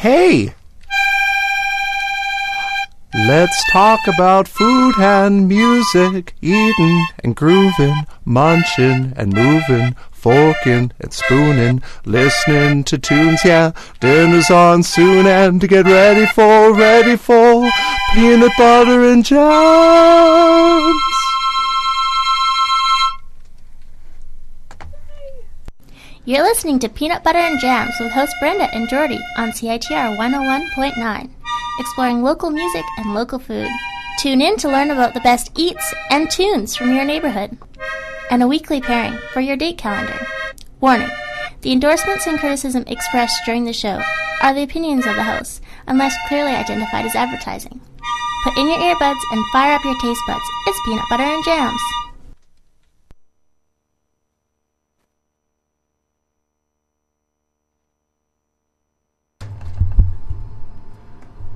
Hey! 0.00 0.54
Let's 3.14 3.70
talk 3.70 4.00
about 4.06 4.48
food 4.48 4.94
and 4.98 5.46
music, 5.46 6.34
eating 6.40 7.06
and 7.22 7.36
grooving, 7.36 8.06
munching 8.24 9.12
and 9.14 9.34
moving, 9.34 9.94
forking 10.10 10.92
and 11.00 11.12
spooning, 11.12 11.82
listening 12.06 12.84
to 12.84 12.96
tunes, 12.96 13.42
yeah. 13.44 13.72
Dinner's 14.00 14.50
on 14.50 14.84
soon 14.84 15.26
and 15.26 15.60
to 15.60 15.66
get 15.66 15.84
ready 15.84 16.24
for, 16.24 16.72
ready 16.72 17.16
for 17.16 17.68
peanut 18.14 18.52
butter 18.56 19.04
and 19.04 19.22
jams. 19.22 21.19
You're 26.30 26.44
listening 26.44 26.78
to 26.78 26.88
Peanut 26.88 27.24
Butter 27.24 27.40
and 27.40 27.58
Jams 27.58 27.96
with 27.98 28.12
host 28.12 28.36
Brenda 28.38 28.72
and 28.72 28.88
Jordy 28.88 29.18
on 29.36 29.50
CITR 29.50 30.16
101.9, 30.16 31.30
exploring 31.80 32.22
local 32.22 32.50
music 32.50 32.84
and 32.98 33.14
local 33.14 33.40
food. 33.40 33.68
Tune 34.20 34.40
in 34.40 34.56
to 34.58 34.68
learn 34.68 34.92
about 34.92 35.12
the 35.12 35.26
best 35.26 35.50
eats 35.58 35.92
and 36.08 36.30
tunes 36.30 36.76
from 36.76 36.94
your 36.94 37.04
neighborhood, 37.04 37.58
and 38.30 38.44
a 38.44 38.46
weekly 38.46 38.80
pairing 38.80 39.18
for 39.32 39.40
your 39.40 39.56
date 39.56 39.76
calendar. 39.76 40.24
Warning 40.80 41.10
the 41.62 41.72
endorsements 41.72 42.28
and 42.28 42.38
criticism 42.38 42.84
expressed 42.86 43.44
during 43.44 43.64
the 43.64 43.72
show 43.72 44.00
are 44.40 44.54
the 44.54 44.62
opinions 44.62 45.06
of 45.06 45.16
the 45.16 45.24
host, 45.24 45.60
unless 45.88 46.14
clearly 46.28 46.52
identified 46.52 47.06
as 47.06 47.16
advertising. 47.16 47.80
Put 48.44 48.56
in 48.56 48.68
your 48.68 48.78
earbuds 48.78 49.20
and 49.32 49.44
fire 49.50 49.74
up 49.74 49.84
your 49.84 49.98
taste 49.98 50.22
buds. 50.28 50.44
It's 50.68 50.80
Peanut 50.86 51.06
Butter 51.10 51.24
and 51.24 51.44
Jams. 51.44 51.82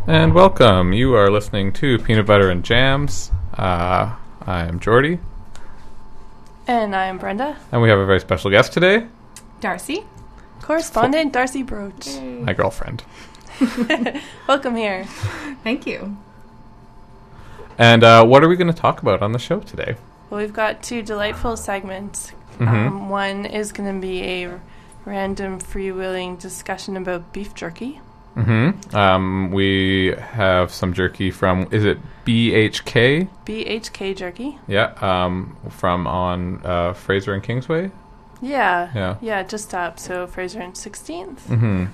And 0.06 0.34
welcome. 0.34 0.92
You 0.92 1.14
are 1.14 1.30
listening 1.30 1.72
to 1.74 1.98
Peanut 1.98 2.26
Butter 2.26 2.50
and 2.50 2.62
Jams. 2.64 3.30
Uh, 3.56 4.14
I 4.42 4.64
am 4.64 4.78
Jordy, 4.80 5.18
And 6.66 6.94
I'm 6.94 7.18
Brenda. 7.18 7.56
and 7.72 7.80
we 7.80 7.88
have 7.88 7.98
a 7.98 8.04
very 8.06 8.20
special 8.20 8.50
guest 8.50 8.72
today, 8.72 9.06
Darcy. 9.60 10.04
Correspondent 10.60 11.32
Darcy 11.32 11.62
Broach. 11.62 12.06
my 12.42 12.52
girlfriend. 12.52 13.04
Welcome 14.48 14.76
here. 14.76 15.04
Thank 15.62 15.86
you. 15.86 16.16
And 17.78 18.04
uh, 18.04 18.24
what 18.24 18.42
are 18.44 18.48
we 18.48 18.56
going 18.56 18.72
to 18.72 18.78
talk 18.78 19.00
about 19.02 19.22
on 19.22 19.32
the 19.32 19.38
show 19.38 19.60
today? 19.60 19.96
Well, 20.30 20.40
we've 20.40 20.52
got 20.52 20.82
two 20.82 21.02
delightful 21.02 21.56
segments. 21.56 22.32
Mhm. 22.58 22.68
Um, 22.68 23.08
one 23.08 23.46
is 23.46 23.72
going 23.72 23.92
to 23.94 24.00
be 24.06 24.22
a 24.22 24.60
random 25.04 25.60
freewheeling 25.60 26.38
discussion 26.38 26.96
about 26.96 27.32
beef 27.32 27.54
jerky. 27.54 28.00
Hmm 28.34 28.70
Um, 28.96 29.50
we 29.52 30.14
have 30.18 30.72
some 30.72 30.92
jerky 30.92 31.30
from, 31.30 31.68
is 31.70 31.84
it 31.84 31.98
BHK? 32.26 33.28
BHK 33.46 34.16
jerky. 34.16 34.58
Yeah, 34.66 34.92
um, 35.00 35.56
from 35.70 36.06
on 36.06 36.60
uh, 36.64 36.92
Fraser 36.94 37.32
and 37.34 37.42
Kingsway. 37.42 37.90
Yeah. 38.42 38.90
Yeah. 38.94 39.16
Yeah, 39.20 39.42
just 39.44 39.72
up. 39.74 39.98
So 39.98 40.26
Fraser 40.26 40.60
and 40.60 40.74
16th. 40.74 41.38
hmm 41.46 41.84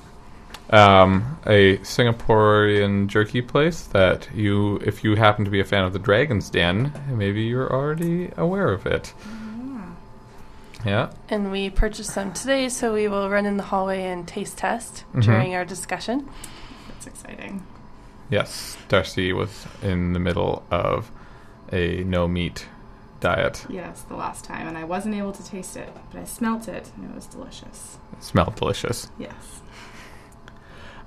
Um, 0.70 1.38
a 1.46 1.76
Singaporean 1.78 3.06
jerky 3.08 3.42
place 3.42 3.82
that 3.88 4.28
you, 4.34 4.76
if 4.78 5.02
you 5.04 5.16
happen 5.16 5.44
to 5.44 5.50
be 5.50 5.60
a 5.60 5.64
fan 5.64 5.84
of 5.84 5.92
the 5.92 5.98
Dragon's 5.98 6.48
Den, 6.50 6.92
maybe 7.08 7.42
you're 7.42 7.70
already 7.72 8.31
aware 8.37 8.69
of 8.72 8.87
it. 8.87 9.12
Yeah. 10.84 11.10
And 11.28 11.50
we 11.52 11.70
purchased 11.70 12.14
them 12.14 12.32
today, 12.32 12.68
so 12.68 12.94
we 12.94 13.08
will 13.08 13.28
run 13.28 13.46
in 13.46 13.56
the 13.56 13.62
hallway 13.64 14.02
and 14.04 14.26
taste 14.26 14.58
test 14.58 15.04
Mhm. 15.14 15.22
during 15.22 15.54
our 15.54 15.64
discussion. 15.64 16.28
That's 16.88 17.06
exciting. 17.06 17.62
Yes, 18.30 18.76
Darcy 18.88 19.32
was 19.32 19.66
in 19.82 20.12
the 20.12 20.18
middle 20.20 20.62
of 20.70 21.10
a 21.72 22.04
no 22.04 22.28
meat 22.28 22.66
diet. 23.20 23.66
Yes, 23.68 24.02
the 24.02 24.14
last 24.16 24.44
time, 24.44 24.66
and 24.68 24.78
I 24.78 24.84
wasn't 24.84 25.14
able 25.14 25.32
to 25.32 25.44
taste 25.44 25.76
it, 25.76 25.92
but 26.12 26.20
I 26.20 26.24
smelt 26.24 26.68
it, 26.68 26.90
and 26.96 27.10
it 27.10 27.14
was 27.14 27.26
delicious. 27.26 27.98
It 28.12 28.22
smelled 28.24 28.54
delicious. 28.54 29.10
Yes. 29.18 29.60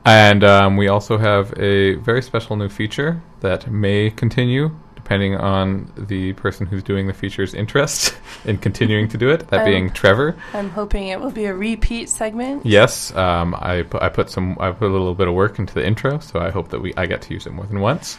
And 0.05 0.43
um, 0.43 0.75
we 0.77 0.87
also 0.89 1.17
have 1.17 1.53
a 1.57 1.95
very 1.95 2.21
special 2.21 2.55
new 2.57 2.67
feature 2.69 3.21
that 3.39 3.71
may 3.71 4.09
continue 4.09 4.71
depending 5.03 5.35
on 5.35 5.91
the 5.97 6.31
person 6.33 6.65
who's 6.65 6.81
doing 6.81 7.07
the 7.07 7.13
feature's 7.13 7.53
interest 7.53 8.15
in 8.45 8.57
continuing 8.57 9.07
to 9.09 9.17
do 9.17 9.29
it, 9.29 9.45
that 9.49 9.65
being 9.65 9.89
Trevor. 9.91 10.35
I'm 10.53 10.69
hoping 10.69 11.09
it 11.09 11.19
will 11.19 11.29
be 11.31 11.45
a 11.45 11.53
repeat 11.53 12.09
segment. 12.09 12.65
Yes, 12.65 13.13
um, 13.13 13.53
I, 13.55 13.83
pu- 13.83 13.99
I 14.01 14.07
put 14.07 14.29
some 14.29 14.57
I 14.61 14.71
put 14.71 14.87
a 14.87 14.93
little 14.93 15.13
bit 15.13 15.27
of 15.27 15.33
work 15.33 15.59
into 15.59 15.73
the 15.73 15.85
intro, 15.85 16.19
so 16.19 16.39
I 16.39 16.51
hope 16.51 16.69
that 16.69 16.79
we 16.79 16.93
I 16.95 17.05
get 17.05 17.21
to 17.23 17.33
use 17.33 17.45
it 17.45 17.51
more 17.51 17.65
than 17.65 17.81
once. 17.81 18.17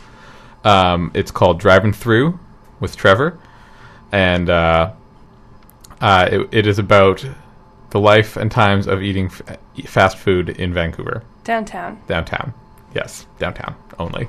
Um, 0.62 1.10
it's 1.14 1.31
called 1.31 1.58
Driving 1.58 1.92
Through 1.94 2.38
with 2.81 2.96
Trevor, 2.96 3.38
and 4.12 4.50
uh, 4.50 4.92
uh, 6.02 6.28
it, 6.30 6.48
it 6.52 6.66
is 6.66 6.78
about 6.78 7.25
the 7.90 8.00
life 8.00 8.37
and 8.37 8.50
times 8.50 8.87
of 8.87 9.02
eating 9.02 9.26
f- 9.26 9.58
fast 9.87 10.19
food 10.19 10.50
in 10.50 10.75
Vancouver 10.75 11.22
Downtown. 11.44 11.98
downtown. 12.08 12.52
Yes, 12.94 13.26
downtown 13.38 13.75
only. 13.98 14.28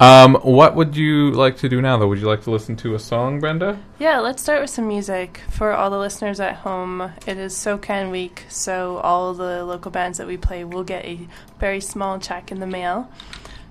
Um, 0.00 0.36
what 0.36 0.74
would 0.76 0.96
you 0.96 1.30
like 1.32 1.58
to 1.58 1.68
do 1.68 1.82
now, 1.82 1.98
though? 1.98 2.08
Would 2.08 2.20
you 2.20 2.26
like 2.26 2.42
to 2.44 2.50
listen 2.50 2.74
to 2.76 2.94
a 2.94 2.98
song, 2.98 3.38
Brenda? 3.38 3.78
Yeah, 3.98 4.20
let's 4.20 4.42
start 4.42 4.62
with 4.62 4.70
some 4.70 4.88
music. 4.88 5.42
For 5.50 5.74
all 5.74 5.90
the 5.90 5.98
listeners 5.98 6.40
at 6.40 6.56
home, 6.56 7.12
it 7.26 7.36
is 7.36 7.54
SoCan 7.54 8.10
Week, 8.10 8.46
so 8.48 8.96
all 8.98 9.34
the 9.34 9.62
local 9.62 9.90
bands 9.90 10.16
that 10.16 10.26
we 10.26 10.38
play 10.38 10.64
will 10.64 10.84
get 10.84 11.04
a 11.04 11.28
very 11.58 11.82
small 11.82 12.18
check 12.18 12.50
in 12.50 12.60
the 12.60 12.66
mail. 12.66 13.10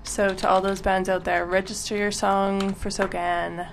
So, 0.04 0.32
to 0.32 0.48
all 0.48 0.60
those 0.60 0.80
bands 0.80 1.08
out 1.08 1.24
there, 1.24 1.44
register 1.44 1.96
your 1.96 2.12
song 2.12 2.74
for 2.74 2.90
SoCan, 2.90 3.68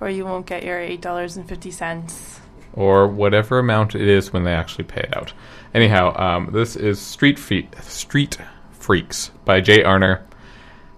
or 0.00 0.10
you 0.10 0.24
won't 0.24 0.46
get 0.46 0.64
your 0.64 0.80
$8.50. 0.80 2.40
or 2.72 3.06
whatever 3.06 3.60
amount 3.60 3.94
it 3.94 4.08
is 4.08 4.32
when 4.32 4.42
they 4.42 4.52
actually 4.52 4.84
pay 4.84 5.02
it 5.02 5.16
out. 5.16 5.32
Anyhow, 5.72 6.16
um, 6.20 6.50
this 6.52 6.74
is 6.74 7.00
Street 7.00 7.38
Street 7.80 8.38
Freaks 8.72 9.30
by 9.44 9.60
Jay 9.60 9.84
Arner. 9.84 10.22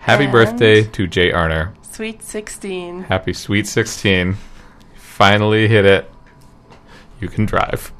Happy 0.04 0.24
And- 0.24 0.32
birthday 0.32 0.82
to 0.84 1.06
Jay 1.06 1.30
Arner. 1.32 1.70
Sweet 1.82 2.22
16. 2.22 3.04
Happy 3.04 3.32
Sweet 3.32 3.66
16. 3.66 4.36
Finally 4.96 5.68
hit 5.68 5.84
it. 5.86 6.10
You 7.20 7.28
can 7.28 7.46
drive. 7.46 7.92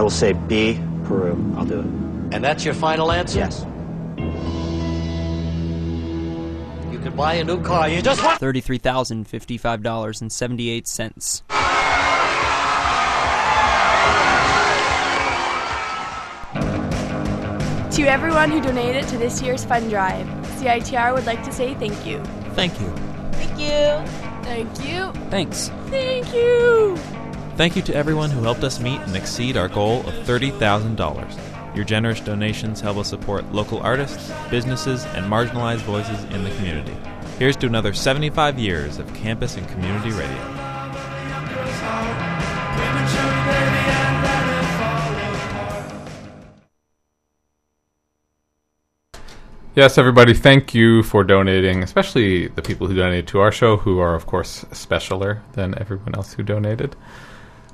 I 0.00 0.02
will 0.02 0.08
say 0.08 0.32
B, 0.32 0.80
Peru. 1.04 1.36
I'll 1.58 1.66
do 1.66 1.80
it. 1.80 1.84
And 2.34 2.42
that's 2.42 2.64
your 2.64 2.72
final 2.72 3.12
answer? 3.12 3.40
Yes. 3.40 3.66
You 6.90 6.98
can 7.00 7.14
buy 7.14 7.34
a 7.34 7.44
new 7.44 7.62
car. 7.62 7.86
You 7.86 8.00
just 8.00 8.24
want. 8.24 8.40
Thirty-three 8.40 8.78
thousand 8.78 9.28
fifty-five 9.28 9.82
dollars 9.82 10.22
and 10.22 10.32
seventy-eight 10.32 10.88
cents. 10.88 11.42
To 17.90 18.02
everyone 18.04 18.50
who 18.50 18.62
donated 18.62 19.06
to 19.08 19.18
this 19.18 19.42
year's 19.42 19.66
fund 19.66 19.90
drive, 19.90 20.26
CITR 20.56 21.12
would 21.12 21.26
like 21.26 21.44
to 21.44 21.52
say 21.52 21.74
thank 21.74 22.06
you. 22.06 22.24
Thank 22.54 22.80
you. 22.80 22.88
Thank 23.32 23.58
you. 23.60 24.02
Thank 24.44 24.82
you. 24.82 25.12
Thanks. 25.28 25.68
Thank 25.90 26.32
you. 26.32 26.96
Thank 27.60 27.76
you 27.76 27.82
to 27.82 27.94
everyone 27.94 28.30
who 28.30 28.42
helped 28.42 28.64
us 28.64 28.80
meet 28.80 29.02
and 29.02 29.14
exceed 29.14 29.58
our 29.58 29.68
goal 29.68 30.00
of 30.08 30.14
$30,000. 30.26 31.76
Your 31.76 31.84
generous 31.84 32.18
donations 32.18 32.80
help 32.80 32.96
us 32.96 33.08
support 33.08 33.52
local 33.52 33.80
artists, 33.80 34.32
businesses, 34.48 35.04
and 35.04 35.30
marginalized 35.30 35.82
voices 35.82 36.24
in 36.32 36.42
the 36.42 36.48
community. 36.52 36.96
Here's 37.38 37.56
to 37.58 37.66
another 37.66 37.92
75 37.92 38.58
years 38.58 38.96
of 38.96 39.12
campus 39.12 39.58
and 39.58 39.68
community 39.68 40.08
radio. 40.08 40.38
Yes, 49.74 49.98
everybody, 49.98 50.32
thank 50.32 50.74
you 50.74 51.02
for 51.02 51.24
donating, 51.24 51.82
especially 51.82 52.48
the 52.48 52.62
people 52.62 52.86
who 52.86 52.94
donated 52.94 53.26
to 53.28 53.40
our 53.40 53.52
show, 53.52 53.76
who 53.76 53.98
are, 53.98 54.14
of 54.14 54.24
course, 54.24 54.64
specialer 54.70 55.42
than 55.52 55.78
everyone 55.78 56.14
else 56.14 56.32
who 56.32 56.42
donated. 56.42 56.96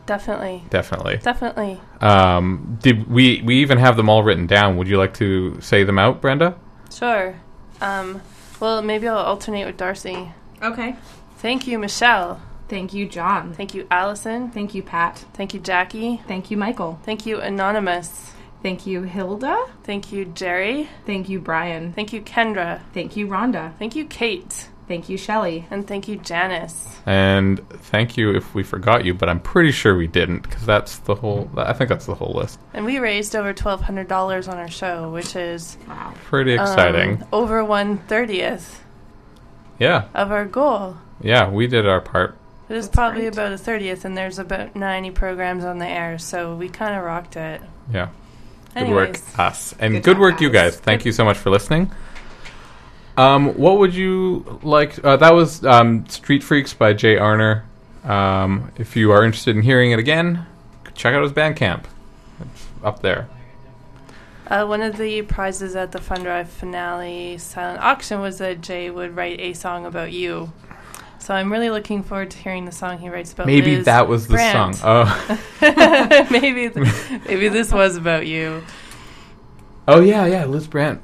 Definitely. 0.07 0.63
Definitely. 0.71 1.17
Definitely. 1.17 1.81
Um, 2.01 2.79
did 2.81 3.11
we 3.11 3.43
we 3.43 3.57
even 3.57 3.79
have 3.79 3.97
them 3.97 4.09
all 4.09 4.23
written 4.23 4.47
down? 4.47 4.77
Would 4.77 4.89
you 4.89 4.97
like 4.97 5.15
to 5.15 5.61
say 5.61 5.85
them 5.85 5.99
out, 5.99 6.21
Brenda? 6.21 6.57
Sure. 6.93 7.35
Um, 7.81 8.23
well, 8.61 8.81
maybe 8.83 9.09
I'll 9.09 9.19
alternate 9.19 9.67
with 9.67 9.77
Darcy. 9.77 10.31
Okay. 10.63 10.97
Thank 11.39 11.67
you, 11.67 11.79
Michelle. 11.79 12.41
Thank 12.69 12.95
you, 12.95 13.07
John. 13.07 13.53
Thank 13.55 13.75
you, 13.75 13.87
Allison. 13.91 14.51
Thank 14.51 14.75
you, 14.75 14.83
Pat. 14.83 15.25
Thank 15.35 15.55
you, 15.55 15.61
Jackie. 15.61 16.23
Thank 16.27 16.51
you, 16.51 16.57
Michael. 16.57 16.99
Thank 17.05 17.27
you, 17.27 17.41
Anonymous. 17.41 18.33
Thank 18.63 18.87
you, 18.87 19.03
Hilda. 19.03 19.67
Thank 19.85 20.11
you, 20.11 20.25
Jerry. 20.25 20.89
Thank 21.05 21.29
you, 21.29 21.39
Brian. 21.39 21.93
Thank 21.93 22.13
you, 22.13 22.21
Kendra. 22.21 22.81
Thank 22.93 23.17
you, 23.17 23.29
Rhonda. 23.29 23.77
Thank 23.79 23.95
you, 23.95 24.05
Kate. 24.07 24.69
Thank 24.88 25.09
you, 25.09 25.19
Shelley. 25.19 25.66
And 25.71 25.85
thank 25.87 26.07
you, 26.07 26.14
Janice. 26.16 26.97
And 27.07 27.69
thank 27.71 28.16
you 28.16 28.31
if 28.37 28.55
we 28.55 28.62
forgot 28.62 29.05
you, 29.05 29.14
but 29.14 29.28
I'm 29.28 29.40
pretty 29.40 29.73
sure 29.73 29.97
we 29.97 30.07
didn't 30.07 30.43
because 30.43 30.64
that's 30.64 30.99
the 30.99 31.16
whole. 31.16 31.50
I 31.57 31.73
think 31.73 31.88
that's 31.88 32.07
the 32.07 32.14
whole 32.14 32.35
list. 32.35 32.61
And 32.73 32.85
we 32.85 32.99
raised 33.00 33.35
over 33.35 33.52
twelve 33.52 33.81
hundred 33.81 34.07
dollars 34.07 34.47
on 34.47 34.59
our 34.59 34.71
show, 34.71 35.11
which 35.11 35.35
is 35.35 35.76
Wow. 35.88 36.14
Pretty 36.26 36.52
exciting. 36.52 37.23
um, 37.23 37.28
over 37.33 37.64
one 37.64 37.99
thirtieth 37.99 38.83
yeah, 39.78 40.05
of 40.14 40.31
our 40.33 40.45
goal. 40.45 40.97
yeah, 41.21 41.50
we 41.50 41.66
did 41.66 41.87
our 41.87 42.00
part. 42.00 42.37
It 42.69 42.75
was 42.75 42.87
That's 42.87 42.95
probably 42.97 43.23
great. 43.23 43.33
about 43.35 43.52
a 43.52 43.59
thirtieth, 43.59 44.05
and 44.05 44.16
there's 44.16 44.38
about 44.38 44.76
ninety 44.76 45.11
programs 45.11 45.64
on 45.64 45.78
the 45.78 45.87
air, 45.88 46.19
so 46.19 46.55
we 46.55 46.69
kind 46.69 46.95
of 46.97 47.05
rocked 47.05 47.37
it. 47.37 47.61
Yeah, 47.93 48.09
good 48.75 48.83
Anyways, 48.85 48.95
work, 49.23 49.38
us, 49.38 49.75
and 49.81 49.95
Good 49.95 50.02
good, 50.05 50.12
job, 50.14 50.21
work, 50.21 50.40
you 50.40 50.50
guys. 50.50 50.73
guys. 50.76 50.81
Thank 50.81 51.05
you 51.05 51.12
so 51.12 51.25
much 51.25 51.37
for 51.38 51.50
listening. 51.50 51.90
Um, 53.17 53.55
what 53.55 53.79
would 53.79 53.95
you 53.95 54.61
like? 54.63 55.03
Uh, 55.05 55.17
that 55.17 55.33
was 55.35 55.65
um, 55.65 56.07
Street 56.09 56.43
Freaks 56.43 56.75
by 56.75 56.93
Jay 56.93 57.17
Arner. 57.17 57.63
Um, 58.05 58.71
if 58.77 58.95
you 58.95 59.11
are 59.11 59.25
interested 59.25 59.57
in 59.57 59.63
hearing 59.63 59.91
it 59.91 59.99
again, 59.99 60.47
check 60.95 61.15
out 61.15 61.23
his 61.23 61.33
Bandcamp. 61.33 61.85
It's 62.41 62.67
up 62.85 63.01
there. 63.01 63.29
Uh, 64.47 64.65
one 64.65 64.81
of 64.81 64.97
the 64.97 65.23
prizes 65.23 65.75
at 65.75 65.91
the 65.91 66.01
Fund 66.01 66.23
Drive 66.23 66.49
finale 66.49 67.37
silent 67.39 67.81
auction 67.83 68.21
was 68.21 68.39
that 68.39 68.61
Jay 68.61 68.91
would 68.91 69.17
write 69.17 69.41
a 69.41 69.55
song 69.55 69.87
about 69.87 70.13
you. 70.13 70.53
So 71.19 71.35
I'm 71.35 71.51
really 71.51 71.71
looking 71.71 72.05
forward 72.05 72.31
to 72.31 72.39
hearing 72.39 72.67
the 72.67 72.71
song 72.73 72.99
he 72.99 73.09
writes 73.09 73.33
about. 73.33 73.47
Maybe 73.47 73.77
Liz 73.77 73.87
that 73.87 74.07
was 74.07 74.29
the 74.29 74.35
Brandt. 74.35 74.77
song. 74.77 75.09
Oh, 75.09 75.47
maybe, 76.31 76.69
th- 76.69 77.21
maybe 77.27 77.49
this 77.49 77.73
was 77.73 77.97
about 77.97 78.27
you. 78.29 78.63
oh 79.89 80.01
yeah, 80.01 80.27
yeah. 80.27 80.45
Liz 80.45 80.69
Brandt. 80.69 81.03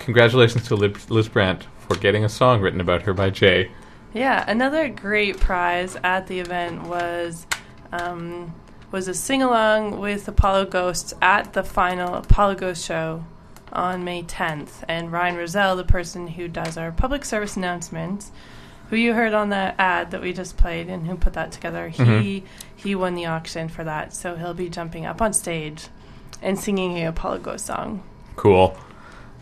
Congratulations 0.00 0.66
to 0.68 0.74
Liz, 0.74 1.10
Liz 1.10 1.28
Brandt 1.28 1.66
for 1.78 1.96
getting 1.96 2.24
a 2.24 2.28
song 2.28 2.60
written 2.60 2.80
about 2.80 3.02
her 3.02 3.12
by 3.14 3.30
Jay. 3.30 3.70
Yeah, 4.12 4.44
another 4.48 4.88
great 4.88 5.38
prize 5.38 5.96
at 6.02 6.26
the 6.26 6.40
event 6.40 6.82
was 6.84 7.46
um, 7.92 8.54
was 8.90 9.06
a 9.08 9.14
sing 9.14 9.42
along 9.42 10.00
with 10.00 10.26
Apollo 10.26 10.66
Ghosts 10.66 11.14
at 11.22 11.52
the 11.52 11.62
final 11.62 12.14
Apollo 12.16 12.56
Ghost 12.56 12.84
show 12.84 13.24
on 13.72 14.02
May 14.02 14.22
10th. 14.24 14.82
And 14.88 15.12
Ryan 15.12 15.36
Roselle, 15.36 15.76
the 15.76 15.84
person 15.84 16.26
who 16.26 16.48
does 16.48 16.76
our 16.76 16.90
public 16.90 17.24
service 17.24 17.56
announcements, 17.56 18.32
who 18.88 18.96
you 18.96 19.12
heard 19.14 19.32
on 19.32 19.50
the 19.50 19.80
ad 19.80 20.10
that 20.10 20.20
we 20.20 20.32
just 20.32 20.56
played 20.56 20.88
and 20.88 21.06
who 21.06 21.14
put 21.14 21.34
that 21.34 21.52
together, 21.52 21.88
he 21.88 22.02
Mhm. 22.02 22.42
he 22.74 22.94
won 22.96 23.14
the 23.14 23.26
auction 23.26 23.68
for 23.68 23.84
that. 23.84 24.12
So 24.12 24.34
he'll 24.34 24.54
be 24.54 24.68
jumping 24.68 25.06
up 25.06 25.22
on 25.22 25.32
stage 25.32 25.86
and 26.42 26.58
singing 26.58 26.96
a 26.98 27.04
Apollo 27.10 27.38
Ghost 27.40 27.66
song. 27.66 28.02
Cool. 28.34 28.76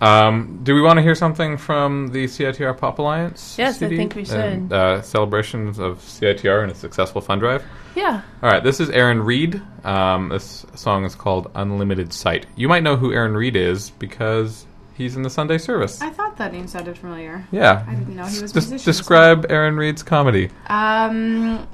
Um, 0.01 0.61
do 0.63 0.75
we 0.75 0.81
want 0.81 0.99
to 0.99 1.03
hear 1.03 1.15
something 1.17 1.57
from 1.57 2.09
the 2.09 2.25
CITR 2.25 2.77
Pop 2.79 2.99
Alliance? 3.01 3.57
Yes, 3.59 3.83
I 3.83 3.89
think 3.89 4.15
we 4.15 4.23
And, 4.31 4.69
should. 4.71 4.73
uh, 4.73 5.03
celebrations 5.03 5.79
of 5.79 5.99
CITR 5.99 6.63
and 6.63 6.71
a 6.71 6.75
successful 6.75 7.21
fund 7.21 7.41
drive. 7.41 7.65
Yeah. 7.97 8.23
All 8.43 8.49
right, 8.51 8.63
this 8.63 8.79
is 8.79 8.91
Aaron 8.91 9.21
Read. 9.23 9.61
Um, 9.85 10.29
this 10.29 10.65
song 10.77 11.05
is 11.05 11.15
called 11.17 11.51
Unlimited 11.57 12.13
Sight. 12.13 12.47
You 12.55 12.69
might 12.69 12.85
know 12.85 12.97
who 12.97 13.13
Aaron 13.13 13.35
Read 13.37 13.57
is 13.57 13.91
because 13.91 14.67
he's 14.95 15.17
in 15.17 15.23
the 15.23 15.31
Sunday 15.31 15.59
service. 15.59 16.01
I 16.01 16.11
thought 16.11 16.37
that 16.37 16.53
name 16.53 16.69
sounded 16.69 16.97
familiar. 16.97 17.45
yeah. 17.51 17.85
I 17.89 17.95
didn't 17.95 18.15
know 18.15 18.27
he 18.27 18.41
was 18.41 18.53
a 18.53 18.55
Des- 18.55 18.61
musician. 18.69 18.85
describe 18.85 19.47
Aaron 19.51 19.77
Read's 19.77 20.05
comedy. 20.05 20.51
Um, 20.69 21.67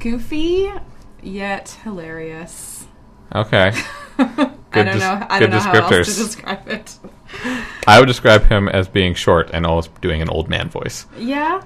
goofy 0.00 0.70
yet 1.22 1.70
hilarious. 1.82 2.86
Okay. 3.34 3.72
I 4.18 4.26
don't 4.72 4.86
des- 4.86 4.98
know. 4.98 5.26
I 5.30 5.38
don't 5.40 5.50
know 5.50 5.58
how 5.60 5.72
else 5.72 6.06
to 6.16 6.22
describe 6.24 6.68
it. 6.68 6.98
I 7.86 7.98
would 7.98 8.06
describe 8.06 8.44
him 8.44 8.68
as 8.68 8.88
being 8.88 9.14
short 9.14 9.50
and 9.52 9.66
always 9.66 9.88
doing 10.00 10.22
an 10.22 10.28
old 10.28 10.48
man 10.48 10.68
voice. 10.68 11.06
Yeah, 11.16 11.62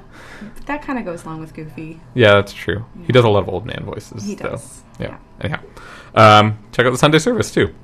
that 0.66 0.82
kind 0.82 0.98
of 0.98 1.04
goes 1.04 1.24
along 1.24 1.40
with 1.40 1.54
goofy. 1.54 2.00
Yeah, 2.14 2.34
that's 2.34 2.52
true. 2.52 2.84
He 3.06 3.12
does 3.12 3.24
a 3.24 3.28
lot 3.28 3.40
of 3.40 3.48
old 3.48 3.66
man 3.66 3.84
voices. 3.84 4.24
He 4.24 4.34
though. 4.34 4.50
does. 4.50 4.82
Yeah. 4.98 5.18
Anyhow, 5.40 5.60
um, 6.14 6.58
check 6.72 6.86
out 6.86 6.90
the 6.90 6.98
Sunday 6.98 7.18
service 7.18 7.52
too. 7.52 7.74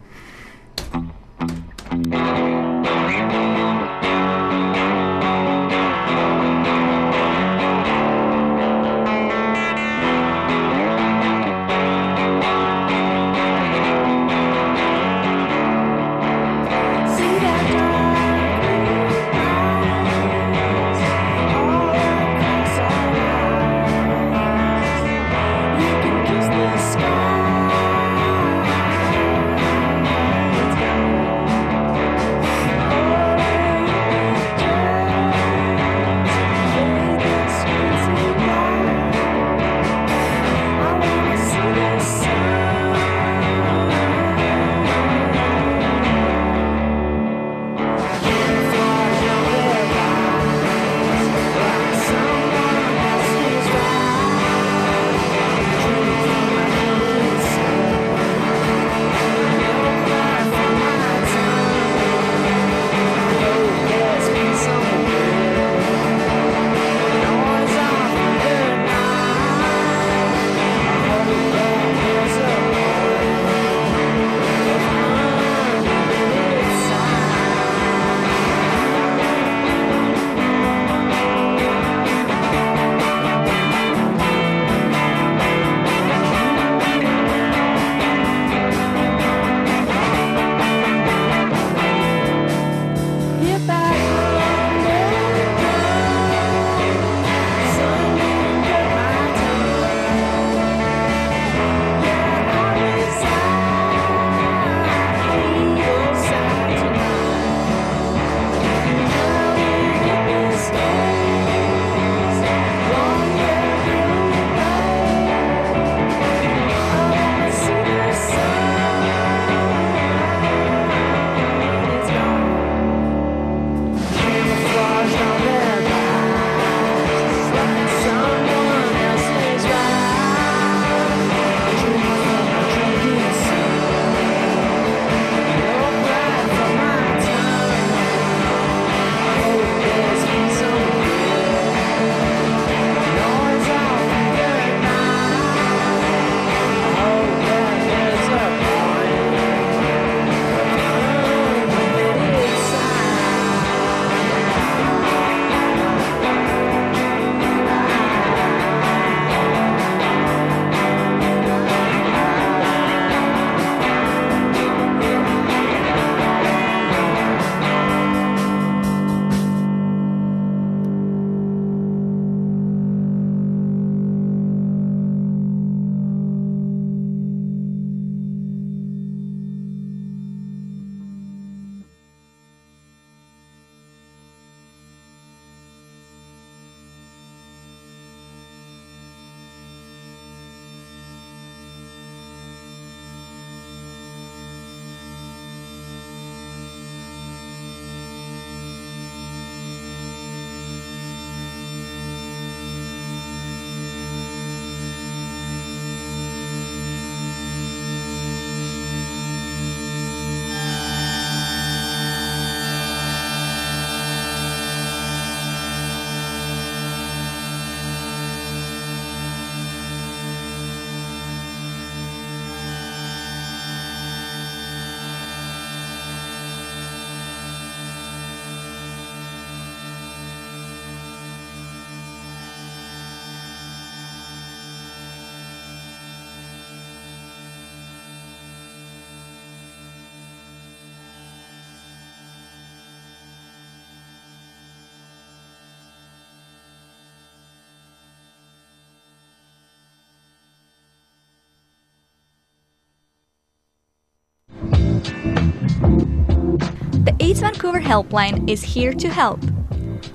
AIDS 257.28 257.40
Vancouver 257.40 257.78
Helpline 257.78 258.48
is 258.48 258.62
here 258.62 258.94
to 258.94 259.06
help. 259.06 259.38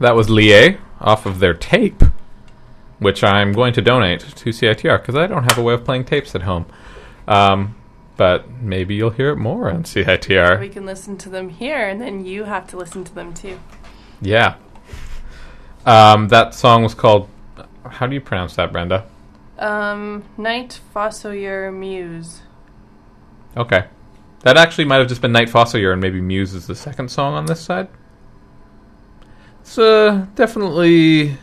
That 0.00 0.16
was 0.16 0.30
Lie 0.30 0.78
off 0.98 1.26
of 1.26 1.38
their 1.38 1.54
tape, 1.54 2.02
which 2.98 3.22
I'm 3.22 3.52
going 3.52 3.74
to 3.74 3.82
donate 3.82 4.20
to 4.20 4.50
CITR 4.50 5.00
because 5.00 5.14
I 5.14 5.26
don't 5.26 5.44
have 5.44 5.58
a 5.58 5.62
way 5.62 5.74
of 5.74 5.84
playing 5.84 6.06
tapes 6.06 6.34
at 6.34 6.42
home. 6.42 6.66
Um, 7.28 7.76
but 8.16 8.50
maybe 8.50 8.94
you'll 8.94 9.10
hear 9.10 9.30
it 9.30 9.36
more 9.36 9.70
on 9.70 9.84
CITR. 9.84 10.58
We 10.58 10.68
can 10.68 10.84
listen 10.84 11.16
to 11.18 11.28
them 11.28 11.50
here, 11.50 11.88
and 11.88 12.00
then 12.00 12.24
you 12.24 12.44
have 12.44 12.66
to 12.68 12.76
listen 12.76 13.04
to 13.04 13.14
them 13.14 13.32
too. 13.32 13.58
Yeah. 14.20 14.56
Um, 15.86 16.28
that 16.28 16.54
song 16.54 16.82
was 16.82 16.94
called. 16.94 17.28
How 17.84 18.06
do 18.06 18.14
you 18.14 18.20
pronounce 18.20 18.56
that, 18.56 18.72
Brenda? 18.72 19.06
Um, 19.58 20.24
Night 20.36 20.80
Fossoyer 20.94 21.74
Muse. 21.74 22.42
Okay. 23.56 23.86
That 24.40 24.56
actually 24.56 24.86
might 24.86 24.96
have 24.96 25.08
just 25.08 25.20
been 25.20 25.32
Night 25.32 25.48
Fossoyer, 25.48 25.92
and 25.92 26.00
maybe 26.00 26.20
Muse 26.20 26.54
is 26.54 26.66
the 26.66 26.74
second 26.74 27.10
song 27.10 27.34
on 27.34 27.46
this 27.46 27.60
side. 27.60 27.88
It's 29.70 29.78
uh, 29.78 30.26
definitely 30.34 31.36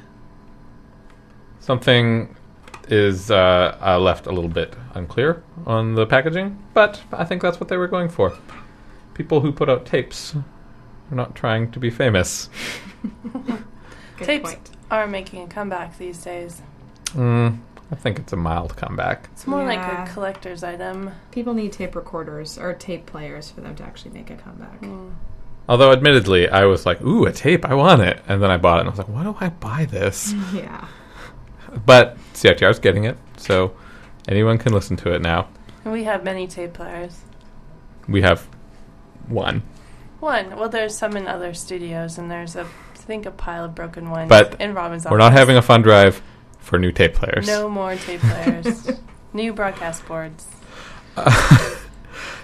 something 1.62 2.36
is 2.90 3.32
uh, 3.32 3.78
uh, 3.82 3.98
left 4.00 4.28
a 4.28 4.34
little 4.34 4.50
bit 4.50 4.76
unclear 4.96 5.44
on 5.66 5.96
the 5.96 6.06
packaging, 6.06 6.62
but 6.74 7.02
I 7.14 7.24
think 7.24 7.42
that's 7.42 7.62
what 7.62 7.70
they 7.70 7.78
were 7.78 7.88
going 7.88 8.10
for. 8.10 8.38
People 9.14 9.40
who 9.40 9.54
put 9.54 9.70
out 9.70 9.86
tapes 9.86 10.36
are 10.36 11.16
not 11.16 11.36
trying 11.36 11.72
to 11.72 11.80
be 11.80 11.90
famous. 11.90 12.50
Tapes 14.18 14.58
are 14.92 15.08
making 15.08 15.44
a 15.44 15.48
comeback 15.48 15.98
these 15.98 16.22
days. 16.22 16.62
Mm, 17.12 17.60
I 17.94 17.96
think 17.96 18.20
it's 18.20 18.34
a 18.34 18.36
mild 18.36 18.76
comeback. 18.76 19.30
It's 19.32 19.48
more 19.48 19.64
like 19.64 19.80
a 19.80 20.12
collector's 20.12 20.66
item. 20.66 21.12
People 21.32 21.54
need 21.54 21.72
tape 21.72 21.96
recorders 21.96 22.58
or 22.58 22.74
tape 22.74 23.06
players 23.06 23.50
for 23.50 23.62
them 23.62 23.74
to 23.78 23.86
actually 23.86 24.12
make 24.12 24.30
a 24.30 24.36
comeback. 24.36 24.82
Although, 25.70 25.92
admittedly, 25.92 26.48
I 26.50 26.66
was 26.66 26.86
like, 26.86 27.02
"Ooh, 27.02 27.26
a 27.26 27.32
tape! 27.32 27.66
I 27.66 27.74
want 27.74 28.02
it!" 28.02 28.22
And 28.28 28.42
then 28.42 28.50
I 28.50 28.58
bought 28.58 28.78
it, 28.78 28.82
and 28.82 28.90
I 28.90 28.92
was 28.92 28.98
like, 29.00 29.10
"Why 29.10 29.24
do 29.24 29.36
I 29.40 29.50
buy 29.50 29.86
this?" 29.86 30.34
Yeah. 30.54 30.88
But 31.86 32.18
CITR's 32.34 32.80
getting 32.80 33.04
it, 33.04 33.18
so 33.36 33.76
anyone 34.28 34.58
can 34.58 34.72
listen 34.74 34.96
to 34.98 35.14
it 35.14 35.22
now. 35.22 35.50
We 35.84 36.06
have 36.06 36.24
many 36.24 36.48
tape 36.48 36.74
players. 36.74 37.20
We 38.08 38.22
have 38.22 38.48
one, 39.28 39.64
One. 40.22 40.58
Well, 40.58 40.70
there's 40.70 40.96
some 40.98 41.18
in 41.18 41.28
other 41.28 41.54
studios, 41.54 42.18
and 42.18 42.32
there's 42.32 42.56
a, 42.56 42.62
I 42.62 42.98
think, 42.98 43.26
a 43.26 43.32
pile 43.32 43.66
of 43.66 43.76
broken 43.76 44.10
ones 44.10 44.30
but 44.30 44.60
in 44.62 44.74
Robin's 44.74 45.06
we're 45.06 45.18
not 45.18 45.34
having 45.34 45.58
a 45.58 45.62
fun 45.62 45.82
drive 45.82 46.22
for 46.60 46.80
new 46.80 46.92
tape 46.94 47.14
players. 47.14 47.46
No 47.48 47.70
more 47.70 47.96
tape 47.96 48.22
players. 48.22 48.92
New 49.34 49.54
broadcast 49.54 50.06
boards. 50.08 50.48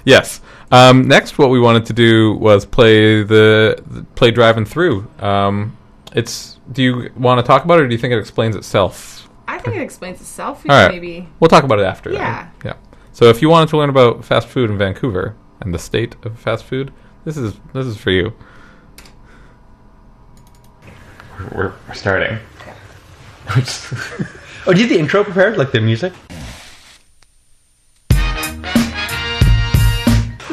Yes. 0.06 0.42
Um, 0.72 1.08
next, 1.08 1.38
what 1.38 1.50
we 1.50 1.60
wanted 1.60 1.86
to 1.88 1.94
do 1.94 2.34
was 2.36 2.66
play 2.66 3.24
the, 3.24 3.82
the 3.86 4.04
play 4.16 4.32
driving 4.32 4.66
through. 4.66 5.08
Um, 5.20 5.78
it's. 6.14 6.60
Do 6.72 6.82
you 6.82 7.12
want 7.16 7.40
to 7.40 7.44
talk 7.44 7.66
about 7.66 7.80
it, 7.80 7.84
or 7.84 7.88
do 7.88 7.94
you 7.94 8.00
think 8.00 8.14
it 8.14 8.20
explains 8.20 8.56
itself? 8.56 9.30
I 9.48 9.60
think 9.60 9.76
it 9.76 9.82
explains 9.82 10.22
itself. 10.22 10.66
All 10.68 10.76
right. 10.76 10.92
Maybe. 10.92 11.28
We'll 11.40 11.50
talk 11.50 11.64
about 11.64 11.80
it 11.80 11.86
after. 11.86 12.12
then. 12.12 12.20
Yeah. 12.20 12.50
Yeah. 12.64 12.74
So 13.12 13.26
if 13.26 13.42
you 13.42 13.50
wanted 13.50 13.70
to 13.70 13.78
learn 13.78 13.90
about 13.90 14.26
fast 14.26 14.48
food 14.48 14.70
in 14.72 14.78
Vancouver 14.78 15.36
and 15.60 15.74
the 15.74 15.80
state 15.80 16.16
of 16.24 16.40
fast 16.40 16.64
food, 16.64 16.92
this 17.26 17.38
is 17.38 17.54
this 17.74 17.86
is 17.86 17.98
for 17.98 18.12
you. 18.12 18.34
We're, 21.54 21.74
we're 21.88 21.94
starting. 21.94 22.40
oh, 24.66 24.74
do 24.74 24.82
you 24.82 24.88
the 24.88 24.98
intro 24.98 25.24
prepared, 25.24 25.58
like 25.58 25.72
the 25.72 25.82
music? 25.82 26.14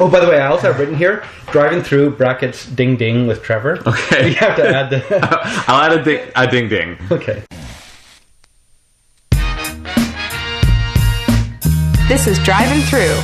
Oh, 0.02 0.08
by 0.08 0.18
the 0.18 0.28
way, 0.28 0.40
I 0.40 0.46
also 0.46 0.68
have 0.72 0.80
written 0.80 0.96
here 0.96 1.22
driving 1.52 1.82
through 1.82 2.16
brackets 2.16 2.64
ding 2.64 2.96
ding 2.96 3.26
with 3.26 3.42
Trevor. 3.42 3.86
Okay. 3.86 4.30
You 4.30 4.34
have 4.36 4.56
to 4.56 4.66
add 4.66 4.88
the. 4.88 5.04
I'll 5.68 5.82
add 5.82 5.92
a 5.92 6.02
ding, 6.02 6.26
a 6.34 6.46
ding 6.46 6.70
ding. 6.70 6.96
Okay. 7.10 7.42
This 12.08 12.26
is 12.26 12.38
Driving 12.38 12.80
Through 12.80 13.14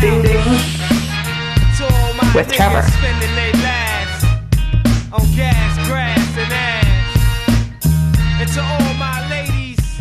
Ding 0.00 0.22
ding. 0.22 0.42
with 2.34 2.50
Trevor. 2.50 2.80
on 5.12 5.36
gas, 5.36 5.86
grass, 5.86 6.38
and 6.38 6.50
ass. 6.50 7.86
And 8.40 8.48
to 8.54 8.62
all 8.62 8.94
my 8.94 9.28
ladies, 9.28 10.00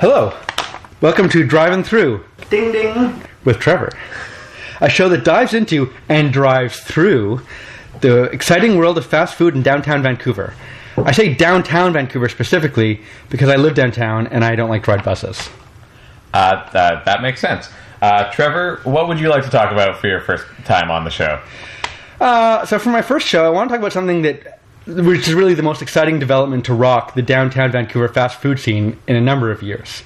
Hello. 0.00 0.36
Welcome 1.00 1.28
to 1.28 1.46
Driving 1.46 1.84
Through 1.84 2.24
Ding 2.50 2.72
Ding 2.72 3.22
with 3.44 3.58
Trevor, 3.58 3.90
a 4.80 4.88
show 4.88 5.08
that 5.08 5.24
dives 5.24 5.54
into 5.54 5.92
and 6.08 6.32
drives 6.32 6.80
through 6.80 7.42
the 8.00 8.24
exciting 8.24 8.76
world 8.76 8.98
of 8.98 9.06
fast 9.06 9.34
food 9.34 9.54
in 9.54 9.62
downtown 9.62 10.02
Vancouver. 10.02 10.54
I 10.96 11.12
say 11.12 11.34
downtown 11.34 11.92
Vancouver 11.92 12.28
specifically 12.28 13.00
because 13.28 13.48
I 13.48 13.56
live 13.56 13.74
downtown 13.74 14.26
and 14.26 14.44
I 14.44 14.54
don't 14.54 14.70
like 14.70 14.84
to 14.84 14.90
ride 14.92 15.04
buses. 15.04 15.48
Uh, 16.32 16.70
that, 16.72 17.04
that 17.04 17.22
makes 17.22 17.40
sense. 17.40 17.68
Uh, 18.02 18.30
Trevor, 18.30 18.80
what 18.84 19.08
would 19.08 19.18
you 19.18 19.28
like 19.28 19.44
to 19.44 19.50
talk 19.50 19.72
about 19.72 19.98
for 20.00 20.08
your 20.08 20.20
first 20.20 20.46
time 20.64 20.90
on 20.90 21.04
the 21.04 21.10
show? 21.10 21.40
Uh, 22.20 22.64
so 22.66 22.78
for 22.78 22.90
my 22.90 23.02
first 23.02 23.26
show, 23.26 23.44
I 23.46 23.50
want 23.50 23.68
to 23.68 23.74
talk 23.74 23.80
about 23.80 23.92
something 23.92 24.22
that, 24.22 24.60
which 24.86 25.28
is 25.28 25.34
really 25.34 25.54
the 25.54 25.62
most 25.62 25.82
exciting 25.82 26.18
development 26.18 26.64
to 26.66 26.74
rock 26.74 27.14
the 27.14 27.22
downtown 27.22 27.72
Vancouver 27.72 28.08
fast 28.08 28.40
food 28.40 28.58
scene 28.58 28.98
in 29.06 29.16
a 29.16 29.20
number 29.20 29.50
of 29.50 29.62
years. 29.62 30.02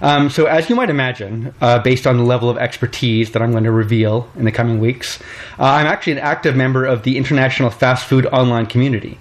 Um, 0.00 0.30
so 0.30 0.46
as 0.46 0.68
you 0.70 0.76
might 0.76 0.90
imagine, 0.90 1.54
uh, 1.60 1.78
based 1.80 2.06
on 2.06 2.16
the 2.16 2.22
level 2.22 2.48
of 2.50 2.56
expertise 2.58 3.32
that 3.32 3.42
I'm 3.42 3.50
going 3.52 3.64
to 3.64 3.72
reveal 3.72 4.30
in 4.36 4.44
the 4.44 4.52
coming 4.52 4.78
weeks, 4.78 5.18
uh, 5.58 5.64
I'm 5.64 5.86
actually 5.86 6.12
an 6.14 6.18
active 6.20 6.54
member 6.56 6.84
of 6.84 7.02
the 7.02 7.16
international 7.16 7.70
fast 7.70 8.06
food 8.06 8.26
online 8.26 8.66
community. 8.66 9.18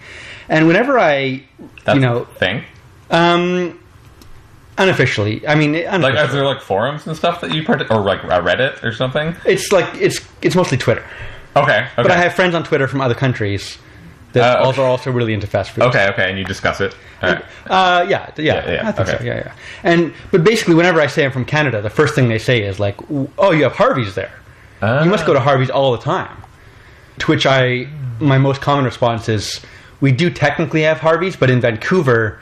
And 0.50 0.68
whenever 0.68 0.98
I, 1.00 1.44
you 1.94 2.00
know, 2.00 2.26
thing, 2.26 2.64
um, 3.10 3.80
unofficially, 4.78 5.46
I 5.48 5.56
mean, 5.56 5.74
Like, 5.74 5.86
unofficially. 5.88 6.20
are 6.20 6.28
there 6.32 6.46
like 6.46 6.62
forums 6.62 7.08
and 7.08 7.16
stuff 7.18 7.42
that 7.42 7.52
you 7.54 7.64
part 7.64 7.82
or 7.90 8.02
like 8.02 8.24
a 8.24 8.28
Reddit 8.42 8.84
or 8.84 8.92
something? 8.94 9.36
it's 9.46 9.72
like 9.72 9.88
it's 9.96 10.20
it's 10.42 10.56
mostly 10.56 10.78
Twitter. 10.78 11.04
Okay, 11.56 11.80
okay. 11.80 11.90
But 11.96 12.12
I 12.12 12.18
have 12.18 12.34
friends 12.36 12.54
on 12.54 12.64
Twitter 12.64 12.88
from 12.88 13.02
other 13.02 13.16
countries 13.16 13.78
that 14.34 14.44
Uh, 14.44 14.58
okay. 14.60 14.66
also 14.66 14.84
are 14.84 14.88
also 14.88 15.12
really 15.12 15.34
into 15.34 15.48
fast 15.48 15.72
food. 15.72 15.84
Okay, 15.86 16.08
okay, 16.10 16.30
and 16.30 16.38
you 16.38 16.46
discuss 16.46 16.82
it. 16.82 16.94
Right. 17.24 17.44
Uh, 17.68 18.06
yeah, 18.08 18.30
yeah, 18.38 18.44
Yeah, 18.66 18.72
yeah, 18.72 18.88
I 18.88 18.92
think 18.92 19.08
okay. 19.10 19.18
so. 19.20 19.24
Yeah, 19.24 19.36
yeah. 19.38 19.52
And 19.84 20.14
but 20.32 20.44
basically, 20.44 20.76
whenever 20.76 21.02
I 21.02 21.08
say 21.08 21.26
I'm 21.26 21.32
from 21.32 21.46
Canada, 21.46 21.82
the 21.82 21.90
first 21.90 22.14
thing 22.16 22.28
they 22.30 22.38
say 22.40 22.62
is 22.62 22.80
like, 22.80 22.96
"Oh, 23.38 23.52
you 23.52 23.64
have 23.64 23.74
Harvey's 23.76 24.16
there. 24.16 24.32
You 24.82 25.10
must 25.10 25.26
go 25.26 25.34
to 25.34 25.40
Harvey's 25.40 25.70
all 25.72 25.92
the 25.94 26.04
time." 26.04 26.38
To 27.20 27.26
which 27.32 27.46
I, 27.48 27.88
my 28.20 28.38
most 28.38 28.62
common 28.62 28.86
response 28.86 29.28
is, 29.30 29.62
"We 30.02 30.12
do 30.12 30.30
technically 30.30 30.84
have 30.84 31.00
Harvey's, 31.00 31.36
but 31.36 31.50
in 31.50 31.60
Vancouver, 31.62 32.40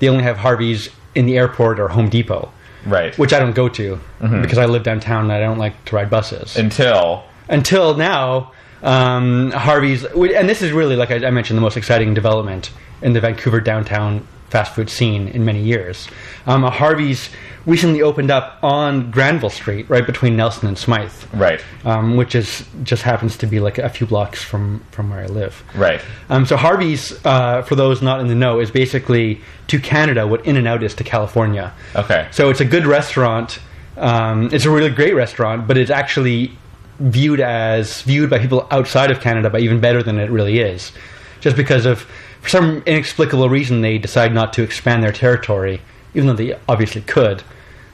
they 0.00 0.08
only 0.10 0.24
have 0.24 0.36
Harvey's 0.36 0.90
in 1.14 1.24
the 1.24 1.38
airport 1.38 1.80
or 1.80 1.88
Home 1.88 2.10
Depot, 2.10 2.50
right? 2.84 3.16
Which 3.18 3.32
I 3.32 3.38
don't 3.38 3.54
go 3.54 3.68
to 3.70 3.98
Mhm. 4.20 4.42
because 4.42 4.58
I 4.58 4.66
live 4.66 4.82
downtown 4.82 5.22
and 5.24 5.32
I 5.32 5.40
don't 5.40 5.58
like 5.58 5.82
to 5.86 5.96
ride 5.96 6.10
buses 6.10 6.56
until 6.58 7.22
until 7.48 7.94
now." 7.96 8.52
Um, 8.82 9.50
Harvey's, 9.50 10.04
and 10.04 10.48
this 10.48 10.62
is 10.62 10.72
really, 10.72 10.96
like 10.96 11.10
I, 11.10 11.26
I 11.26 11.30
mentioned, 11.30 11.56
the 11.56 11.62
most 11.62 11.76
exciting 11.76 12.14
development 12.14 12.70
in 13.02 13.12
the 13.12 13.20
Vancouver 13.20 13.60
downtown 13.60 14.26
fast 14.50 14.74
food 14.74 14.88
scene 14.88 15.28
in 15.28 15.44
many 15.44 15.62
years. 15.62 16.08
Um, 16.46 16.64
a 16.64 16.70
Harvey's 16.70 17.28
recently 17.66 18.00
opened 18.00 18.30
up 18.30 18.58
on 18.62 19.10
Granville 19.10 19.50
Street, 19.50 19.88
right 19.90 20.06
between 20.06 20.36
Nelson 20.36 20.68
and 20.68 20.78
Smithe, 20.78 21.12
right? 21.34 21.62
Um, 21.84 22.16
which 22.16 22.34
is 22.34 22.64
just 22.82 23.02
happens 23.02 23.36
to 23.38 23.46
be 23.46 23.60
like 23.60 23.76
a 23.76 23.90
few 23.90 24.06
blocks 24.06 24.42
from 24.42 24.80
from 24.90 25.10
where 25.10 25.20
I 25.20 25.26
live. 25.26 25.62
Right. 25.74 26.00
Um, 26.30 26.46
so 26.46 26.56
Harvey's, 26.56 27.12
uh, 27.26 27.62
for 27.62 27.74
those 27.74 28.00
not 28.00 28.20
in 28.20 28.28
the 28.28 28.34
know, 28.34 28.58
is 28.58 28.70
basically 28.70 29.40
to 29.66 29.78
Canada 29.78 30.26
what 30.26 30.46
In 30.46 30.56
and 30.56 30.66
Out 30.66 30.82
is 30.82 30.94
to 30.94 31.04
California. 31.04 31.74
Okay. 31.94 32.28
So 32.30 32.48
it's 32.48 32.60
a 32.60 32.64
good 32.64 32.86
restaurant. 32.86 33.58
Um, 33.98 34.48
it's 34.52 34.64
a 34.64 34.70
really 34.70 34.90
great 34.90 35.14
restaurant, 35.14 35.66
but 35.66 35.76
it's 35.76 35.90
actually 35.90 36.52
viewed 36.98 37.40
as 37.40 38.02
viewed 38.02 38.30
by 38.30 38.38
people 38.38 38.66
outside 38.70 39.10
of 39.10 39.20
Canada, 39.20 39.50
but 39.50 39.60
even 39.60 39.80
better 39.80 40.02
than 40.02 40.18
it 40.18 40.30
really 40.30 40.58
is, 40.58 40.92
just 41.40 41.56
because 41.56 41.86
of 41.86 42.06
for 42.40 42.48
some 42.48 42.82
inexplicable 42.86 43.48
reason 43.48 43.80
they 43.80 43.98
decide 43.98 44.32
not 44.32 44.52
to 44.54 44.62
expand 44.62 45.02
their 45.02 45.12
territory, 45.12 45.80
even 46.14 46.26
though 46.26 46.34
they 46.34 46.58
obviously 46.68 47.00
could. 47.02 47.42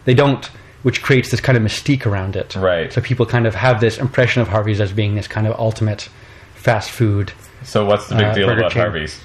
They 0.05 0.15
don't, 0.15 0.45
which 0.83 1.03
creates 1.03 1.31
this 1.31 1.41
kind 1.41 1.57
of 1.57 1.65
mystique 1.65 2.05
around 2.07 2.37
it. 2.37 2.55
Right. 2.57 2.93
So 2.93 3.01
people 3.01 3.25
kind 3.25 3.47
of 3.47 3.55
have 3.55 3.81
this 3.81 3.99
impression 3.99 4.43
of 4.43 4.49
Harvey's 4.49 4.81
as 4.81 4.93
being 4.93 5.15
this 5.15 5.27
kind 5.27 5.47
of 5.47 5.59
ultimate 5.59 6.09
fast 6.55 6.91
food. 6.91 7.33
So 7.63 7.87
what's 7.87 8.09
the 8.09 8.17
big 8.17 8.25
uh, 8.25 8.35
deal 8.35 8.51
about 8.51 8.73
chain. 8.73 8.83
Harvey's? 8.83 9.21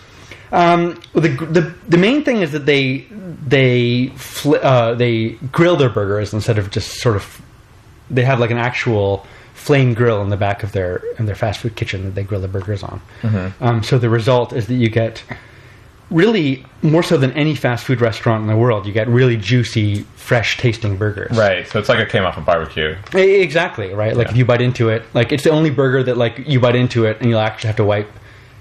Um, 0.51 0.99
the, 1.13 1.29
the 1.29 1.75
the 1.87 1.97
main 1.97 2.23
thing 2.23 2.41
is 2.41 2.53
that 2.53 2.65
they 2.65 3.05
they 3.45 4.07
fl- 4.15 4.55
uh, 4.55 4.95
they 4.95 5.31
grill 5.51 5.75
their 5.75 5.89
burgers 5.89 6.33
instead 6.33 6.57
of 6.57 6.71
just 6.71 6.99
sort 6.99 7.15
of 7.15 7.41
they 8.09 8.23
have 8.23 8.39
like 8.39 8.49
an 8.49 8.57
actual 8.57 9.27
flame 9.59 9.93
grill 9.93 10.21
in 10.21 10.29
the 10.29 10.37
back 10.37 10.63
of 10.63 10.71
their 10.71 11.01
in 11.19 11.25
their 11.25 11.35
fast 11.35 11.59
food 11.59 11.75
kitchen 11.75 12.05
that 12.05 12.15
they 12.15 12.23
grill 12.23 12.39
the 12.41 12.47
burgers 12.47 12.81
on. 12.81 13.01
Mhm. 13.21 13.51
Um, 13.59 13.83
so 13.83 13.97
the 13.99 14.09
result 14.09 14.53
is 14.53 14.67
that 14.67 14.75
you 14.75 14.89
get 14.89 15.21
really 16.09 16.65
more 16.81 17.03
so 17.03 17.17
than 17.17 17.31
any 17.33 17.53
fast 17.55 17.85
food 17.85 18.01
restaurant 18.01 18.41
in 18.41 18.47
the 18.47 18.55
world, 18.55 18.87
you 18.87 18.93
get 18.93 19.07
really 19.07 19.37
juicy, 19.37 20.03
fresh 20.15 20.57
tasting 20.57 20.95
burgers. 20.97 21.37
Right. 21.37 21.67
So 21.67 21.77
it's 21.77 21.89
like 21.89 21.99
it 21.99 22.09
came 22.09 22.23
off 22.23 22.37
a 22.37 22.41
barbecue. 22.41 22.95
Exactly 23.13 23.93
right. 23.93 24.15
Like 24.15 24.29
if 24.29 24.35
you 24.37 24.45
bite 24.45 24.61
into 24.61 24.89
it, 24.89 25.03
like 25.13 25.31
it's 25.31 25.43
the 25.43 25.51
only 25.51 25.69
burger 25.69 26.01
that 26.03 26.17
like 26.17 26.47
you 26.47 26.59
bite 26.59 26.75
into 26.75 27.05
it 27.05 27.17
and 27.19 27.29
you'll 27.29 27.39
actually 27.39 27.67
have 27.67 27.75
to 27.77 27.85
wipe 27.85 28.09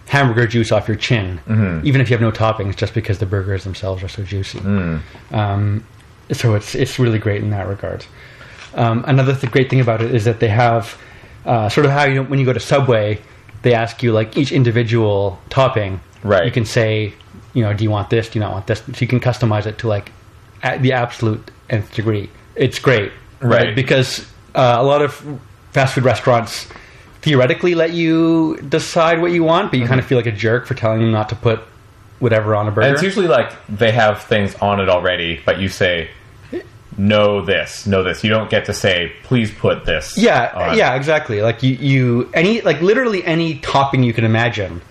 hamburger 0.09 0.47
juice 0.47 0.73
off 0.73 0.89
your 0.89 0.97
chin, 0.97 1.39
Mhm. 1.49 1.85
even 1.85 2.01
if 2.01 2.11
you 2.11 2.15
have 2.17 2.21
no 2.23 2.33
toppings, 2.33 2.75
just 2.77 2.93
because 2.93 3.19
the 3.19 3.27
burgers 3.27 3.65
themselves 3.65 4.03
are 4.03 4.09
so 4.09 4.23
juicy. 4.25 4.59
Mm. 4.59 5.01
Um, 5.33 5.85
so 6.33 6.55
it's 6.55 6.75
it's 6.75 6.99
really 6.99 7.19
great 7.19 7.41
in 7.43 7.51
that 7.51 7.67
regard. 7.69 8.05
Um, 8.75 9.05
another 9.07 9.35
th- 9.35 9.51
great 9.53 9.71
thing 9.71 9.81
about 9.81 10.03
it 10.03 10.15
is 10.15 10.25
that 10.25 10.41
they 10.41 10.49
have 10.49 10.97
uh, 11.45 11.69
sort 11.69 11.87
of 11.87 11.93
how 11.93 12.05
you 12.05 12.23
when 12.23 12.39
you 12.39 12.45
go 12.45 12.53
to 12.53 12.61
Subway, 12.61 13.21
they 13.63 13.75
ask 13.75 14.03
you 14.03 14.13
like 14.13 14.37
each 14.37 14.53
individual 14.53 15.39
topping. 15.49 16.01
Right. 16.23 16.45
You 16.45 16.53
can 16.53 16.65
say, 16.65 17.15
you 17.55 17.63
know, 17.63 17.73
do 17.73 17.85
you 17.85 17.91
want 17.91 18.11
this? 18.11 18.29
Do 18.29 18.39
you 18.39 18.45
not 18.45 18.53
want 18.53 18.67
this? 18.67 18.81
So 18.81 18.93
you 18.99 19.07
can 19.07 19.21
customize 19.21 19.67
it 19.67 19.79
to 19.79 19.89
like 19.89 20.13
the 20.81 20.93
absolute 20.93 21.51
nth 21.71 21.95
degree. 21.95 22.31
It's 22.55 22.79
great, 22.79 23.13
Right. 23.41 23.75
Because 23.75 24.27
uh, 24.55 24.77
a 24.79 24.83
lot 24.83 25.01
of 25.01 25.41
fast 25.73 25.95
food 25.95 26.05
restaurants 26.05 26.67
theoretically 27.23 27.75
let 27.75 27.93
you 27.93 28.57
decide 28.69 29.21
what 29.21 29.33
you 29.33 29.45
want, 29.45 29.71
but 29.71 29.79
you 29.79 29.87
kind 29.87 30.01
of 30.01 30.07
feel 30.07 30.19
like 30.19 30.27
a 30.27 30.33
jerk 30.33 30.67
for 30.67 30.75
telling 30.75 31.01
them 31.01 31.13
not 31.13 31.29
to 31.29 31.37
put 31.37 31.61
whatever 32.19 32.55
on 32.57 32.67
a 32.67 32.71
burger. 32.71 32.87
And 32.87 32.95
it's 32.95 33.03
usually 33.03 33.29
like 33.29 33.53
they 33.69 33.93
have 33.93 34.23
things 34.25 34.55
on 34.57 34.81
it 34.81 34.89
already, 34.89 35.41
but 35.45 35.61
you 35.61 35.69
say, 35.69 36.11
"No, 36.99 37.41
this, 37.45 37.87
know 37.87 38.03
this." 38.03 38.23
You 38.23 38.31
don't 38.31 38.51
get 38.51 38.67
to 38.67 38.75
say, 38.75 39.13
"Please 39.23 39.51
put 39.51 39.85
this." 39.87 40.19
Yeah, 40.19 40.53
on." 40.55 40.77
yeah, 40.77 40.95
exactly. 40.95 41.41
Like 41.41 41.63
you, 41.63 41.75
you 41.75 42.31
any 42.35 42.61
like 42.61 42.81
literally 42.83 43.25
any 43.25 43.59
topping 43.61 44.03
you 44.03 44.13
can 44.13 44.25
imagine, 44.25 44.83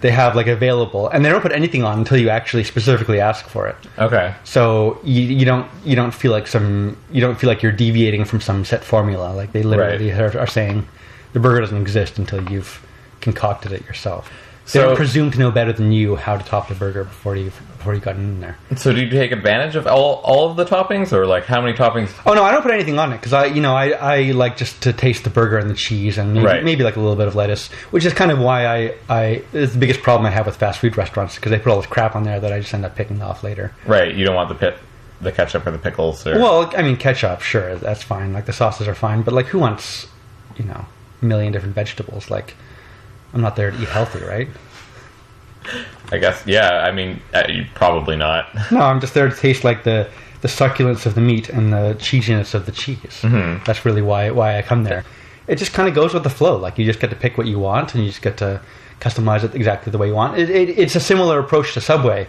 they 0.00 0.10
have 0.10 0.36
like 0.36 0.46
available, 0.46 1.08
and 1.08 1.24
they 1.24 1.30
don't 1.30 1.40
put 1.40 1.52
anything 1.52 1.82
on 1.82 1.98
until 1.98 2.18
you 2.18 2.28
actually 2.28 2.64
specifically 2.64 3.20
ask 3.20 3.46
for 3.48 3.66
it. 3.66 3.76
Okay. 3.98 4.34
So 4.44 5.00
you, 5.02 5.22
you 5.22 5.44
don't 5.44 5.68
you 5.84 5.96
don't 5.96 6.12
feel 6.12 6.30
like 6.30 6.46
some 6.46 6.96
you 7.10 7.20
don't 7.20 7.36
feel 7.38 7.48
like 7.48 7.62
you're 7.62 7.72
deviating 7.72 8.24
from 8.26 8.40
some 8.40 8.64
set 8.64 8.84
formula. 8.84 9.32
Like 9.34 9.52
they 9.52 9.62
literally 9.62 10.10
are, 10.12 10.38
are 10.38 10.46
saying 10.46 10.86
the 11.32 11.40
burger 11.40 11.60
doesn't 11.62 11.80
exist 11.80 12.18
until 12.18 12.48
you've 12.50 12.84
concocted 13.20 13.72
it 13.72 13.84
yourself. 13.86 14.30
They 14.66 14.70
So- 14.80 14.82
don't 14.88 14.96
presume 14.96 15.30
to 15.30 15.38
know 15.38 15.50
better 15.50 15.72
than 15.72 15.92
you 15.92 16.16
how 16.16 16.36
to 16.36 16.44
top 16.44 16.68
the 16.68 16.74
burger 16.74 17.04
before 17.04 17.36
you 17.36 17.50
before 17.84 17.94
you 17.94 18.00
got 18.00 18.16
in 18.16 18.40
there. 18.40 18.56
So 18.76 18.94
do 18.94 19.00
you 19.04 19.10
take 19.10 19.30
advantage 19.30 19.76
of 19.76 19.86
all 19.86 20.14
all 20.24 20.50
of 20.50 20.56
the 20.56 20.64
toppings, 20.64 21.12
or 21.12 21.26
like 21.26 21.44
how 21.44 21.60
many 21.60 21.76
toppings? 21.76 22.10
Oh 22.24 22.32
no, 22.32 22.42
I 22.42 22.50
don't 22.50 22.62
put 22.62 22.70
anything 22.72 22.98
on 22.98 23.12
it 23.12 23.18
because 23.18 23.34
I, 23.34 23.44
you 23.46 23.60
know, 23.60 23.74
I, 23.76 23.90
I 23.90 24.20
like 24.32 24.56
just 24.56 24.82
to 24.84 24.92
taste 24.94 25.24
the 25.24 25.30
burger 25.30 25.58
and 25.58 25.68
the 25.68 25.74
cheese 25.74 26.16
and 26.16 26.32
maybe, 26.32 26.46
Right. 26.46 26.64
maybe 26.64 26.82
like 26.82 26.96
a 26.96 27.00
little 27.00 27.14
bit 27.16 27.28
of 27.28 27.34
lettuce, 27.34 27.68
which 27.90 28.06
is 28.06 28.14
kind 28.14 28.30
of 28.30 28.38
why 28.38 28.66
I, 28.66 28.94
I 29.10 29.42
it's 29.52 29.74
the 29.74 29.78
biggest 29.78 30.00
problem 30.00 30.24
I 30.26 30.30
have 30.30 30.46
with 30.46 30.56
fast 30.56 30.78
food 30.80 30.96
restaurants 30.96 31.34
because 31.34 31.50
they 31.50 31.58
put 31.58 31.70
all 31.70 31.76
this 31.76 31.86
crap 31.86 32.16
on 32.16 32.24
there 32.24 32.40
that 32.40 32.52
I 32.54 32.60
just 32.60 32.72
end 32.72 32.86
up 32.86 32.96
picking 32.96 33.20
off 33.20 33.44
later. 33.44 33.72
Right. 33.86 34.14
You 34.14 34.24
don't 34.24 34.34
want 34.34 34.48
the 34.48 34.54
pit, 34.54 34.78
the 35.20 35.30
ketchup 35.30 35.66
or 35.66 35.70
the 35.70 35.78
pickles. 35.78 36.26
Or, 36.26 36.38
Well, 36.38 36.72
I 36.74 36.80
mean, 36.80 36.96
ketchup, 36.96 37.42
sure, 37.42 37.76
that's 37.76 38.02
fine. 38.02 38.32
Like 38.32 38.46
the 38.46 38.54
sauces 38.54 38.88
are 38.88 38.94
fine, 38.94 39.20
but 39.22 39.34
like, 39.34 39.46
who 39.46 39.58
wants, 39.58 40.06
you 40.56 40.64
know, 40.64 40.86
a 41.20 41.24
million 41.24 41.52
different 41.52 41.74
vegetables? 41.74 42.30
Like, 42.30 42.54
I'm 43.34 43.42
not 43.42 43.56
there 43.56 43.70
to 43.70 43.82
eat 43.82 43.88
healthy, 43.88 44.24
right? 44.24 44.48
I 46.12 46.18
guess. 46.18 46.42
Yeah. 46.46 46.84
I 46.86 46.92
mean, 46.92 47.20
uh, 47.32 47.44
probably 47.74 48.16
not. 48.16 48.46
No, 48.70 48.80
I'm 48.80 49.00
just 49.00 49.14
there 49.14 49.28
to 49.28 49.34
taste 49.36 49.64
like 49.64 49.84
the 49.84 50.08
the 50.42 50.48
succulence 50.48 51.06
of 51.06 51.14
the 51.14 51.20
meat 51.22 51.48
and 51.48 51.72
the 51.72 51.96
cheesiness 51.98 52.52
of 52.54 52.66
the 52.66 52.72
cheese. 52.72 53.20
Mhm. 53.22 53.64
That's 53.64 53.84
really 53.84 54.02
why 54.02 54.30
why 54.30 54.58
I 54.58 54.62
come 54.62 54.84
there. 54.84 55.04
It 55.46 55.56
just 55.56 55.72
kind 55.72 55.88
of 55.88 55.94
goes 55.94 56.12
with 56.14 56.22
the 56.22 56.30
flow. 56.30 56.56
Like 56.56 56.78
you 56.78 56.84
just 56.84 57.00
get 57.00 57.10
to 57.10 57.16
pick 57.16 57.36
what 57.38 57.46
you 57.46 57.58
want, 57.58 57.94
and 57.94 58.02
you 58.04 58.10
just 58.10 58.22
get 58.22 58.36
to 58.38 58.60
customize 59.00 59.42
it 59.44 59.54
exactly 59.54 59.90
the 59.90 59.98
way 59.98 60.08
you 60.08 60.14
want. 60.14 60.38
It, 60.38 60.48
it, 60.50 60.78
it's 60.78 60.94
a 60.96 61.00
similar 61.00 61.38
approach 61.38 61.74
to 61.74 61.80
Subway, 61.80 62.26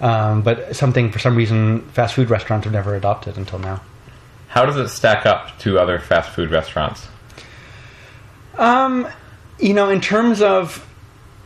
um, 0.00 0.42
but 0.42 0.74
something 0.74 1.10
for 1.12 1.18
some 1.18 1.36
reason 1.36 1.82
fast 1.92 2.14
food 2.14 2.30
restaurants 2.30 2.64
have 2.64 2.72
never 2.72 2.94
adopted 2.94 3.36
until 3.36 3.58
now. 3.58 3.80
How 4.48 4.64
does 4.66 4.76
it 4.76 4.88
stack 4.88 5.26
up 5.26 5.56
to 5.60 5.78
other 5.78 5.98
fast 6.00 6.30
food 6.30 6.50
restaurants? 6.50 7.06
Um, 8.58 9.08
you 9.58 9.74
know, 9.74 9.88
in 9.90 10.00
terms 10.00 10.42
of, 10.42 10.84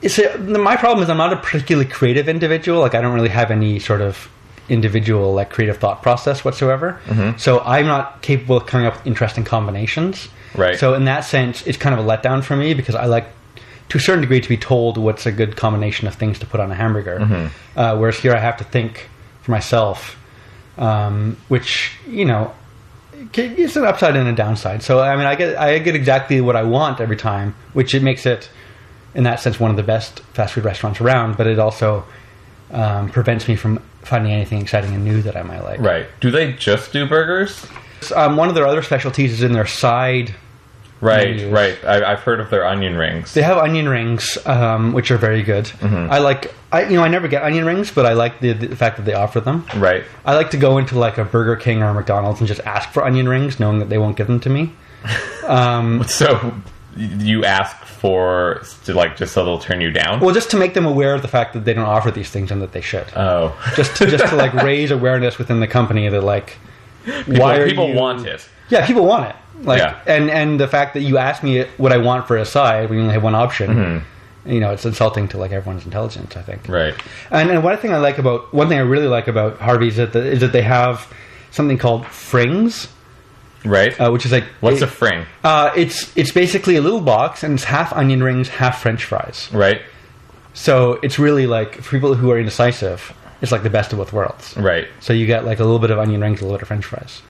a, 0.04 0.38
my 0.38 0.76
problem 0.76 1.02
is 1.02 1.08
I'm 1.10 1.16
not 1.16 1.32
a 1.32 1.36
particularly 1.36 1.88
creative 1.88 2.28
individual. 2.28 2.80
Like 2.80 2.94
I 2.94 3.00
don't 3.00 3.14
really 3.14 3.28
have 3.30 3.50
any 3.50 3.78
sort 3.78 4.00
of 4.00 4.28
individual 4.68 5.34
like 5.34 5.50
creative 5.50 5.78
thought 5.78 6.02
process 6.02 6.44
whatsoever. 6.44 7.00
Mhm. 7.06 7.38
So 7.38 7.60
I'm 7.60 7.86
not 7.86 8.22
capable 8.22 8.56
of 8.56 8.66
coming 8.66 8.86
up 8.86 8.94
with 8.96 9.06
interesting 9.06 9.44
combinations. 9.44 10.28
Right. 10.54 10.78
So 10.78 10.94
in 10.94 11.04
that 11.04 11.20
sense, 11.24 11.66
it's 11.66 11.76
kind 11.78 11.98
of 11.98 12.04
a 12.04 12.08
letdown 12.08 12.42
for 12.42 12.56
me 12.56 12.74
because 12.74 12.94
I 12.94 13.06
like, 13.06 13.26
to 13.90 13.98
a 13.98 14.00
certain 14.00 14.22
degree, 14.22 14.40
to 14.40 14.48
be 14.48 14.56
told 14.56 14.96
what's 14.96 15.26
a 15.26 15.32
good 15.32 15.56
combination 15.56 16.06
of 16.08 16.14
things 16.14 16.38
to 16.38 16.46
put 16.46 16.60
on 16.60 16.70
a 16.70 16.74
hamburger. 16.74 17.18
Mhm. 17.20 17.50
Uh, 17.76 17.96
whereas 17.96 18.18
here, 18.18 18.34
I 18.34 18.40
have 18.40 18.56
to 18.58 18.64
think 18.64 19.08
for 19.42 19.50
myself, 19.50 20.16
um, 20.78 21.36
which 21.48 21.92
you 22.08 22.24
know, 22.24 22.52
it's 23.34 23.76
an 23.76 23.84
upside 23.84 24.16
and 24.16 24.28
a 24.28 24.32
downside. 24.32 24.82
So 24.82 25.00
I 25.00 25.16
mean, 25.16 25.26
I 25.26 25.34
get 25.34 25.56
I 25.58 25.78
get 25.78 25.94
exactly 25.94 26.40
what 26.40 26.56
I 26.56 26.62
want 26.62 27.00
every 27.00 27.16
time, 27.16 27.54
which 27.74 27.94
it 27.94 28.02
makes 28.02 28.24
it, 28.26 28.48
in 29.14 29.24
that 29.24 29.40
sense, 29.40 29.58
one 29.60 29.70
of 29.70 29.76
the 29.76 29.82
best 29.82 30.20
fast 30.34 30.54
food 30.54 30.64
restaurants 30.64 31.00
around. 31.00 31.36
But 31.36 31.46
it 31.46 31.58
also 31.58 32.04
um, 32.70 33.10
prevents 33.10 33.46
me 33.48 33.56
from 33.56 33.82
finding 34.02 34.32
anything 34.32 34.60
exciting 34.60 34.94
and 34.94 35.04
new 35.04 35.22
that 35.22 35.36
I 35.36 35.42
might 35.42 35.60
like. 35.62 35.80
Right. 35.80 36.06
Do 36.20 36.30
they 36.30 36.52
just 36.52 36.92
do 36.92 37.06
burgers? 37.08 37.66
Um, 38.14 38.36
one 38.36 38.48
of 38.48 38.54
their 38.54 38.66
other 38.66 38.82
specialties 38.82 39.32
is 39.32 39.42
in 39.42 39.52
their 39.52 39.66
side. 39.66 40.34
Right, 41.00 41.36
menus. 41.36 41.52
right. 41.52 41.84
I, 41.84 42.12
I've 42.12 42.20
heard 42.20 42.40
of 42.40 42.48
their 42.50 42.66
onion 42.66 42.96
rings. 42.96 43.34
They 43.34 43.42
have 43.42 43.58
onion 43.58 43.88
rings, 43.88 44.38
um, 44.46 44.92
which 44.94 45.10
are 45.10 45.18
very 45.18 45.42
good. 45.42 45.64
Mhm. 45.66 46.08
I 46.08 46.18
like, 46.18 46.54
I 46.72 46.84
you 46.84 46.96
know, 46.96 47.02
I 47.02 47.08
never 47.08 47.28
get 47.28 47.42
onion 47.42 47.66
rings, 47.66 47.90
but 47.90 48.06
I 48.06 48.14
like 48.14 48.40
the, 48.40 48.52
the 48.52 48.76
fact 48.76 48.96
that 48.96 49.02
they 49.04 49.12
offer 49.12 49.40
them. 49.40 49.66
Right. 49.76 50.04
I 50.24 50.34
like 50.34 50.50
to 50.52 50.56
go 50.56 50.78
into 50.78 50.98
like 50.98 51.18
a 51.18 51.24
Burger 51.24 51.56
King 51.56 51.82
or 51.82 51.88
a 51.88 51.94
McDonald's 51.94 52.40
and 52.40 52.48
just 52.48 52.60
ask 52.62 52.88
for 52.90 53.04
onion 53.04 53.28
rings, 53.28 53.60
knowing 53.60 53.80
that 53.80 53.90
they 53.90 53.98
won't 53.98 54.16
give 54.16 54.26
them 54.28 54.40
to 54.40 54.50
me. 54.50 54.72
Um, 55.46 56.02
so 56.04 56.54
you 56.96 57.44
ask 57.44 57.76
for 57.84 58.62
to 58.84 58.94
like 58.94 59.16
just 59.16 59.32
so 59.32 59.44
they'll 59.44 59.58
turn 59.58 59.80
you 59.80 59.90
down. 59.90 60.20
well, 60.20 60.34
just 60.34 60.50
to 60.50 60.56
make 60.56 60.74
them 60.74 60.86
aware 60.86 61.14
of 61.14 61.22
the 61.22 61.28
fact 61.28 61.52
that 61.54 61.64
they 61.64 61.74
don't 61.74 61.86
offer 61.86 62.10
these 62.10 62.30
things 62.30 62.50
and 62.50 62.60
that 62.62 62.72
they 62.72 62.80
should. 62.80 63.06
Oh, 63.16 63.56
just 63.76 63.96
to, 63.96 64.06
just 64.06 64.26
to 64.28 64.36
like 64.36 64.52
raise 64.70 64.90
awareness 64.90 65.38
within 65.38 65.60
the 65.60 65.66
company 65.66 66.08
that 66.08 66.22
like, 66.22 66.58
People, 67.04 67.34
why 67.36 67.56
are 67.58 67.66
people 67.68 67.88
you- 67.88 67.94
want 67.96 68.26
it? 68.26 68.48
Yeah, 68.68 68.86
people 68.86 69.04
want 69.04 69.28
it. 69.30 69.36
Like, 69.62 69.80
Yeah. 69.80 69.98
and 70.06 70.30
and 70.30 70.58
the 70.58 70.66
fact 70.68 70.94
that 70.94 71.00
you 71.02 71.18
ask 71.18 71.42
me 71.42 71.64
what 71.76 71.92
I 71.92 71.98
want 71.98 72.26
for 72.26 72.36
a 72.36 72.44
side 72.44 72.88
when 72.88 72.98
you 72.98 73.02
only 73.02 73.14
have 73.14 73.22
one 73.22 73.34
option, 73.34 73.70
Mhm. 73.74 74.02
you 74.52 74.60
know, 74.60 74.72
it's 74.72 74.84
insulting 74.84 75.28
to 75.28 75.38
like 75.38 75.52
everyone's 75.52 75.84
intelligence. 75.84 76.36
I 76.36 76.42
think. 76.42 76.68
Right. 76.68 76.94
And, 77.30 77.50
and 77.50 77.62
one 77.62 77.76
thing 77.78 77.92
I 77.92 77.98
like 77.98 78.18
about 78.18 78.52
one 78.54 78.68
thing 78.68 78.78
I 78.78 78.82
really 78.82 79.06
like 79.06 79.28
about 79.28 79.58
Harvey's 79.60 79.92
is 79.94 79.96
that, 79.98 80.12
the, 80.12 80.24
is 80.26 80.40
that 80.40 80.52
they 80.52 80.62
have 80.62 81.06
something 81.50 81.78
called 81.78 82.04
frings, 82.04 82.88
Right. 83.64 83.98
uh, 84.00 84.10
which 84.10 84.24
is 84.26 84.32
like 84.32 84.44
What's 84.60 84.82
it- 84.82 84.84
a 84.84 84.86
fring? 84.86 85.26
Uh, 85.42 85.70
it's 85.76 86.16
it's 86.16 86.32
basically 86.32 86.76
a 86.76 86.80
little 86.80 87.00
box 87.00 87.42
and 87.42 87.54
it's 87.54 87.64
half 87.64 87.92
onion 87.92 88.22
rings, 88.22 88.48
half 88.48 88.80
French 88.82 89.04
fries. 89.04 89.48
Right. 89.52 89.80
So 90.52 91.00
it's 91.02 91.18
really 91.18 91.46
like 91.46 91.76
for 91.82 91.90
people 91.90 92.14
who 92.14 92.30
are 92.30 92.38
indecisive, 92.38 93.12
it's 93.42 93.50
like 93.52 93.62
the 93.62 93.70
best 93.70 93.92
of 93.92 93.98
both 93.98 94.12
worlds. 94.12 94.56
Right. 94.56 94.86
So 95.00 95.12
you 95.12 95.26
get 95.26 95.44
like 95.44 95.58
a 95.58 95.64
little 95.64 95.80
bit 95.80 95.90
of 95.90 95.98
onion 95.98 96.20
rings, 96.20 96.40
a 96.40 96.44
little 96.44 96.56
bit 96.58 96.62
of 96.62 96.68
French 96.68 96.84
fries. 96.84 97.22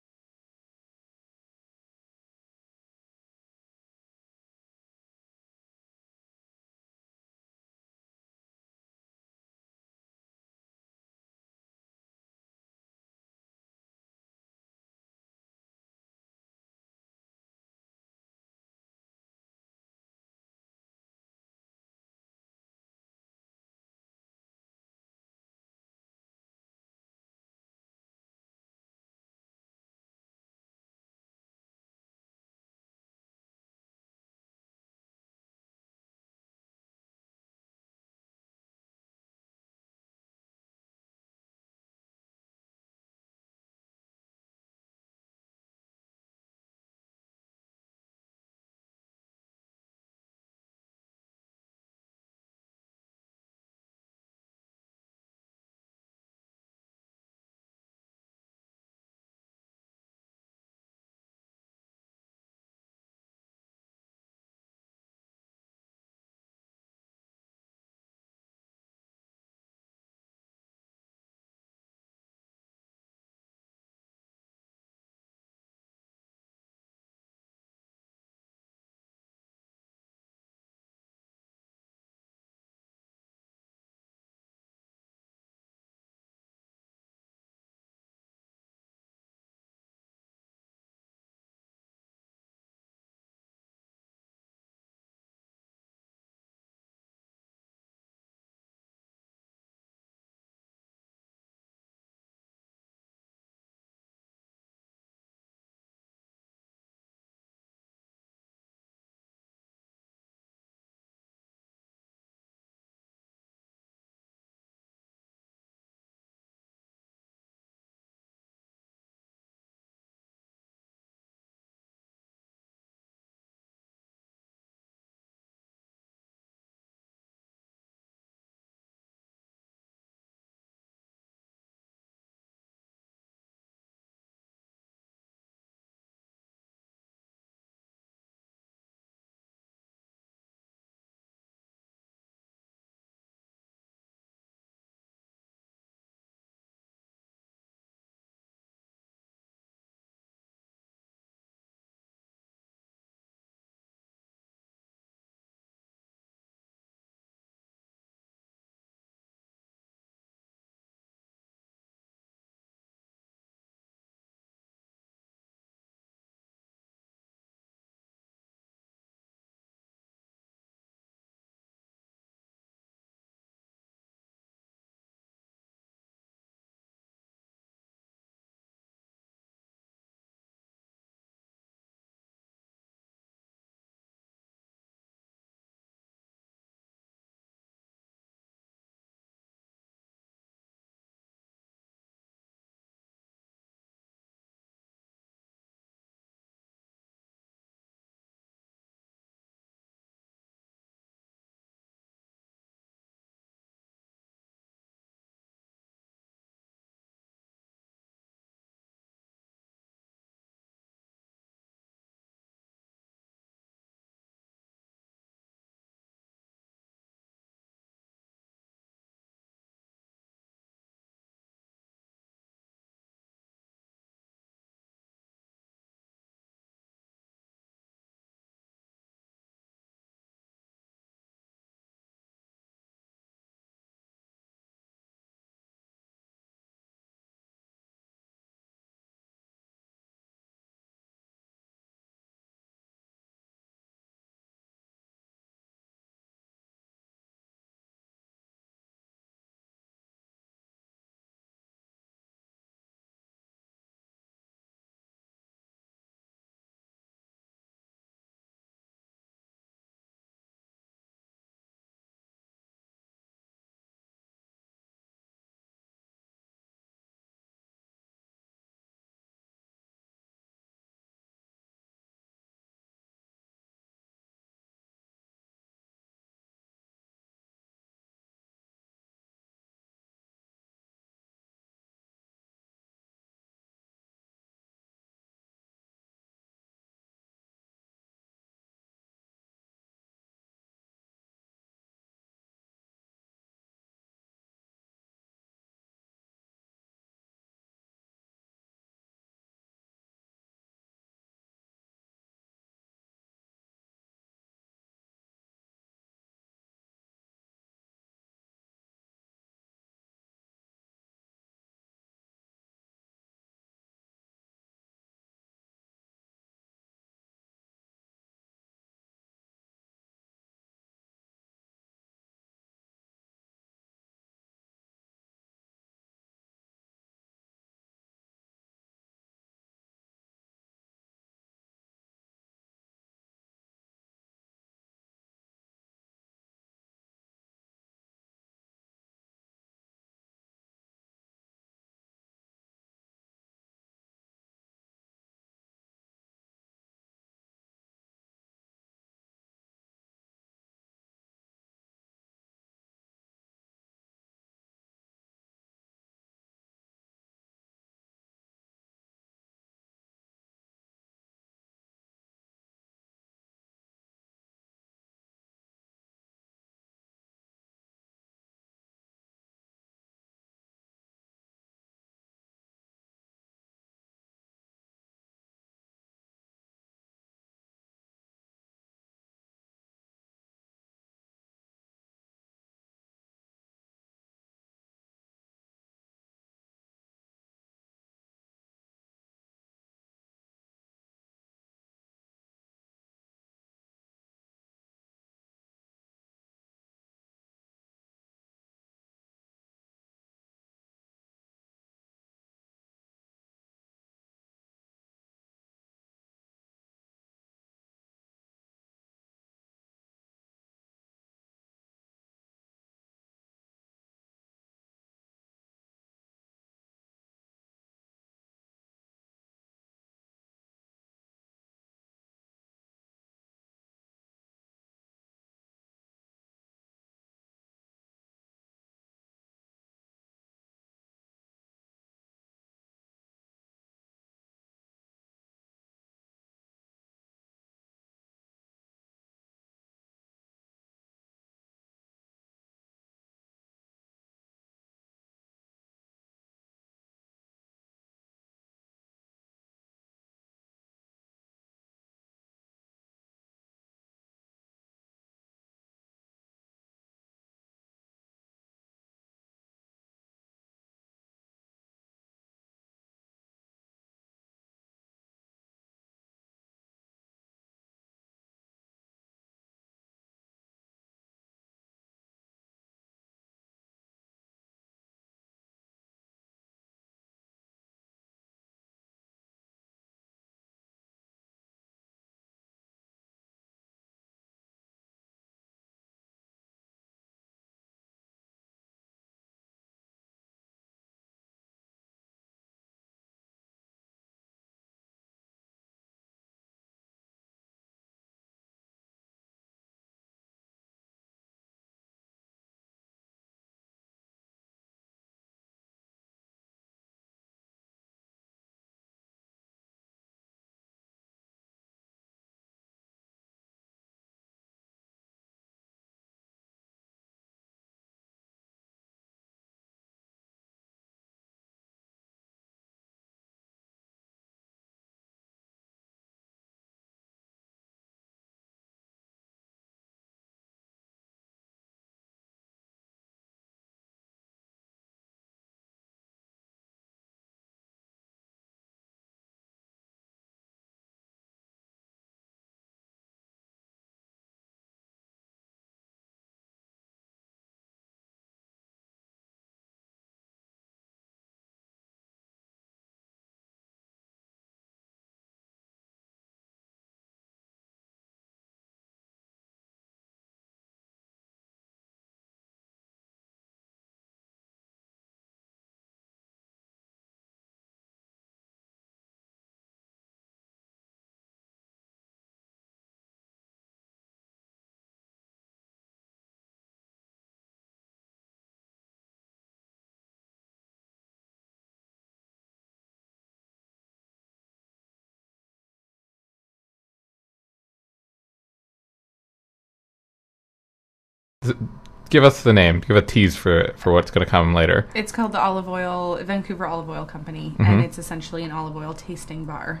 Give 592.30 592.42
us 592.42 592.62
the 592.62 592.72
name. 592.72 593.00
Give 593.00 593.16
a 593.16 593.22
tease 593.22 593.54
for 593.54 593.92
for 593.96 594.12
what's 594.12 594.30
going 594.30 594.44
to 594.44 594.50
come 594.50 594.72
later. 594.72 595.06
It's 595.14 595.30
called 595.30 595.52
the 595.52 595.60
Olive 595.60 595.88
Oil 595.88 596.36
Vancouver 596.42 596.86
Olive 596.86 597.10
Oil 597.10 597.26
Company, 597.26 597.74
Mhm. 597.78 597.86
and 597.88 598.04
it's 598.04 598.18
essentially 598.18 598.62
an 598.64 598.70
olive 598.70 598.96
oil 598.96 599.12
tasting 599.12 599.64
bar. 599.66 600.00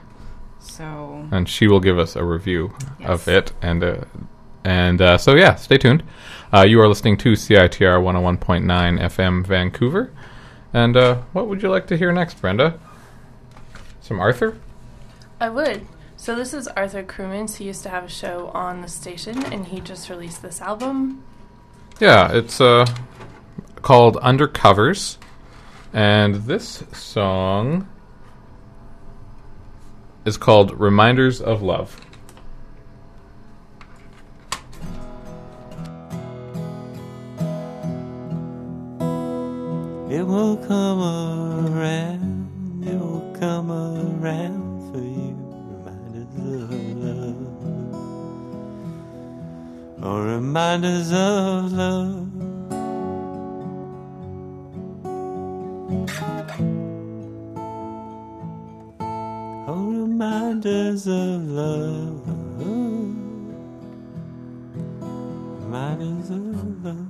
So 0.58 1.26
and 1.30 1.46
she 1.48 1.66
will 1.68 1.80
give 1.80 1.98
us 1.98 2.16
a 2.16 2.24
review 2.24 2.72
of 3.04 3.28
it. 3.28 3.52
And 3.60 3.84
uh, 3.84 3.96
and 4.64 5.02
uh, 5.02 5.18
so 5.18 5.34
yeah, 5.34 5.56
stay 5.56 5.76
tuned. 5.76 6.02
Uh, 6.50 6.62
you 6.62 6.80
are 6.80 6.88
listening 6.88 7.18
to 7.18 7.32
CITR 7.32 8.00
101.9 8.00 8.98
FM 8.98 9.44
Vancouver. 9.46 10.10
And 10.72 10.96
uh, 10.96 11.16
what 11.34 11.46
would 11.48 11.62
you 11.62 11.68
like 11.68 11.86
to 11.88 11.96
hear 11.96 12.10
next, 12.12 12.40
Brenda? 12.40 12.78
Some 14.00 14.18
Arthur? 14.18 14.56
I 15.40 15.50
would. 15.50 15.86
So 16.16 16.34
this 16.36 16.54
is 16.54 16.68
Arthur 16.68 17.02
Crewmans. 17.02 17.56
He 17.56 17.64
used 17.64 17.82
to 17.82 17.88
have 17.90 18.04
a 18.04 18.08
show 18.08 18.50
on 18.54 18.80
the 18.82 18.88
station, 18.88 19.42
and 19.52 19.66
he 19.66 19.80
just 19.80 20.08
released 20.08 20.42
this 20.42 20.60
album. 20.62 21.22
Yeah, 22.00 22.32
it's 22.32 22.62
uh, 22.62 22.86
called 23.82 24.16
Undercovers. 24.16 25.18
And 25.92 26.36
this 26.36 26.82
song 26.94 27.86
is 30.24 30.38
called 30.38 30.80
Reminders 30.80 31.42
of 31.42 31.60
Love. 31.60 32.00
It 40.10 40.22
will 40.26 40.56
come 40.56 41.00
around, 41.66 42.84
it 42.86 42.98
will 42.98 43.36
come 43.38 43.70
around 43.70 44.69
Oh, 50.02 50.22
reminders 50.22 51.12
of 51.12 51.72
love. 51.72 52.26
Oh, 59.68 59.90
reminders 59.90 61.06
of 61.06 61.42
love. 61.42 62.26
Reminders 65.64 66.30
of 66.30 66.84
love. 66.84 67.06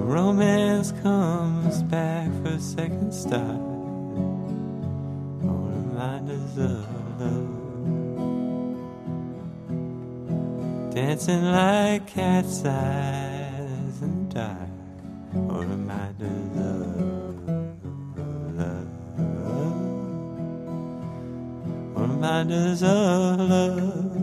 Romance 0.00 0.92
comes 1.02 1.82
back 1.82 2.30
for 2.42 2.50
a 2.50 2.60
second 2.60 3.12
start. 3.12 3.67
Reminders 5.98 6.56
of 6.58 6.86
love. 7.20 7.50
Dancing 10.94 11.42
like 11.42 12.06
cat's 12.06 12.64
eyes 12.64 13.98
the 13.98 14.06
dark. 14.32 14.70
Oh, 15.34 15.58
reminders 15.58 16.56
of 16.56 17.48
love. 18.56 18.88
Oh, 21.96 22.00
reminders 22.00 22.82
of 22.84 23.40
love. 23.40 24.22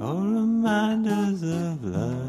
Oh, 0.00 0.18
reminders 0.18 1.42
of 1.44 1.84
love. 1.84 2.21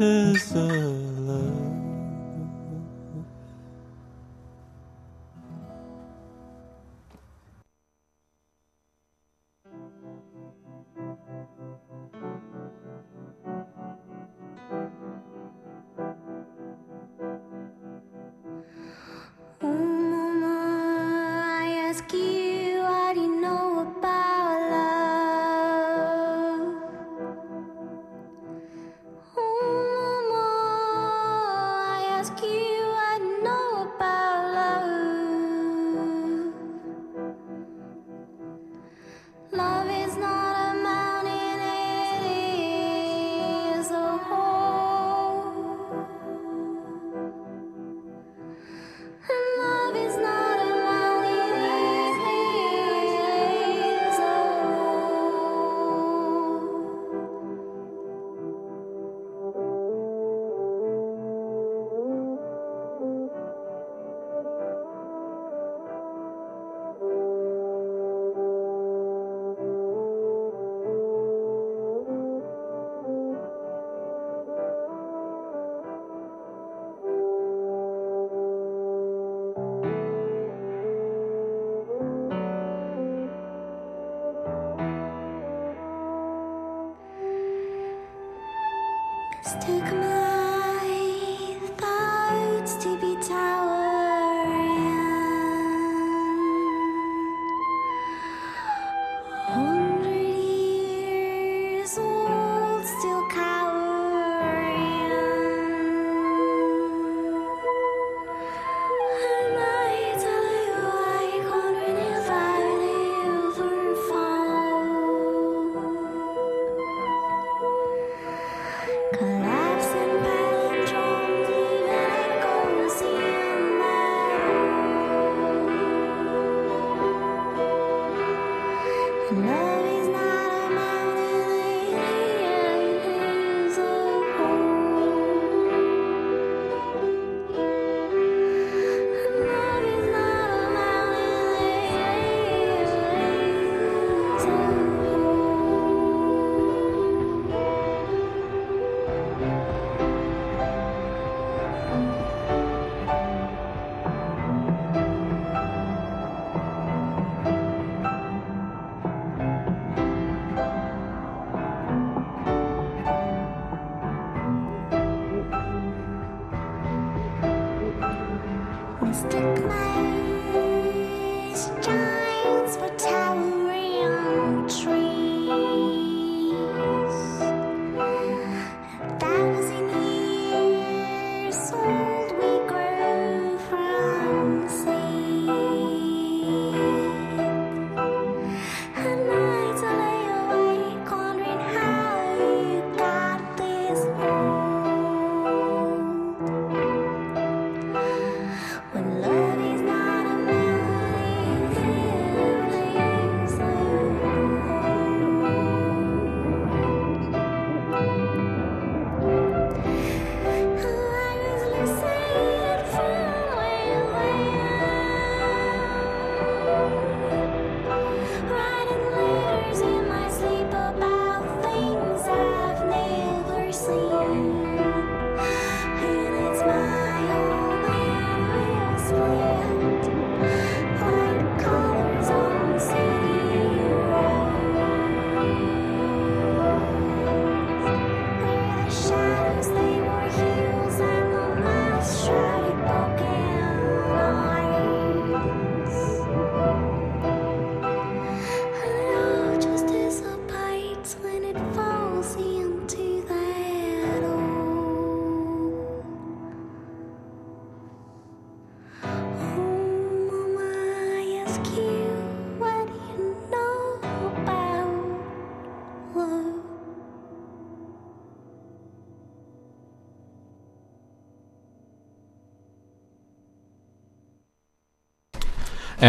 Reminders 0.00 0.89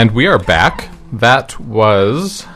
And 0.02 0.10
we 0.16 0.26
are 0.26 0.40
back. 0.40 0.90
That 1.14 1.60
was 1.60 2.48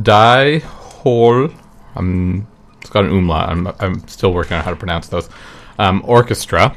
Die 0.00 0.60
Hol. 0.60 1.50
Um, 1.94 2.46
it's 2.80 2.88
got 2.88 3.04
an 3.04 3.10
umlaut. 3.10 3.50
I'm, 3.50 3.66
I'm 3.78 4.08
still 4.08 4.32
working 4.32 4.56
on 4.56 4.64
how 4.64 4.70
to 4.70 4.76
pronounce 4.76 5.08
those. 5.08 5.28
Um, 5.78 6.00
orchestra. 6.06 6.74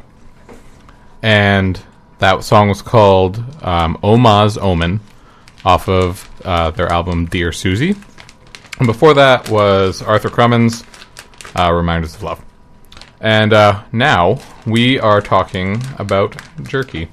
And 1.21 1.79
that 2.19 2.43
song 2.43 2.67
was 2.67 2.81
called 2.81 3.41
um, 3.63 3.97
Oma's 4.03 4.57
Omen 4.57 4.99
off 5.63 5.87
of 5.87 6.29
uh, 6.43 6.71
their 6.71 6.91
album 6.91 7.25
Dear 7.27 7.53
Susie. 7.53 7.95
And 8.79 8.87
before 8.87 9.13
that 9.13 9.49
was 9.49 10.01
Arthur 10.01 10.27
Crummins, 10.27 10.83
uh, 11.57 11.71
Reminders 11.71 12.13
of 12.15 12.23
Love. 12.23 12.43
And 13.21 13.53
uh, 13.53 13.85
now 13.93 14.41
we 14.67 14.99
are 14.99 15.21
talking 15.21 15.81
about 15.97 16.35
jerky. 16.63 17.07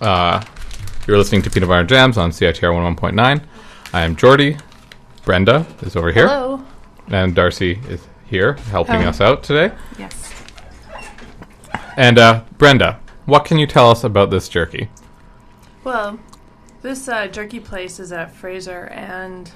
Uh, 0.00 0.42
you're 1.06 1.18
listening 1.18 1.42
to 1.42 1.50
Peanut 1.50 1.68
Butter 1.68 1.80
and 1.80 1.88
Jams 1.88 2.18
on 2.18 2.30
CITR 2.30 2.72
101.9. 2.96 3.44
I 3.92 4.02
am 4.02 4.16
Jordy. 4.16 4.56
Brenda 5.24 5.66
is 5.82 5.96
over 5.96 6.10
here. 6.12 6.28
Hello. 6.28 6.64
And 7.08 7.34
Darcy 7.34 7.80
is 7.88 8.06
here 8.26 8.54
helping 8.70 9.02
us 9.02 9.20
out 9.20 9.42
today. 9.42 9.74
Yes. 9.98 10.32
And 11.96 12.18
uh, 12.18 12.44
Brenda, 12.58 13.00
what 13.26 13.44
can 13.44 13.58
you 13.58 13.66
tell 13.66 13.90
us 13.90 14.04
about 14.04 14.30
this 14.30 14.48
jerky? 14.48 14.88
Well, 15.84 16.18
this 16.82 17.08
uh, 17.08 17.26
jerky 17.28 17.60
place 17.60 18.00
is 18.00 18.12
at 18.12 18.32
Fraser 18.32 18.86
and 18.86 19.50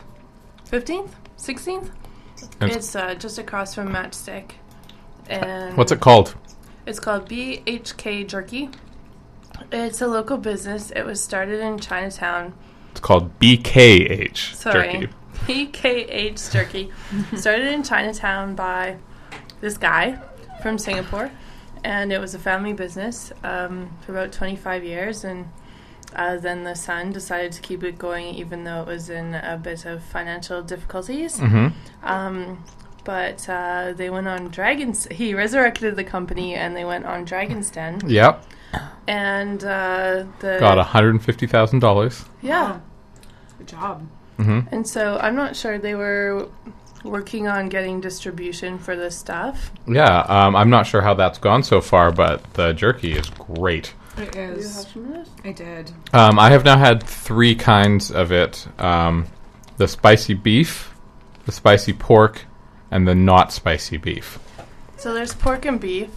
15th, 0.70 1.10
16th. 1.38 1.90
And- 2.60 2.70
it's 2.70 2.94
uh, 2.94 3.14
just 3.14 3.38
across 3.38 3.74
from 3.74 3.88
Matchstick. 3.88 4.52
And 5.28 5.76
What's 5.76 5.92
it 5.92 6.00
called? 6.00 6.34
It's 6.86 7.00
called 7.00 7.28
BHK 7.28 8.26
Jerky. 8.26 8.70
It's 9.70 10.00
a 10.00 10.06
local 10.06 10.38
business. 10.38 10.90
It 10.90 11.02
was 11.02 11.22
started 11.22 11.60
in 11.60 11.78
Chinatown. 11.78 12.54
It's 12.92 13.00
called 13.00 13.38
BKH 13.38 14.54
Sorry. 14.54 14.92
jerky. 15.00 15.12
BKH 15.46 16.50
Jerky. 16.52 16.90
started 17.36 17.68
in 17.68 17.82
Chinatown 17.82 18.54
by 18.54 18.96
this 19.60 19.76
guy 19.76 20.18
from 20.62 20.78
Singapore. 20.78 21.30
And 21.84 22.12
it 22.12 22.18
was 22.18 22.34
a 22.34 22.38
family 22.38 22.72
business 22.72 23.32
um, 23.44 23.96
for 24.04 24.12
about 24.12 24.32
25 24.32 24.84
years. 24.84 25.22
And 25.24 25.48
uh, 26.14 26.36
then 26.38 26.64
the 26.64 26.74
son 26.74 27.12
decided 27.12 27.52
to 27.52 27.60
keep 27.60 27.84
it 27.84 27.98
going, 27.98 28.34
even 28.34 28.64
though 28.64 28.80
it 28.82 28.86
was 28.88 29.10
in 29.10 29.34
a 29.34 29.58
bit 29.62 29.84
of 29.84 30.02
financial 30.02 30.62
difficulties. 30.62 31.36
Mhm. 31.38 31.72
Um, 32.02 32.64
but 33.04 33.48
uh, 33.48 33.92
they 33.96 34.10
went 34.10 34.26
on 34.28 34.48
Dragon's. 34.48 35.06
He 35.06 35.34
resurrected 35.34 35.96
the 35.96 36.04
company, 36.04 36.54
and 36.54 36.76
they 36.76 36.84
went 36.84 37.06
on 37.06 37.24
Dragon's 37.24 37.70
Den. 37.70 38.00
Yep. 38.06 38.44
And 39.06 39.62
uh, 39.64 40.24
the 40.40 40.58
Got 40.60 40.84
$150,000. 40.86 42.24
yeah. 42.42 42.80
Good 43.58 43.68
job. 43.68 44.06
Mhm. 44.38 44.68
And 44.70 44.86
so 44.86 45.18
I'm 45.20 45.34
not 45.34 45.56
sure 45.56 45.78
they 45.78 45.94
were 45.94 46.48
working 47.04 47.48
on 47.48 47.68
getting 47.68 48.00
distribution 48.00 48.78
for 48.78 48.94
this 48.96 49.16
stuff. 49.16 49.70
Yeah, 49.86 50.20
um, 50.28 50.54
I'm 50.54 50.70
not 50.70 50.86
sure 50.86 51.00
how 51.00 51.14
that's 51.14 51.38
gone 51.38 51.62
so 51.62 51.80
far, 51.80 52.12
but 52.12 52.54
the 52.54 52.72
jerky 52.72 53.12
is 53.12 53.28
great. 53.30 53.94
It 54.16 54.32
Do 54.32 54.38
you 54.40 54.44
is. 54.46 54.76
have 54.76 54.92
some 54.92 55.04
of 55.06 55.10
this? 55.12 55.28
I 55.44 55.52
did. 55.52 55.90
Um, 56.12 56.38
I 56.38 56.50
have 56.50 56.64
now 56.64 56.76
had 56.76 57.02
three 57.02 57.54
kinds 57.54 58.10
of 58.10 58.30
it 58.32 58.66
um, 58.78 59.26
the 59.76 59.88
spicy 59.88 60.34
beef, 60.34 60.92
the 61.46 61.52
spicy 61.52 61.92
pork, 61.92 62.44
and 62.90 63.06
the 63.08 63.14
not 63.14 63.52
spicy 63.52 63.96
beef. 63.96 64.38
So 64.98 65.14
there's 65.14 65.34
pork 65.34 65.64
and 65.64 65.80
beef, 65.80 66.10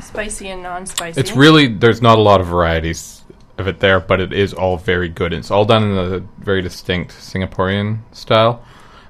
spicy 0.00 0.48
and 0.48 0.62
non-spicy. 0.62 1.20
It's 1.20 1.32
really, 1.32 1.68
there's 1.68 2.02
not 2.02 2.18
a 2.18 2.22
lot 2.22 2.40
of 2.40 2.46
varieties 2.46 3.22
of 3.58 3.66
it 3.68 3.80
there, 3.80 4.00
but 4.00 4.20
it 4.20 4.32
is 4.32 4.52
all 4.54 4.76
very 4.76 5.08
good. 5.08 5.32
It's 5.32 5.50
all 5.50 5.64
done 5.64 5.82
in 5.84 5.98
a 5.98 6.20
very 6.42 6.62
distinct 6.62 7.12
Singaporean 7.12 7.98
style. 8.12 8.62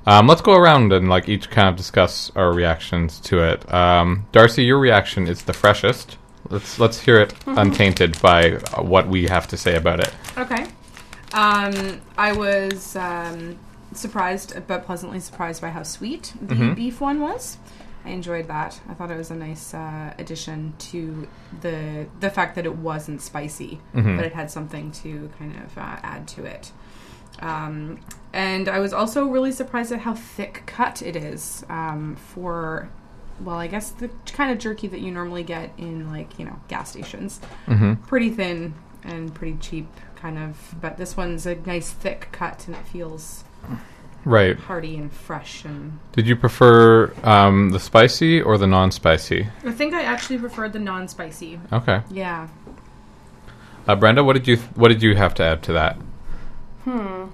Um, 0.07 0.27
let's 0.27 0.41
go 0.41 0.55
around 0.55 0.93
and 0.93 1.09
like 1.09 1.29
each 1.29 1.51
kind 1.51 1.69
of 1.69 1.77
discuss 1.77 2.33
our 2.35 2.53
reactions 2.53 3.21
to 3.21 3.43
it. 3.43 3.71
Um, 3.73 4.27
Darcy, 4.33 4.65
your 4.65 4.79
reaction 4.79 5.27
is 5.27 5.43
the 5.43 5.53
freshest. 5.53 6.17
Let's 6.49 6.79
let's 6.79 6.99
hear 6.99 7.21
it 7.21 7.35
untainted 7.47 8.19
by 8.23 8.53
uh, 8.53 8.83
what 8.83 9.07
we 9.07 9.27
have 9.27 9.47
to 9.49 9.57
say 9.59 9.77
about 9.77 10.01
it. 10.01 10.15
Okay. 10.39 10.65
Um, 11.35 12.01
I 12.17 12.33
was 12.33 12.97
um, 12.97 13.59
surprised, 13.93 14.55
but 14.67 14.87
pleasantly 14.87 15.21
surprised 15.21 15.61
by 15.61 15.69
how 15.69 15.83
sweet 15.83 16.33
the 16.41 16.55
Mhm. 16.55 16.75
beef 16.75 17.03
one 17.03 17.21
was. 17.21 17.59
I 18.09 18.13
enjoyed 18.13 18.49
that. 18.49 18.81
I 18.89 18.95
thought 18.95 19.11
it 19.11 19.17
was 19.19 19.31
a 19.31 19.35
nice 19.37 19.75
uh, 19.75 20.15
addition 20.19 20.73
to 20.91 21.29
the 21.61 22.07
the 22.21 22.31
fact 22.31 22.55
that 22.57 22.65
it 22.65 22.75
wasn't 22.77 23.21
spicy, 23.21 23.81
Mhm. 23.95 24.17
but 24.17 24.25
it 24.25 24.33
had 24.33 24.51
something 24.51 24.91
to 25.03 25.31
kind 25.39 25.55
of 25.57 25.77
uh, 25.77 25.97
add 26.03 26.27
to 26.29 26.45
it. 26.45 26.73
Um, 27.41 28.01
and 28.33 28.69
I 28.69 28.79
was 28.81 28.93
also 28.93 29.27
really 29.27 29.53
surprised 29.53 29.93
at 29.93 30.01
how 30.01 30.15
thick 30.15 30.63
cut 30.67 31.03
it 31.03 31.15
is 31.17 31.65
um, 31.69 32.17
for, 32.17 32.89
well, 33.41 33.57
I 33.57 33.69
guess 33.69 33.91
the 33.91 34.11
kind 34.33 34.51
of 34.51 34.59
jerky 34.59 34.89
that 34.89 35.01
you 35.01 35.11
normally 35.13 35.43
get 35.45 35.71
in 35.79 36.11
like 36.11 36.39
you 36.39 36.45
know 36.47 36.59
gas 36.69 36.91
stations. 36.91 37.41
Mhm. 37.67 38.05
Pretty 38.07 38.31
thin 38.31 38.75
and 39.05 39.35
pretty 39.35 39.59
cheap, 39.61 39.89
kind 40.17 40.39
of. 40.39 40.75
But 40.81 40.97
this 40.97 41.15
one's 41.17 41.45
a 41.47 41.57
nice 41.57 41.91
thick 41.93 42.29
cut, 42.33 42.67
and 42.67 42.75
it 42.75 42.87
feels 42.87 43.45
Right. 44.25 44.59
hearty 44.59 44.97
and 44.97 45.11
fresh. 45.13 45.65
And 45.65 45.99
Did 46.13 46.27
you 46.27 46.37
prefer 46.37 47.13
um, 47.23 47.71
the 47.71 47.81
spicy 47.81 48.43
or 48.43 48.59
the 48.59 48.67
non-spicy? 48.67 49.47
I 49.65 49.73
think 49.73 49.95
I 49.95 50.03
actually 50.03 50.39
preferred 50.39 50.73
the 50.73 50.79
non-spicy. 50.81 51.59
Okay. 51.73 52.03
Yeah. 52.11 52.49
Uh, 53.87 53.97
Brenda, 53.97 54.23
what 54.23 54.35
did 54.35 54.47
you 54.47 54.57
what 54.75 54.89
did 54.89 55.03
you 55.03 55.17
have 55.17 55.35
to 55.37 55.43
add 55.43 55.63
to 55.63 55.73
that? 55.73 55.97
Hmm. 56.85 57.27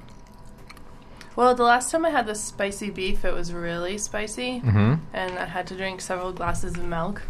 Well, 1.37 1.55
the 1.57 1.65
last 1.65 1.91
time 1.91 2.05
I 2.07 2.11
had 2.11 2.27
the 2.27 2.35
spicy 2.37 2.91
beef, 2.91 3.25
it 3.25 3.35
was 3.35 3.53
really 3.53 3.99
spicy, 3.99 4.61
Mhm. 4.61 5.01
and 5.13 5.37
I 5.37 5.47
had 5.47 5.67
to 5.69 5.77
drink 5.77 6.01
several 6.01 6.33
glasses 6.33 6.77
of 6.77 6.85
milk, 6.85 7.23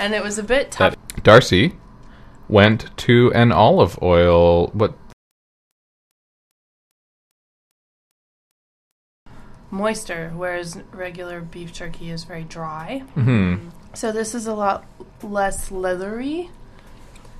and 0.00 0.12
it 0.12 0.24
was 0.24 0.38
a 0.38 0.42
bit 0.42 0.70
tough. 0.72 0.96
That 1.14 1.22
Darcy, 1.22 1.76
went 2.48 2.90
to 2.96 3.32
an 3.32 3.52
olive 3.52 3.96
oil. 4.02 4.68
What? 4.72 4.94
Moister, 9.72 10.30
whereas 10.36 10.78
regular 10.92 11.40
beef 11.40 11.72
jerky 11.72 12.10
is 12.10 12.22
very 12.24 12.44
dry. 12.44 13.02
Mhm. 13.16 13.70
So 13.94 14.12
this 14.12 14.34
is 14.34 14.46
a 14.46 14.54
lot 14.54 14.84
less 15.22 15.70
leathery 15.72 16.50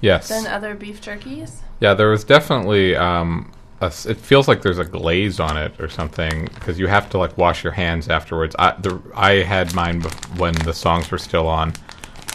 Yes. 0.01 0.28
than 0.28 0.47
other 0.47 0.74
beef 0.74 1.01
jerkies. 1.01 1.59
Yeah, 1.78 1.95
there 1.95 2.09
was 2.09 2.24
definitely. 2.24 2.97
Um, 2.97 3.53
a 3.80 3.87
it 3.87 4.16
feels 4.16 4.47
like 4.49 4.62
there's 4.62 4.78
a 4.78 4.85
glaze 4.85 5.41
on 5.41 5.57
it 5.57 5.74
or 5.80 5.89
something 5.89 6.49
because 6.55 6.78
you 6.78 6.87
have 6.87 7.11
to 7.11 7.18
like 7.18 7.37
wash 7.37 7.64
your 7.64 7.72
hands 7.72 8.09
afterwards. 8.09 8.55
I 8.59 8.74
the, 8.78 9.01
I 9.14 9.30
had 9.43 9.74
mine 9.74 10.03
when 10.37 10.55
the 10.55 10.72
songs 10.72 11.11
were 11.11 11.18
still 11.18 11.49
on, 11.49 11.72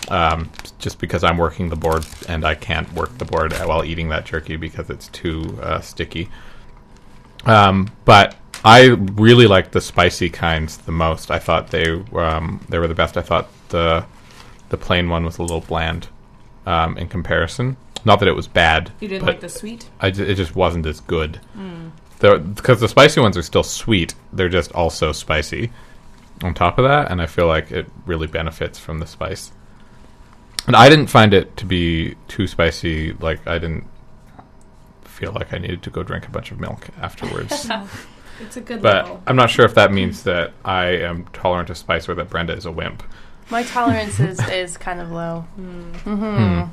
um, 0.09 0.49
just 0.77 0.99
because 0.99 1.23
I'm 1.23 1.37
working 1.37 1.69
the 1.69 1.75
board 1.77 2.05
and 2.27 2.43
I 2.45 2.53
can't 2.55 2.91
work 2.93 3.17
the 3.17 3.25
board 3.25 3.53
while 3.53 3.83
eating 3.85 4.09
that 4.09 4.25
jerky 4.25 4.57
because 4.57 4.89
it's 4.89 5.07
too 5.07 5.57
uh, 5.63 5.79
sticky. 5.79 6.29
Um, 7.45 7.89
but 8.03 8.35
I 8.67 8.87
really 8.87 9.47
liked 9.47 9.71
the 9.71 9.79
spicy 9.79 10.29
kinds 10.29 10.75
the 10.79 10.91
most. 10.91 11.31
I 11.31 11.39
thought 11.39 11.71
they 11.71 11.89
um, 12.13 12.59
they 12.67 12.79
were 12.79 12.87
the 12.89 12.93
best. 12.93 13.15
I 13.15 13.21
thought 13.21 13.47
the 13.69 14.05
the 14.67 14.75
plain 14.75 15.07
one 15.07 15.23
was 15.23 15.37
a 15.37 15.41
little 15.41 15.61
bland 15.61 16.09
um, 16.65 16.97
in 16.97 17.07
comparison. 17.07 17.77
Not 18.03 18.19
that 18.19 18.27
it 18.27 18.35
was 18.35 18.49
bad. 18.49 18.91
You 18.99 19.07
didn't 19.07 19.25
like 19.25 19.39
the 19.39 19.47
sweet? 19.47 19.89
I 20.01 20.11
ju- 20.11 20.25
it 20.25 20.35
just 20.35 20.53
wasn't 20.53 20.85
as 20.85 20.99
good. 20.99 21.39
Mm. 21.57 21.91
Because 22.55 22.81
the 22.81 22.89
spicy 22.89 23.21
ones 23.21 23.37
are 23.37 23.41
still 23.41 23.63
sweet, 23.63 24.15
they're 24.33 24.49
just 24.49 24.73
also 24.73 25.13
spicy 25.13 25.71
on 26.43 26.53
top 26.53 26.77
of 26.77 26.83
that, 26.83 27.09
and 27.09 27.21
I 27.21 27.25
feel 27.25 27.47
like 27.47 27.71
it 27.71 27.87
really 28.05 28.27
benefits 28.27 28.77
from 28.77 28.99
the 28.99 29.07
spice. 29.07 29.53
And 30.65 30.75
I 30.75 30.89
didn't 30.89 31.07
find 31.07 31.33
it 31.33 31.55
to 31.55 31.65
be 31.65 32.15
too 32.27 32.47
spicy. 32.47 33.13
Like 33.13 33.47
I 33.47 33.59
didn't 33.59 33.85
feel 35.05 35.31
like 35.31 35.53
I 35.53 35.57
needed 35.57 35.83
to 35.83 35.89
go 35.89 36.03
drink 36.03 36.27
a 36.27 36.31
bunch 36.31 36.51
of 36.51 36.59
milk 36.59 36.89
afterwards. 37.01 37.69
It's 38.41 38.57
a 38.57 38.61
good 38.61 38.81
but 38.81 39.05
level. 39.05 39.23
I'm 39.27 39.35
not 39.35 39.49
sure 39.49 39.65
if 39.65 39.73
that 39.75 39.91
means 39.91 40.23
that 40.23 40.53
I 40.63 40.85
am 40.97 41.25
tolerant 41.33 41.69
of 41.69 41.77
spice 41.77 42.07
or 42.07 42.15
that 42.15 42.29
Brenda 42.29 42.53
is 42.53 42.65
a 42.65 42.71
wimp. 42.71 43.03
My 43.49 43.63
tolerance 43.63 44.19
is, 44.19 44.39
is 44.49 44.77
kind 44.77 44.99
of 44.99 45.11
low. 45.11 45.41
hmm 46.03 46.63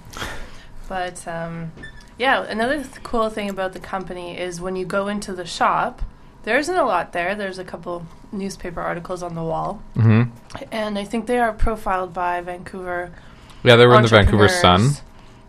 But 0.88 1.26
um, 1.26 1.72
yeah, 2.18 2.42
another 2.44 2.82
th- 2.82 3.02
cool 3.02 3.30
thing 3.30 3.48
about 3.48 3.72
the 3.72 3.80
company 3.80 4.38
is 4.38 4.60
when 4.60 4.76
you 4.76 4.84
go 4.84 5.08
into 5.08 5.32
the 5.32 5.46
shop, 5.46 6.02
there 6.42 6.58
isn't 6.58 6.76
a 6.76 6.84
lot 6.84 7.12
there. 7.12 7.34
There's 7.34 7.58
a 7.58 7.64
couple 7.64 8.06
newspaper 8.32 8.80
articles 8.80 9.22
on 9.22 9.34
the 9.34 9.42
wall, 9.42 9.80
Mhm. 9.96 10.30
and 10.70 10.98
I 10.98 11.04
think 11.04 11.26
they 11.26 11.38
are 11.38 11.52
profiled 11.52 12.12
by 12.12 12.40
Vancouver. 12.42 13.12
Yeah, 13.62 13.76
they 13.76 13.86
were 13.86 13.96
in 13.96 14.02
the 14.02 14.08
Vancouver 14.08 14.48
Sun. 14.48 14.90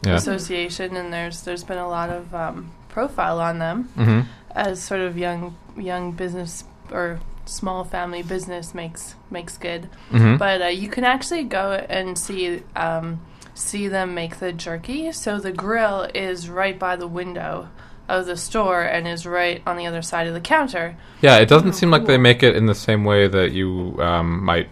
Yeah. 0.06 0.14
Association, 0.16 0.96
and 0.96 1.12
there's 1.12 1.42
there's 1.42 1.64
been 1.64 1.80
a 1.80 1.88
lot 1.90 2.10
of 2.12 2.34
um, 2.36 2.72
profile 2.90 3.40
on 3.42 3.58
them 3.60 3.90
Mhm. 3.98 4.26
As 4.56 4.82
sort 4.82 5.02
of 5.02 5.18
young 5.18 5.56
young 5.78 6.12
business 6.14 6.64
or 6.92 7.20
small 7.46 7.84
family 7.84 8.24
business 8.24 8.74
makes 8.74 9.16
makes 9.30 9.58
good. 9.58 9.90
Mhm. 10.12 10.38
But 10.38 10.62
uh, 10.62 10.68
you 10.68 10.88
can 10.88 11.04
actually 11.04 11.44
go 11.44 11.74
and 11.74 12.18
see 12.18 12.64
um, 12.76 13.20
see 13.54 13.88
them 13.88 14.14
make 14.14 14.40
the 14.40 14.54
jerky. 14.54 15.12
So 15.12 15.40
the 15.40 15.52
grill 15.52 16.08
is 16.14 16.50
right 16.50 16.78
by 16.78 16.96
the 16.96 17.08
window 17.08 17.70
of 18.08 18.26
the 18.26 18.38
store 18.38 18.82
and 18.82 19.08
is 19.08 19.26
right 19.26 19.62
on 19.66 19.78
the 19.78 19.88
other 19.88 20.02
side 20.02 20.28
of 20.28 20.34
the 20.34 20.42
counter. 20.42 20.96
Yeah, 21.22 21.38
it 21.38 21.50
doesn't 21.50 21.74
seem 21.74 21.90
like 21.90 22.06
they 22.06 22.18
make 22.18 22.44
it 22.44 22.56
in 22.56 22.68
the 22.68 22.76
same 22.76 23.04
way 23.04 23.28
that 23.28 23.52
you 23.52 23.98
um, 24.00 24.44
might 24.44 24.70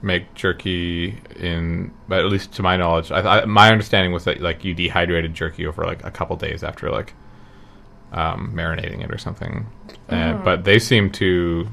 make 0.00 0.34
jerky 0.34 1.18
in, 1.36 1.92
but 2.08 2.20
at 2.20 2.26
least 2.26 2.52
to 2.54 2.62
my 2.62 2.76
knowledge, 2.76 3.12
I, 3.12 3.42
I, 3.42 3.44
my 3.44 3.70
understanding 3.70 4.12
was 4.12 4.24
that 4.24 4.40
like 4.40 4.64
you 4.64 4.74
dehydrated 4.74 5.34
jerky 5.34 5.66
over 5.66 5.84
like 5.84 6.04
a 6.04 6.10
couple 6.10 6.34
days 6.36 6.64
after 6.64 6.90
like 6.90 7.14
um, 8.12 8.52
marinating 8.54 9.02
it 9.02 9.10
or 9.12 9.18
something. 9.18 9.66
Uh, 10.08 10.14
Mhm. 10.14 10.44
but 10.44 10.64
they 10.64 10.78
seem 10.78 11.10
to 11.10 11.68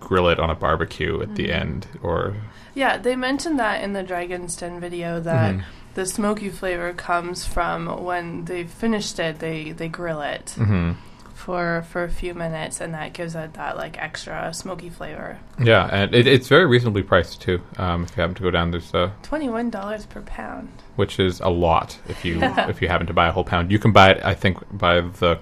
grill 0.00 0.28
it 0.28 0.38
on 0.38 0.50
a 0.50 0.54
barbecue 0.54 1.20
at 1.22 1.34
the 1.36 1.48
Mhm. 1.48 1.60
end, 1.60 1.86
or 2.02 2.34
Yeah, 2.74 2.98
they 2.98 3.16
mentioned 3.16 3.58
that 3.58 3.82
in 3.82 3.94
the 3.94 4.02
Dragon's 4.02 4.54
Den 4.56 4.78
video 4.80 5.18
that 5.20 5.54
Mhm. 5.54 5.62
the 5.94 6.04
smoky 6.04 6.50
flavor 6.50 6.92
comes 6.92 7.46
from 7.46 7.86
when 8.04 8.44
they've 8.44 8.68
finished 8.70 9.18
it, 9.18 9.38
they 9.38 9.72
they 9.72 9.88
grill 9.88 10.20
it 10.20 10.54
Mhm. 10.58 10.96
for 11.34 11.84
for 11.88 12.04
a 12.04 12.10
few 12.10 12.34
minutes, 12.34 12.80
and 12.80 12.92
that 12.92 13.14
gives 13.14 13.34
it 13.34 13.54
that 13.54 13.76
like 13.78 13.96
extra 14.02 14.52
smoky 14.52 14.90
flavor. 14.90 15.38
yeah, 15.58 15.88
and 15.90 16.14
it, 16.14 16.26
it's 16.26 16.48
very 16.48 16.66
reasonably 16.66 17.02
priced 17.02 17.40
too. 17.40 17.60
Um, 17.78 18.04
if 18.04 18.14
you 18.16 18.20
happen 18.20 18.34
to 18.34 18.42
go 18.42 18.50
down, 18.50 18.72
there's 18.72 18.92
a 18.94 19.12
Twenty 19.22 19.48
one 19.48 19.70
dollars 19.70 20.04
per 20.06 20.20
pound. 20.20 20.68
Which 20.96 21.18
is 21.20 21.40
a 21.40 21.48
lot 21.48 21.98
if 22.08 22.24
you 22.24 22.38
if 22.42 22.82
you 22.82 22.88
happen 22.88 23.06
to 23.06 23.12
buy 23.14 23.28
a 23.28 23.32
whole 23.32 23.44
pound. 23.44 23.70
You 23.70 23.78
can 23.78 23.92
buy 23.92 24.10
it, 24.10 24.24
I 24.24 24.34
think, 24.34 24.58
by 24.76 25.00
the 25.00 25.38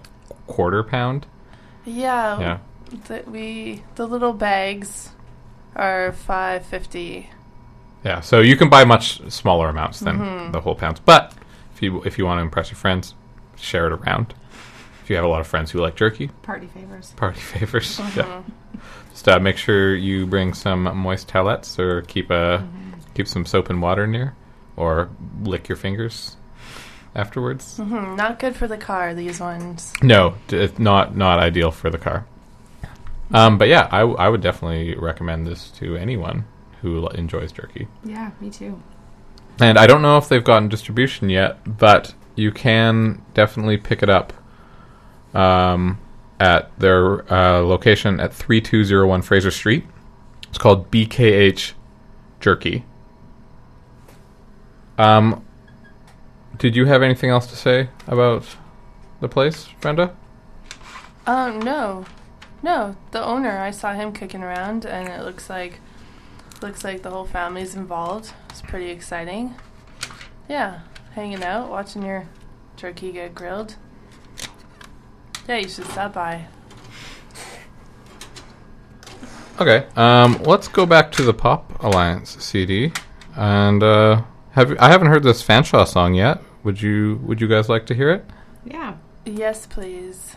quarter 0.47 0.83
pound. 0.83 1.27
Yeah. 1.85 2.41
Yeah. 2.41 2.59
The, 3.09 3.25
we 3.27 3.83
the 3.97 4.07
little 4.07 4.33
bags 4.33 5.11
are 5.75 6.13
five 6.13 6.65
fifty. 6.67 7.31
Yeah, 8.05 8.21
so 8.21 8.41
you 8.41 8.57
can 8.57 8.69
buy 8.69 8.85
much 8.85 9.21
smaller 9.33 9.69
amounts 9.71 10.01
than 10.01 10.19
Mhm. 10.19 10.53
the 10.53 10.61
whole 10.61 10.75
pounds. 10.75 11.01
But 11.01 11.33
if 11.75 11.83
you 11.83 12.03
if 12.03 12.19
you 12.19 12.27
want 12.27 12.39
to 12.39 12.43
impress 12.43 12.71
your 12.71 12.77
friends, 12.77 13.15
share 13.57 13.87
it 13.87 13.93
around. 13.93 14.35
If 15.03 15.11
you 15.11 15.17
have 15.17 15.25
a 15.25 15.29
lot 15.29 15.41
of 15.41 15.47
friends 15.47 15.71
who 15.71 15.81
like 15.81 15.97
jerky, 15.97 16.29
Party 16.43 16.67
favors. 16.67 17.13
party 17.17 17.41
favors. 17.53 17.99
Yeah. 18.17 18.25
Mhm. 18.25 18.45
Just 19.11 19.29
uh, 19.29 19.39
make 19.39 19.57
sure 19.57 19.95
you 19.95 20.27
bring 20.27 20.55
some 20.55 20.83
moist 20.97 21.29
towelettes 21.29 21.79
or 21.79 22.03
keep 22.03 22.31
a 22.31 22.59
Mm-hmm. 22.63 22.91
keep 23.15 23.29
some 23.29 23.47
soap 23.47 23.71
and 23.71 23.81
water 23.83 24.07
near, 24.07 24.35
or 24.77 25.11
lick 25.43 25.69
your 25.69 25.77
fingers 25.77 26.37
afterwards. 27.15 27.77
hmm 27.77 28.17
Not 28.17 28.39
good 28.39 28.57
for 28.57 28.67
the 28.67 28.77
car. 28.79 29.15
These 29.15 29.41
ones. 29.41 29.93
No, 30.03 30.35
d- 30.49 30.69
not 30.79 31.17
not 31.17 31.39
ideal 31.39 31.71
for 31.71 31.91
the 31.91 31.99
car. 31.99 32.27
Um, 33.33 33.57
but 33.59 33.69
yeah, 33.69 33.89
I, 33.91 34.01
w- 34.01 34.19
I 34.19 34.29
would 34.29 34.43
definitely 34.43 34.95
recommend 34.97 35.47
this 35.47 35.71
to 35.73 35.97
anyone 35.97 36.45
who 36.83 37.03
l- 37.05 37.09
enjoys 37.09 37.53
jerky. 37.53 37.89
Yeah, 38.05 38.31
me 38.41 38.51
too. 38.51 38.81
And 39.61 39.79
I 39.79 39.87
don't 39.87 40.03
know 40.03 40.19
if 40.19 40.29
they've 40.29 40.45
gotten 40.45 40.69
distribution 40.69 41.31
yet, 41.31 41.59
but 41.79 42.15
you 42.37 42.53
can 42.53 43.23
definitely 43.33 43.77
pick 43.79 44.03
it 44.03 44.11
up 44.11 44.33
um, 45.33 45.99
at 46.39 46.77
their 46.79 47.33
uh, 47.33 47.61
location 47.61 48.21
at 48.21 48.33
3201 48.35 49.23
Fraser 49.23 49.51
Street. 49.51 49.85
It's 50.49 50.59
called 50.59 50.91
BKH 50.91 51.73
Jerky. 52.41 52.85
Um, 54.99 55.45
did 56.59 56.77
you 56.77 56.87
have 56.87 57.03
anything 57.03 57.31
else 57.31 57.47
to 57.49 57.57
say 57.57 57.89
about 58.07 58.45
the 59.21 59.29
place, 59.29 59.69
Brenda? 59.81 60.15
Um, 61.27 61.59
no, 61.61 62.05
no. 62.63 62.97
The 63.11 63.25
owner, 63.25 63.59
I 63.59 63.71
saw 63.71 63.95
him 63.95 64.13
kicking 64.13 64.43
around, 64.43 64.85
and 64.85 65.09
it 65.09 65.25
looks 65.25 65.49
like 65.51 65.81
looks 66.63 66.85
like 66.85 67.03
the 67.03 67.11
whole 67.11 67.27
family's 67.27 67.75
involved. 67.75 68.33
It's 68.51 68.63
pretty 68.63 68.91
exciting. 68.91 69.55
Yeah, 70.49 70.81
hanging 71.15 71.43
out, 71.43 71.71
watching 71.71 72.03
your 72.03 72.27
turkey 72.77 73.13
get 73.13 73.35
grilled. 73.35 73.77
Yeah, 75.49 75.57
you 75.57 75.69
should 75.69 75.87
stop 75.87 76.15
by. 76.15 76.47
Okay, 79.61 79.87
um, 79.95 80.43
let's 80.43 80.69
go 80.69 80.85
back 80.85 81.13
to 81.13 81.23
the 81.23 81.35
Pop 81.35 81.83
Alliance 81.83 82.37
CD, 82.45 82.93
and 83.37 83.83
uh, 83.83 84.23
have 84.55 84.77
I 84.81 84.89
haven't 84.89 85.09
heard 85.09 85.23
this 85.23 85.43
Fanshawe 85.43 85.87
song 85.87 86.15
yet. 86.15 86.41
Would 86.63 86.81
you 86.83 87.21
Would 87.25 87.41
you 87.41 87.49
guys 87.49 87.69
like 87.69 87.87
to 87.87 87.95
hear 87.95 88.11
it? 88.11 88.25
Yeah. 88.65 88.95
Yes, 89.25 89.67
please. 89.67 90.37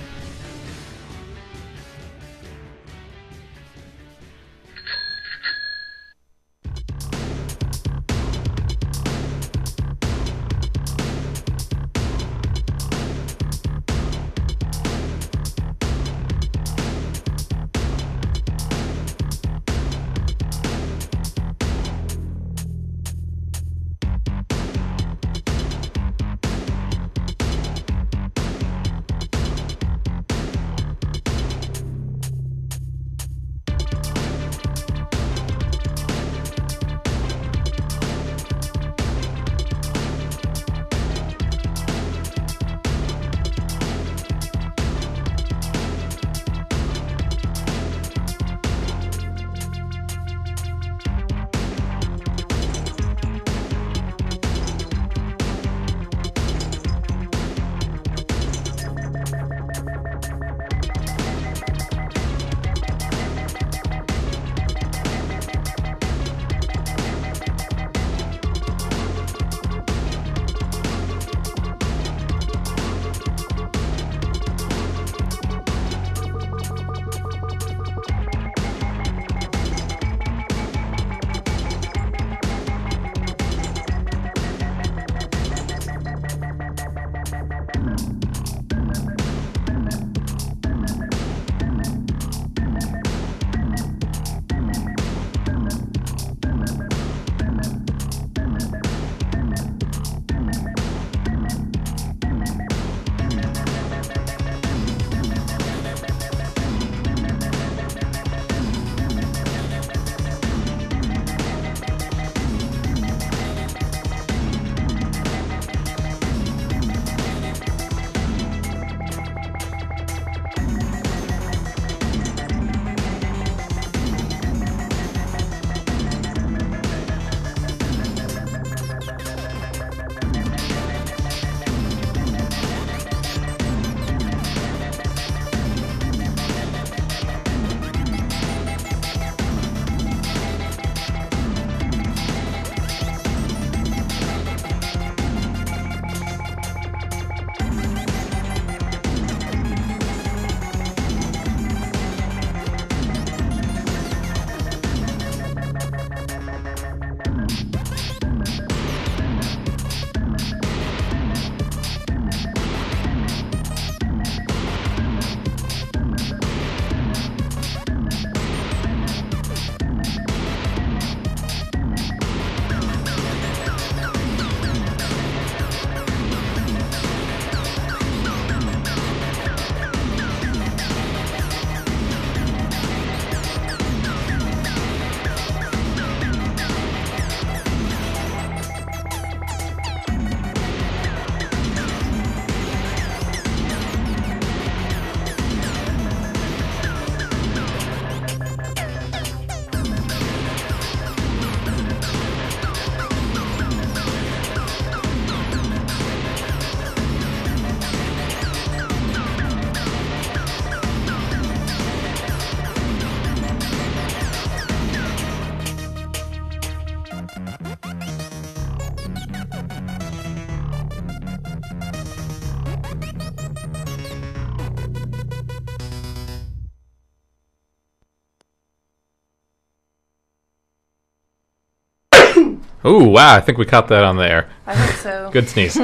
Ooh, 232.85 233.05
wow! 233.05 233.35
I 233.35 233.39
think 233.41 233.57
we 233.57 233.65
caught 233.65 233.87
that 233.89 234.03
on 234.03 234.17
the 234.17 234.27
air. 234.29 234.49
I 234.65 234.75
hope 234.75 234.95
so. 234.95 235.29
Good 235.33 235.47
sneeze. 235.49 235.73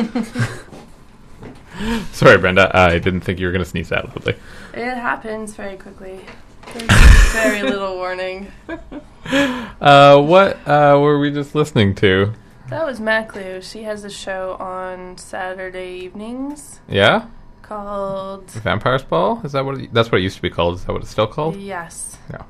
Sorry, 2.12 2.38
Brenda. 2.40 2.76
I 2.76 2.98
didn't 2.98 3.22
think 3.22 3.40
you 3.40 3.46
were 3.46 3.52
going 3.52 3.64
to 3.64 3.70
sneeze 3.70 3.90
that 3.90 4.06
loudly. 4.08 4.36
It 4.74 4.96
happens 4.96 5.54
very 5.56 5.78
quickly. 5.78 6.20
There's 6.74 7.34
very 7.34 7.62
little 7.62 7.96
warning. 7.96 8.52
Uh, 9.80 10.20
what 10.22 10.58
uh, 10.68 10.98
were 11.00 11.20
we 11.20 11.32
just 11.32 11.54
listening 11.56 11.94
to? 11.96 12.34
That 12.70 12.86
was 12.86 13.00
Maclu. 13.00 13.62
She 13.64 13.84
has 13.84 14.04
a 14.04 14.10
show 14.10 14.56
on 14.60 15.18
Saturday 15.18 16.00
evenings 16.00 16.82
Yeah. 16.90 17.28
Called 17.62 18.50
Vampire's 18.52 19.04
Ball? 19.04 19.42
Is 19.44 19.52
that 19.54 19.64
what? 19.66 19.78
It, 19.80 19.94
that's 19.94 20.12
what 20.12 20.20
it 20.20 20.24
used 20.24 20.38
to 20.38 20.42
be 20.42 20.50
called. 20.50 20.76
Is 20.76 20.86
that 20.86 20.92
what 20.94 21.02
it's 21.02 21.12
still 21.12 21.28
called? 21.28 21.58
Yes. 21.58 22.18
Yeah. 22.32 22.44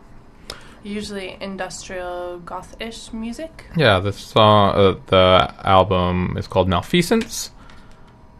Usually 0.83 1.37
industrial 1.41 2.39
goth-ish 2.39 3.11
music. 3.13 3.65
Yeah, 3.75 3.99
the 3.99 4.13
song, 4.13 4.75
uh, 4.75 4.99
the 5.07 5.53
album 5.63 6.35
is 6.37 6.47
called 6.47 6.67
Malfeasance, 6.67 7.51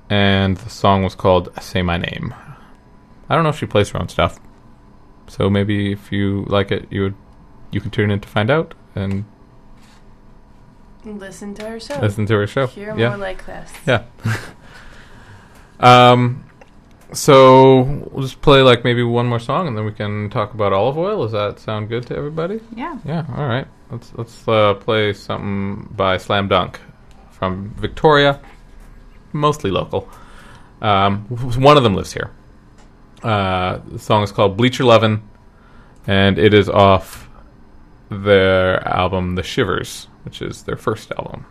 and 0.10 0.58
the 0.58 0.70
song 0.70 1.04
was 1.04 1.16
called 1.16 1.50
"Say 1.62 1.82
My 1.82 1.98
Name." 1.98 2.34
I 3.30 3.36
don't 3.36 3.44
know 3.44 3.50
if 3.50 3.58
she 3.58 3.66
plays 3.66 3.90
her 3.90 4.00
own 4.00 4.08
stuff, 4.10 4.40
so 5.28 5.50
maybe 5.50 5.92
if 5.92 6.12
you 6.12 6.46
like 6.48 6.72
it, 6.72 6.88
you 6.90 7.02
would 7.04 7.16
you 7.72 7.82
can 7.82 7.92
tune 7.92 8.12
in 8.12 8.20
to 8.22 8.28
find 8.28 8.50
out 8.50 8.74
and 8.96 9.26
Listen 11.04 11.54
to 11.56 11.70
her 11.70 11.80
show. 11.80 12.00
listen 12.00 12.26
to 12.26 12.34
her 12.34 12.48
show. 12.48 12.68
Hear 12.68 12.98
yeah. 12.98 13.10
more 13.10 13.18
like 13.18 13.46
this. 13.46 13.72
Yeah. 13.86 14.04
um, 15.80 16.44
so 17.14 17.82
we'll 18.12 18.24
just 18.24 18.42
play 18.42 18.62
like 18.62 18.84
maybe 18.84 19.04
one 19.04 19.28
more 19.28 19.40
song, 19.40 19.68
and 19.68 19.78
then 19.78 19.86
we 19.86 19.92
can 19.92 20.30
talk 20.30 20.54
about 20.54 20.74
olive 20.74 20.98
oil. 20.98 21.24
Does 21.24 21.32
that 21.32 21.60
sound 21.60 21.90
good 21.90 22.06
to 22.08 22.16
everybody? 22.16 22.60
Yeah. 22.76 23.00
Yeah. 23.06 23.26
All 23.36 23.48
right. 23.48 23.68
Let's 23.90 24.12
let's 24.16 24.48
uh, 24.48 24.74
play 24.76 25.14
something 25.14 25.94
by 25.96 26.18
Slam 26.18 26.48
Dunk 26.48 26.80
from 27.32 27.70
Victoria, 27.78 28.42
mostly 29.32 29.72
local. 29.72 30.10
Um, 30.82 31.22
one 31.30 31.78
of 31.78 31.84
them 31.84 31.96
lives 31.96 32.14
here. 32.14 32.32
Uh, 33.24 33.80
the 33.88 34.00
song 34.00 34.24
is 34.24 34.32
called 34.32 34.58
Bleacher 34.58 34.84
Lovin', 34.84 35.28
and 36.06 36.38
it 36.38 36.54
is 36.54 36.70
off 36.70 37.30
their 38.10 38.86
album 38.88 39.36
The 39.36 39.44
Shivers, 39.44 40.08
which 40.24 40.42
is 40.42 40.64
their 40.64 40.78
first 40.78 41.12
album. 41.18 41.46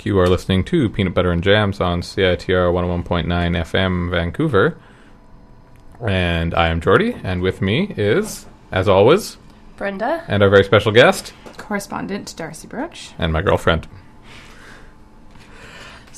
Back. 0.00 0.06
You 0.06 0.18
are 0.18 0.28
listening 0.28 0.64
to 0.64 0.88
Peanut 0.88 1.12
Butter 1.14 1.30
and 1.30 1.42
Jams 1.42 1.80
on 1.80 2.00
CITR 2.02 2.72
101.9 2.72 3.26
FM 3.26 4.10
Vancouver. 4.10 4.78
And 6.00 6.54
I 6.54 6.68
am 6.68 6.80
Jordy, 6.80 7.14
and 7.22 7.42
with 7.42 7.60
me 7.60 7.92
is, 7.96 8.46
as 8.72 8.88
always, 8.88 9.36
Brenda. 9.76 10.24
and 10.28 10.42
our 10.42 10.48
very 10.48 10.64
special 10.64 10.92
guest, 10.92 11.34
Correspondent 11.58 12.34
Darcy 12.36 12.66
Broach. 12.66 13.10
and 13.18 13.32
my 13.32 13.42
girlfriend. 13.42 13.86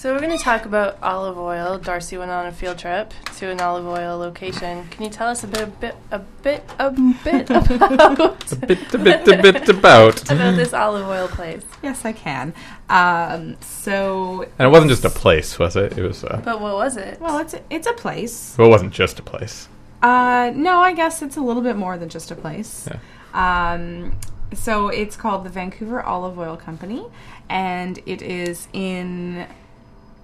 So 0.02 0.12
we're 0.12 0.18
going 0.18 0.36
to 0.36 0.44
talk 0.44 0.64
about 0.64 1.00
olive 1.00 1.38
oil. 1.38 1.78
Darcy 1.78 2.18
went 2.18 2.32
on 2.32 2.46
a 2.46 2.50
field 2.50 2.76
trip 2.76 3.14
to 3.36 3.50
an 3.50 3.60
olive 3.60 3.86
oil 3.86 4.18
location. 4.18 4.88
Can 4.88 5.04
you 5.04 5.08
tell 5.08 5.28
us 5.28 5.44
a 5.44 5.46
bit, 5.46 5.62
a 5.62 5.66
bit, 5.68 5.94
a 6.10 6.18
bit, 6.18 6.64
a 6.80 6.90
bit 6.90 7.48
about 7.50 8.50
A 8.50 8.56
bit, 8.56 8.94
a 8.94 8.98
bit, 8.98 9.28
a 9.28 9.40
bit 9.40 9.68
about. 9.68 10.22
about 10.32 10.56
this 10.56 10.72
olive 10.72 11.06
oil 11.06 11.28
place? 11.28 11.62
Yes, 11.84 12.04
I 12.04 12.10
can. 12.10 12.52
Um, 12.88 13.56
so, 13.60 14.42
And 14.58 14.66
it 14.66 14.70
wasn't 14.72 14.90
just 14.90 15.04
a 15.04 15.08
place, 15.08 15.56
was 15.60 15.76
it? 15.76 15.96
It 15.96 16.02
was. 16.02 16.24
Uh, 16.24 16.42
But 16.44 16.60
what 16.60 16.74
was 16.74 16.96
it? 16.96 17.20
well, 17.20 17.38
it's 17.38 17.54
a, 17.54 17.62
it's 17.70 17.86
a 17.86 17.92
place. 17.92 18.56
well, 18.58 18.66
it 18.66 18.70
wasn't 18.70 18.92
just 18.92 19.20
a 19.20 19.22
place. 19.22 19.68
Uh, 20.02 20.50
no, 20.52 20.78
I 20.80 20.94
guess 20.94 21.22
it's 21.22 21.36
a 21.36 21.40
little 21.40 21.62
bit 21.62 21.76
more 21.76 21.96
than 21.96 22.08
just 22.08 22.32
a 22.32 22.34
place. 22.34 22.88
Yeah. 22.90 23.72
Um, 23.74 24.18
so 24.52 24.88
it's 24.88 25.16
called 25.16 25.44
the 25.44 25.50
Vancouver 25.50 26.02
Olive 26.02 26.36
Oil 26.40 26.56
Company, 26.56 27.06
and 27.48 28.00
it 28.04 28.20
is 28.20 28.66
in 28.72 29.46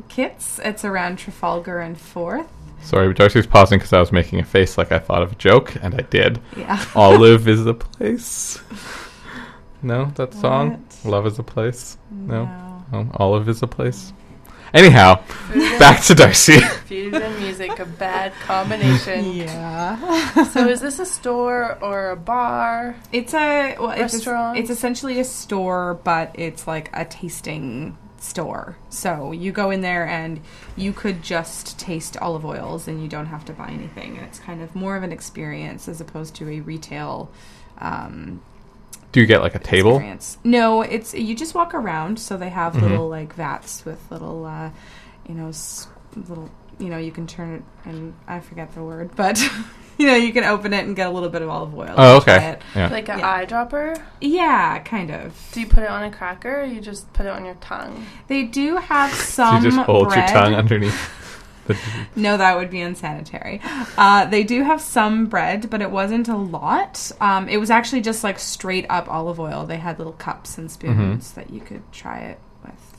Kits. 0.09 0.59
It's 0.65 0.85
around 0.85 1.19
Trafalgar 1.19 1.81
and 1.81 1.99
Fourth. 1.99 2.47
Sorry, 2.83 3.13
Darcy 3.13 3.39
was 3.41 3.47
pausing 3.47 3.79
because 3.79 3.93
I 3.93 4.01
was 4.01 4.13
making 4.13 4.39
a 4.39 4.45
face 4.45 4.79
like 4.79 4.93
I 4.93 4.99
thought 4.99 5.23
of 5.23 5.33
a 5.33 5.35
joke, 5.35 5.75
and 5.83 5.95
I 5.95 6.03
did. 6.03 6.41
Yeah. 6.57 6.83
Olive 6.95 7.49
is 7.49 7.67
a 7.67 7.75
place. 7.75 8.61
No, 9.83 10.07
that 10.17 10.35
song? 10.35 10.85
What? 11.03 11.11
Love 11.11 11.27
is 11.27 11.39
a 11.39 11.43
place? 11.43 11.99
No. 12.11 12.49
Oh, 12.93 13.07
Olive 13.15 13.49
is 13.49 13.63
a 13.63 13.67
place? 13.67 14.13
Anyhow, 14.75 15.23
back 15.79 16.03
to 16.05 16.15
Darcy. 16.15 16.61
Fusion 16.87 17.41
music, 17.41 17.79
a 17.79 17.87
bad 17.87 18.33
combination. 18.45 19.25
Yeah. 19.39 20.45
so 20.45 20.69
is 20.69 20.81
this 20.81 20.99
a 20.99 21.07
store 21.07 21.79
or 21.83 22.11
a 22.11 22.17
bar? 22.17 22.97
It's 23.13 23.33
a 23.33 23.77
well, 23.79 23.91
it's, 23.91 24.15
Restaurant? 24.15 24.59
it's 24.59 24.69
essentially 24.69 25.21
a 25.21 25.25
store, 25.25 25.95
but 26.05 26.33
it's 26.35 26.67
like 26.67 26.91
a 26.93 27.05
tasting 27.07 27.97
store. 28.23 28.77
So 28.91 29.33
you 29.33 29.53
go 29.53 29.71
in 29.71 29.81
there 29.81 30.07
and 30.07 30.41
you 30.77 30.93
could 30.93 31.23
just 31.23 31.79
taste 31.79 32.17
olive 32.19 32.45
oils 32.45 32.89
and 32.89 33.03
you 33.03 33.09
don't 33.09 33.27
have 33.27 33.45
to 33.47 33.53
buy 33.53 33.69
anything. 33.69 34.17
And 34.17 34.27
it's 34.27 34.39
kind 34.39 34.61
of 34.63 34.75
more 34.75 34.97
of 34.97 35.03
an 35.03 35.13
experience 35.13 35.89
as 35.89 36.01
opposed 36.01 36.35
to 36.37 36.49
a 36.49 36.61
retail 36.61 37.31
um, 37.79 38.41
Do 39.13 39.21
you 39.21 39.27
get 39.27 39.41
like 39.41 39.55
a 39.55 39.59
table? 39.61 39.93
experience. 39.93 40.39
No, 40.45 40.83
it's 40.83 41.15
you 41.15 41.35
just 41.35 41.55
walk 41.55 41.75
around. 41.75 42.19
So 42.19 42.37
they 42.37 42.49
have 42.51 42.75
Mhm. 42.75 42.83
little 42.83 43.09
like 43.09 43.35
vats 43.35 43.85
with 43.85 44.01
little, 44.11 44.45
uh, 44.47 44.71
you 45.29 45.35
know, 45.35 45.53
little, 46.17 46.51
you 46.79 46.89
know, 46.89 46.99
you 46.99 47.13
can 47.13 47.27
turn 47.27 47.55
it 47.55 47.63
and 47.89 48.15
I 48.27 48.41
forget 48.41 48.75
the 48.75 48.83
word, 48.83 49.11
but 49.17 49.41
you 49.99 50.07
know, 50.07 50.15
you 50.15 50.33
can 50.33 50.45
open 50.45 50.73
it 50.73 50.85
and 50.87 50.95
get 50.97 51.07
a 51.07 51.11
little 51.11 51.29
bit 51.29 51.43
of 51.43 51.49
olive 51.49 51.75
oil. 51.77 51.95
Oh, 51.97 52.17
okay. 52.19 52.53
it. 52.53 52.63
Yeah. 52.75 52.89
Like 52.89 53.09
an 53.09 53.21
eyedropper? 53.21 54.01
Yeah, 54.21 54.79
kind 54.81 55.11
of. 55.11 55.35
Do 55.53 55.61
you 55.61 55.67
put 55.67 55.83
it 55.83 55.91
on 55.91 56.05
a 56.05 56.11
cracker 56.11 56.61
or 56.61 56.65
you 56.65 56.81
just 56.81 57.13
put 57.13 57.27
it 57.27 57.31
on 57.31 57.45
your 57.45 57.57
tongue? 57.57 58.07
They 58.29 58.45
do 58.45 58.77
have 58.77 59.13
So 59.15 59.45
some. 59.45 59.57
you 59.65 59.71
just 59.71 59.83
hold 59.85 60.09
bread. 60.09 60.29
your 60.31 60.41
tongue 60.41 60.55
underneath. 60.55 61.11
No, 62.17 62.39
that 62.39 62.57
would 62.57 62.71
be 62.71 62.81
unsanitary. 62.81 63.61
Uh, 63.99 64.25
they 64.25 64.43
do 64.43 64.63
have 64.65 64.81
some 64.81 65.27
bread, 65.27 65.69
but 65.69 65.83
it 65.83 65.91
wasn't 65.91 66.27
a 66.29 66.35
lot. 66.37 67.13
Um, 67.21 67.47
it 67.47 67.59
was 67.59 67.69
actually 67.71 68.01
just 68.01 68.25
like 68.25 68.39
straight 68.39 68.87
up 68.89 69.07
olive 69.07 69.39
oil. 69.39 69.67
They 69.67 69.77
had 69.77 69.99
little 69.99 70.15
cups 70.15 70.57
and 70.57 70.71
spoons 70.71 71.33
that 71.33 71.51
you 71.51 71.61
could 71.61 71.83
try 71.93 72.21
it 72.21 72.39
with. 72.48 72.48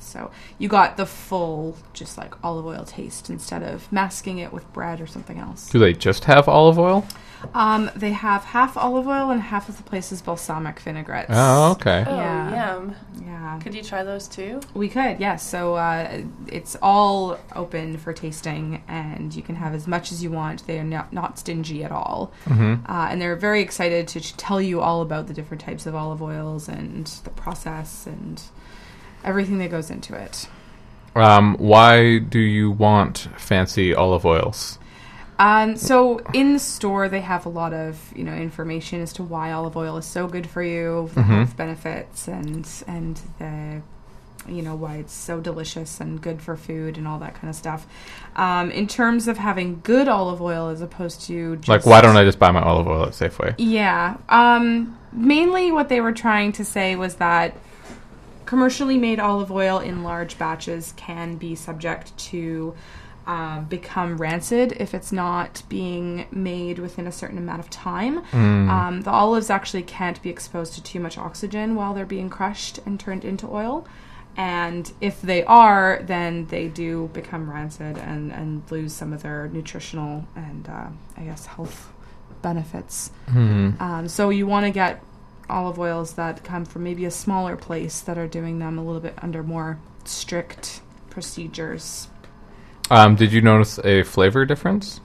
So 0.09 0.31
you 0.57 0.67
got 0.67 0.97
the 0.97 1.05
full, 1.05 1.77
just 1.93 2.17
like 2.17 2.33
olive 2.43 2.65
oil 2.65 2.83
taste 2.85 3.29
instead 3.29 3.63
of 3.63 3.91
masking 3.91 4.37
it 4.39 4.51
with 4.51 4.71
bread 4.73 4.99
or 5.01 5.07
something 5.07 5.37
else. 5.39 5.69
do 5.69 5.79
they 5.79 5.93
just 5.93 6.25
have 6.25 6.47
olive 6.49 6.77
oil? 6.79 7.05
Um, 7.53 7.89
they 7.95 8.11
have 8.11 8.43
half 8.43 8.75
olive 8.75 9.07
oil 9.07 9.29
and 9.31 9.41
half 9.41 9.69
of 9.69 9.77
the 9.77 9.83
place 9.83 10.11
is 10.11 10.21
balsamic 10.21 10.77
vinaigrettes. 10.81 11.27
Oh, 11.29 11.71
okay. 11.71 12.03
Oh, 12.05 12.15
Yeah. 12.15 12.73
yum. 12.75 12.95
Yeah. 13.23 13.59
Could 13.63 13.73
you 13.75 13.81
try 13.81 14.03
those 14.03 14.27
too? 14.27 14.59
We 14.73 14.89
could, 14.89 15.21
yes. 15.21 15.41
So 15.47 15.75
uh, 15.75 16.23
it's 16.47 16.75
all 16.81 17.39
open 17.55 17.97
for 17.97 18.11
tasting, 18.11 18.83
and 18.89 19.33
you 19.33 19.41
can 19.41 19.55
have 19.55 19.73
as 19.73 19.87
much 19.87 20.11
as 20.11 20.21
you 20.21 20.31
want. 20.31 20.67
They 20.67 20.79
are 20.79 20.83
not, 20.83 21.13
not 21.13 21.39
stingy 21.39 21.81
at 21.85 21.91
all. 21.93 22.33
Mm-hmm. 22.45 22.91
Uh, 22.91 23.07
and 23.09 23.21
they're 23.21 23.37
very 23.37 23.61
excited 23.61 24.07
to 24.09 24.35
tell 24.35 24.61
you 24.61 24.81
all 24.81 25.01
about 25.01 25.27
the 25.27 25.33
different 25.33 25.61
types 25.61 25.85
of 25.85 25.95
olive 25.95 26.21
oils 26.21 26.67
and 26.67 27.07
the 27.23 27.29
process 27.29 28.05
and 28.05 28.41
everything 29.23 29.57
that 29.59 29.69
goes 29.71 29.89
into 29.89 30.15
it. 30.15 30.47
Um, 31.15 31.55
why 31.57 32.19
do 32.19 32.39
you 32.39 32.71
want 32.71 33.27
fancy 33.37 33.93
olive 33.93 34.25
oils? 34.25 34.77
Um, 35.39 35.77
so 35.77 36.19
in 36.33 36.53
the 36.53 36.59
store, 36.59 37.07
they 37.07 37.21
have 37.21 37.45
a 37.45 37.49
lot 37.49 37.73
of 37.73 38.11
you 38.15 38.23
know 38.25 38.33
information 38.33 39.01
as 39.01 39.13
to 39.13 39.23
why 39.23 39.51
olive 39.51 39.77
oil 39.77 39.97
is 39.97 40.05
so 40.05 40.27
good 40.27 40.47
for 40.47 40.61
you, 40.61 41.09
the 41.13 41.21
Mhm. 41.21 41.25
health 41.25 41.57
benefits, 41.57 42.27
and 42.27 42.67
and 42.87 43.21
the 43.39 43.81
you 44.51 44.61
know 44.61 44.75
why 44.75 44.95
it's 44.95 45.13
so 45.13 45.39
delicious 45.39 45.99
and 46.01 46.21
good 46.21 46.41
for 46.41 46.55
food 46.57 46.97
and 46.97 47.07
all 47.07 47.19
that 47.19 47.35
kind 47.35 47.49
of 47.49 47.55
stuff. 47.55 47.85
Um, 48.35 48.69
in 48.71 48.87
terms 48.87 49.27
of 49.27 49.37
having 49.37 49.79
good 49.83 50.07
olive 50.07 50.41
oil 50.41 50.67
as 50.69 50.81
opposed 50.81 51.21
to 51.27 51.55
just 51.57 51.67
Like, 51.69 51.85
why 51.85 52.01
don't 52.01 52.17
I 52.17 52.23
just 52.25 52.39
buy 52.39 52.51
my 52.51 52.61
olive 52.61 52.87
oil 52.87 53.03
at 53.05 53.11
Safeway? 53.13 53.55
yeah. 53.57 54.15
Um, 54.29 54.97
mainly 55.13 55.71
what 55.71 55.87
they 55.89 56.01
were 56.01 56.13
trying 56.13 56.51
to 56.53 56.65
say 56.65 56.95
was 56.95 57.15
that 57.15 57.55
commercially 58.49 58.97
made 58.97 59.19
olive 59.19 59.51
oil 59.51 59.77
in 59.77 60.01
large 60.01 60.39
batches 60.39 60.95
can 60.97 61.35
be 61.35 61.53
subject 61.53 62.17
to 62.17 62.73
um, 63.27 63.65
become 63.65 64.17
rancid 64.17 64.71
if 64.79 64.95
it's 64.95 65.11
not 65.11 65.61
being 65.69 66.25
made 66.31 66.79
within 66.79 67.05
a 67.05 67.11
certain 67.11 67.37
amount 67.37 67.59
of 67.59 67.69
time. 67.69 68.23
Mm. 68.31 68.67
Um, 68.67 69.01
the 69.01 69.11
olives 69.11 69.51
actually 69.51 69.83
can't 69.83 70.19
be 70.23 70.31
exposed 70.31 70.73
to 70.73 70.81
too 70.81 70.99
much 70.99 71.15
oxygen 71.15 71.75
while 71.75 71.93
they're 71.93 72.07
being 72.07 72.27
crushed 72.27 72.79
and 72.87 72.99
turned 72.99 73.23
into 73.23 73.45
oil. 73.47 73.87
And 74.35 74.91
if 74.99 75.21
they 75.21 75.43
are, 75.43 76.01
then 76.01 76.47
they 76.47 76.69
do 76.69 77.11
become 77.13 77.51
rancid 77.51 77.99
and, 77.99 78.31
and 78.31 78.63
lose 78.71 78.93
some 78.93 79.13
of 79.13 79.21
their 79.21 79.47
nutritional 79.49 80.25
and, 80.35 80.67
uh, 80.67 80.87
I 81.15 81.21
guess, 81.21 81.45
health 81.45 81.93
benefits. 82.41 83.11
Mhm. 83.27 83.79
Um, 83.79 84.07
so 84.07 84.31
you 84.31 84.47
want 84.47 84.65
to 84.65 84.71
get 84.71 85.03
olive 85.49 85.79
oils 85.79 86.13
that 86.13 86.43
come 86.43 86.65
from 86.65 86.83
maybe 86.83 87.05
a 87.05 87.11
smaller 87.11 87.55
place 87.55 88.01
that 88.01 88.17
are 88.17 88.27
doing 88.27 88.59
them 88.59 88.77
a 88.77 88.83
little 88.83 89.01
bit 89.01 89.15
under 89.21 89.43
more 89.43 89.79
strict 90.05 90.81
procedures. 91.09 92.07
Um, 92.91 93.15
did 93.15 93.31
you 93.31 93.41
notice 93.41 93.79
a 93.83 94.03
flavor 94.03 94.45
difference? 94.45 94.99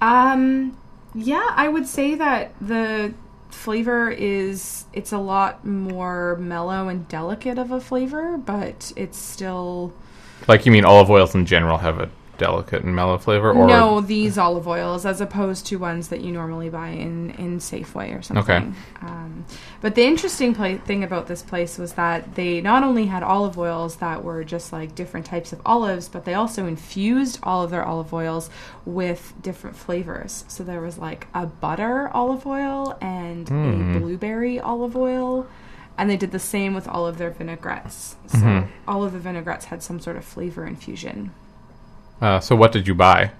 Um, 0.00 0.76
yeah, 1.14 1.48
I 1.50 1.68
would 1.68 1.86
say 1.86 2.14
that 2.16 2.52
the 2.60 3.14
flavor 3.48 4.10
is 4.10 4.84
it's 4.92 5.12
a 5.12 5.18
lot 5.18 5.64
more 5.64 6.36
mellow 6.36 6.88
and 6.88 7.08
delicate 7.08 7.58
of 7.58 7.70
a 7.70 7.80
flavor, 7.80 8.36
but 8.36 8.92
it's 8.96 9.16
still 9.18 9.94
Like, 10.48 10.66
you 10.66 10.72
mean 10.72 10.84
olive 10.84 11.10
oils 11.10 11.34
in 11.34 11.46
general 11.46 11.78
have 11.78 11.98
a 11.98 12.10
delicate 12.38 12.82
and 12.84 12.94
mellow 12.94 13.18
flavor? 13.18 13.52
Or 13.52 13.66
no 13.66 14.00
these 14.00 14.38
olive 14.38 14.66
oils 14.68 15.04
as 15.06 15.20
opposed 15.20 15.66
to 15.66 15.76
ones 15.76 16.08
that 16.08 16.20
you 16.20 16.32
normally 16.32 16.68
buy 16.68 16.88
in 16.88 17.30
in 17.30 17.58
Safeway 17.58 18.18
or 18.18 18.22
something. 18.22 18.74
Um, 19.02 19.44
but 19.80 19.94
the 19.94 20.04
interesting 20.04 20.54
pla- 20.54 20.76
thing 20.78 21.04
about 21.04 21.26
this 21.26 21.42
place 21.42 21.78
was 21.78 21.94
that 21.94 22.34
they 22.34 22.60
not 22.60 22.82
only 22.82 23.06
had 23.06 23.22
olive 23.22 23.58
oils 23.58 23.96
that 23.96 24.22
were 24.24 24.44
just 24.44 24.72
like 24.72 24.94
different 24.94 25.26
types 25.26 25.52
of 25.52 25.60
olives, 25.66 26.08
but 26.08 26.24
they 26.24 26.34
also 26.34 26.66
infused 26.66 27.38
all 27.42 27.62
of 27.62 27.70
their 27.70 27.84
olive 27.84 28.12
oils 28.12 28.50
with 28.84 29.32
different 29.42 29.76
flavors. 29.76 30.44
So 30.48 30.64
there 30.64 30.80
was 30.80 30.98
like 30.98 31.26
a 31.34 31.46
butter 31.46 32.08
olive 32.14 32.46
oil 32.46 32.96
and 33.00 33.46
Mm. 33.46 33.96
a 33.96 34.00
blueberry 34.00 34.58
olive 34.60 34.96
oil. 34.96 35.46
And 35.98 36.10
they 36.10 36.16
did 36.18 36.30
the 36.30 36.38
same 36.38 36.74
with 36.74 36.86
all 36.86 37.06
of 37.06 37.16
their 37.16 37.30
vinaigrettes. 37.30 38.16
So 38.26 38.36
Mhm. 38.38 38.66
all 38.86 39.02
of 39.02 39.14
the 39.14 39.18
vinaigrettes 39.18 39.64
had 39.66 39.82
some 39.82 39.98
sort 39.98 40.16
of 40.18 40.24
flavor 40.26 40.66
infusion. 40.66 41.30
Uh, 42.20 42.40
so 42.40 42.56
what 42.56 42.72
did 42.72 42.86
you 42.88 42.94
buy? 42.94 43.30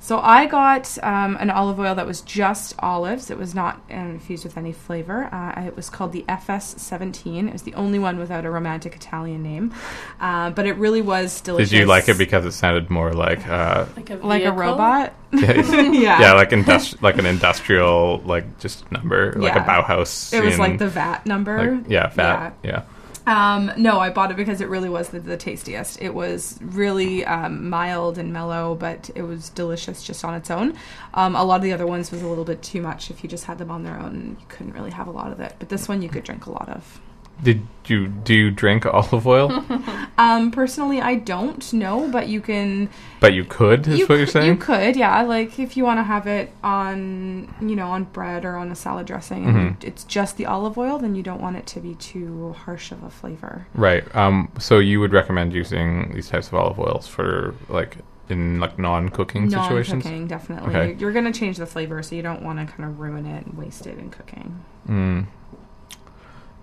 So 0.00 0.20
I 0.20 0.46
got 0.46 0.96
um, 1.02 1.36
an 1.38 1.50
olive 1.50 1.78
oil 1.78 1.94
that 1.96 2.06
was 2.06 2.22
just 2.22 2.74
olives. 2.78 3.30
It 3.30 3.36
was 3.36 3.54
not 3.54 3.74
um, 3.90 4.12
infused 4.12 4.44
with 4.44 4.56
any 4.56 4.72
flavor. 4.72 5.24
Uh, 5.30 5.64
it 5.66 5.76
was 5.76 5.90
called 5.90 6.12
the 6.12 6.24
FS17. 6.28 7.46
It 7.48 7.52
was 7.52 7.62
the 7.62 7.74
only 7.74 7.98
one 7.98 8.18
without 8.18 8.46
a 8.46 8.50
romantic 8.50 8.94
Italian 8.96 9.42
name, 9.42 9.74
uh, 10.20 10.50
but 10.50 10.64
it 10.66 10.74
really 10.76 11.02
was 11.02 11.40
delicious. 11.42 11.70
Did 11.70 11.80
you 11.80 11.86
like 11.86 12.08
it 12.08 12.16
because 12.16 12.46
it 12.46 12.52
sounded 12.52 12.88
more 12.88 13.12
like 13.12 13.46
uh, 13.48 13.84
Like 13.96 14.10
a 14.10 14.14
Like 14.16 14.44
a 14.44 14.52
robot? 14.52 15.12
yeah, 15.32 15.52
Yeah. 15.92 16.20
yeah, 16.20 16.32
like 16.32 16.50
industri- 16.50 17.02
like 17.02 17.18
an 17.18 17.26
industrial, 17.26 18.22
like 18.24 18.58
just 18.60 18.90
number, 18.90 19.32
like 19.32 19.56
a 19.56 19.60
Bauhaus. 19.60 20.32
It 20.32 20.42
was 20.42 20.54
in- 20.54 20.60
like 20.60 20.78
the 20.78 20.88
VAT 20.88 21.26
number. 21.26 21.72
like- 21.76 21.90
yeah, 21.90 22.08
fat. 22.08 22.54
Yeah. 22.62 22.82
Um, 23.28 23.70
no, 23.76 24.00
I 24.00 24.08
bought 24.08 24.30
it 24.30 24.38
because 24.38 24.62
it 24.62 24.70
really 24.70 24.88
was 24.88 25.10
the, 25.10 25.20
the 25.20 25.36
tastiest. 25.36 26.00
It 26.00 26.14
was 26.14 26.58
really 26.62 27.26
um, 27.26 27.68
mild 27.68 28.16
and 28.16 28.32
mellow, 28.32 28.74
but 28.74 29.10
it 29.14 29.20
was 29.20 29.50
delicious 29.50 30.02
just 30.02 30.24
on 30.24 30.34
its 30.34 30.50
own. 30.50 30.74
Um, 31.12 31.36
a 31.36 31.44
lot 31.44 31.56
of 31.56 31.62
the 31.62 31.74
other 31.74 31.86
ones 31.86 32.10
was 32.10 32.22
a 32.22 32.26
little 32.26 32.46
bit 32.46 32.62
too 32.62 32.80
much. 32.80 33.10
If 33.10 33.22
you 33.22 33.28
just 33.28 33.44
had 33.44 33.58
them 33.58 33.70
on 33.70 33.84
their 33.84 34.00
own, 34.00 34.38
you 34.40 34.46
couldn't 34.48 34.72
really 34.72 34.92
have 34.92 35.08
a 35.08 35.10
lot 35.10 35.30
of 35.30 35.40
it. 35.40 35.54
But 35.58 35.68
this 35.68 35.88
one 35.88 36.00
you 36.00 36.08
could 36.08 36.24
drink 36.24 36.46
a 36.46 36.50
lot 36.50 36.70
of. 36.70 37.00
Did 37.42 37.62
you 37.86 38.08
do 38.08 38.34
you 38.34 38.50
drink 38.50 38.84
olive 38.98 39.26
oil? 39.26 39.64
Um, 40.18 40.50
personally, 40.50 41.00
I 41.00 41.14
don't 41.14 41.72
know, 41.72 42.08
but 42.10 42.26
you 42.26 42.40
can. 42.40 42.90
but 43.20 43.34
you 43.34 43.44
could, 43.44 43.86
is 43.86 44.00
you 44.00 44.06
what 44.08 44.16
you're 44.18 44.26
saying? 44.26 44.48
You 44.48 44.56
could, 44.56 44.96
yeah. 44.96 45.22
Like 45.22 45.60
if 45.60 45.76
you 45.76 45.84
want 45.84 45.98
to 46.00 46.02
have 46.02 46.26
it 46.26 46.50
on, 46.64 47.54
you 47.60 47.76
know, 47.76 47.86
on 47.92 48.02
bread 48.02 48.44
or 48.44 48.56
on 48.56 48.68
a 48.72 48.74
salad 48.74 49.06
dressing, 49.06 49.46
and 49.46 49.78
Mhm. 49.78 49.84
it's 49.84 50.02
just 50.02 50.36
the 50.36 50.44
olive 50.46 50.76
oil, 50.76 50.98
then 50.98 51.14
you 51.14 51.22
don't 51.22 51.40
want 51.40 51.56
it 51.56 51.66
to 51.68 51.78
be 51.80 51.94
too 51.94 52.52
harsh 52.64 52.90
of 52.90 53.04
a 53.04 53.10
flavor. 53.10 53.68
Right. 53.74 54.02
Um. 54.16 54.50
So 54.58 54.80
you 54.80 54.98
would 54.98 55.12
recommend 55.12 55.52
using 55.52 56.12
these 56.12 56.28
types 56.28 56.48
of 56.48 56.54
olive 56.54 56.80
oils 56.80 57.06
for 57.06 57.54
like 57.68 57.98
in 58.28 58.58
like 58.58 58.76
non-cooking 58.76 59.50
situations? 59.50 60.04
Non-cooking, 60.04 60.26
definitely. 60.26 60.74
Okay. 60.74 60.96
You're 60.98 61.12
going 61.12 61.32
to 61.32 61.38
change 61.38 61.58
the 61.58 61.66
flavor, 61.66 62.02
so 62.02 62.16
you 62.16 62.22
don't 62.22 62.42
want 62.42 62.58
to 62.58 62.66
kind 62.66 62.90
of 62.90 62.98
ruin 62.98 63.24
it 63.24 63.46
and 63.46 63.56
waste 63.56 63.86
it 63.86 63.96
in 64.00 64.10
cooking. 64.10 64.64
Mm. 64.88 65.26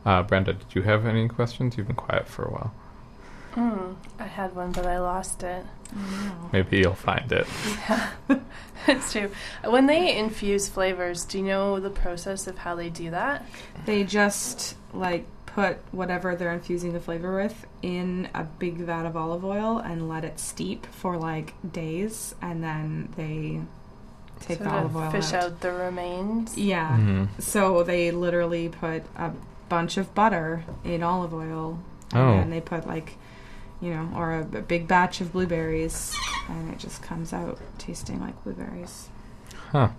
Uh, 0.06 0.22
Brenda, 0.24 0.54
did 0.54 0.76
you 0.76 0.82
have 0.84 1.06
any 1.06 1.28
questions? 1.28 1.78
You've 1.78 1.88
been 1.88 1.96
quiet 1.96 2.28
for 2.28 2.44
a 2.46 2.52
while. 2.52 2.74
Mm, 3.56 3.96
I 4.20 4.24
had 4.26 4.54
one, 4.56 4.72
but 4.74 4.86
I 4.86 5.00
lost 5.00 5.42
it. 5.42 5.66
Maybe 6.52 6.80
you'll 6.80 6.94
find 6.94 7.32
it. 7.32 7.48
Yeah, 7.90 8.10
it's 8.88 9.12
true. 9.14 9.32
When 9.64 9.88
they 9.88 10.18
infuse 10.18 10.68
flavors, 10.68 11.24
do 11.24 11.38
you 11.40 11.46
know 11.46 11.80
the 11.80 11.90
process 11.90 12.48
of 12.48 12.58
how 12.58 12.76
they 12.76 12.90
do 12.90 13.12
that? 13.12 13.46
They 13.86 14.04
just 14.04 14.76
like 14.94 15.26
put 15.46 15.78
whatever 15.94 16.36
they're 16.36 16.52
infusing 16.52 16.92
the 16.92 17.00
flavor 17.00 17.34
with 17.42 17.66
in 17.82 18.28
a 18.36 18.44
big 18.44 18.76
vat 18.80 19.06
of 19.06 19.16
olive 19.16 19.46
oil 19.46 19.78
and 19.78 20.10
let 20.10 20.26
it 20.26 20.38
steep 20.38 20.86
for 20.88 21.16
like 21.18 21.54
days, 21.72 22.36
and 22.42 22.62
then 22.62 23.14
they 23.16 23.62
take 24.42 24.58
So 24.58 24.64
the 24.66 24.70
to 24.70 24.76
olive 24.76 24.96
oil 24.98 25.12
fish 25.12 25.32
out. 25.32 25.44
out 25.46 25.62
the 25.62 25.72
remains. 25.72 26.58
Yeah. 26.58 26.98
Mhm. 26.98 27.30
So 27.42 27.84
they 27.84 28.12
literally 28.12 28.68
put 28.68 29.04
a 29.16 29.32
bunch 29.70 29.98
of 29.98 30.14
butter 30.16 30.64
in 30.84 31.04
olive 31.04 31.34
oil, 31.34 31.80
and 32.14 32.22
Oh. 32.22 32.38
then 32.38 32.50
they 32.50 32.62
put 32.62 32.88
like, 32.88 33.18
you 33.82 33.94
know, 33.94 34.10
or 34.16 34.32
a, 34.34 34.42
a 34.42 34.62
big 34.62 34.88
batch 34.88 35.22
of 35.22 35.32
blueberries, 35.34 36.16
and 36.50 36.72
it 36.72 36.80
just 36.80 37.02
comes 37.02 37.34
out 37.34 37.60
tasting 37.78 38.20
like 38.22 38.42
blueberries. 38.44 39.10
Huh. 39.72 39.90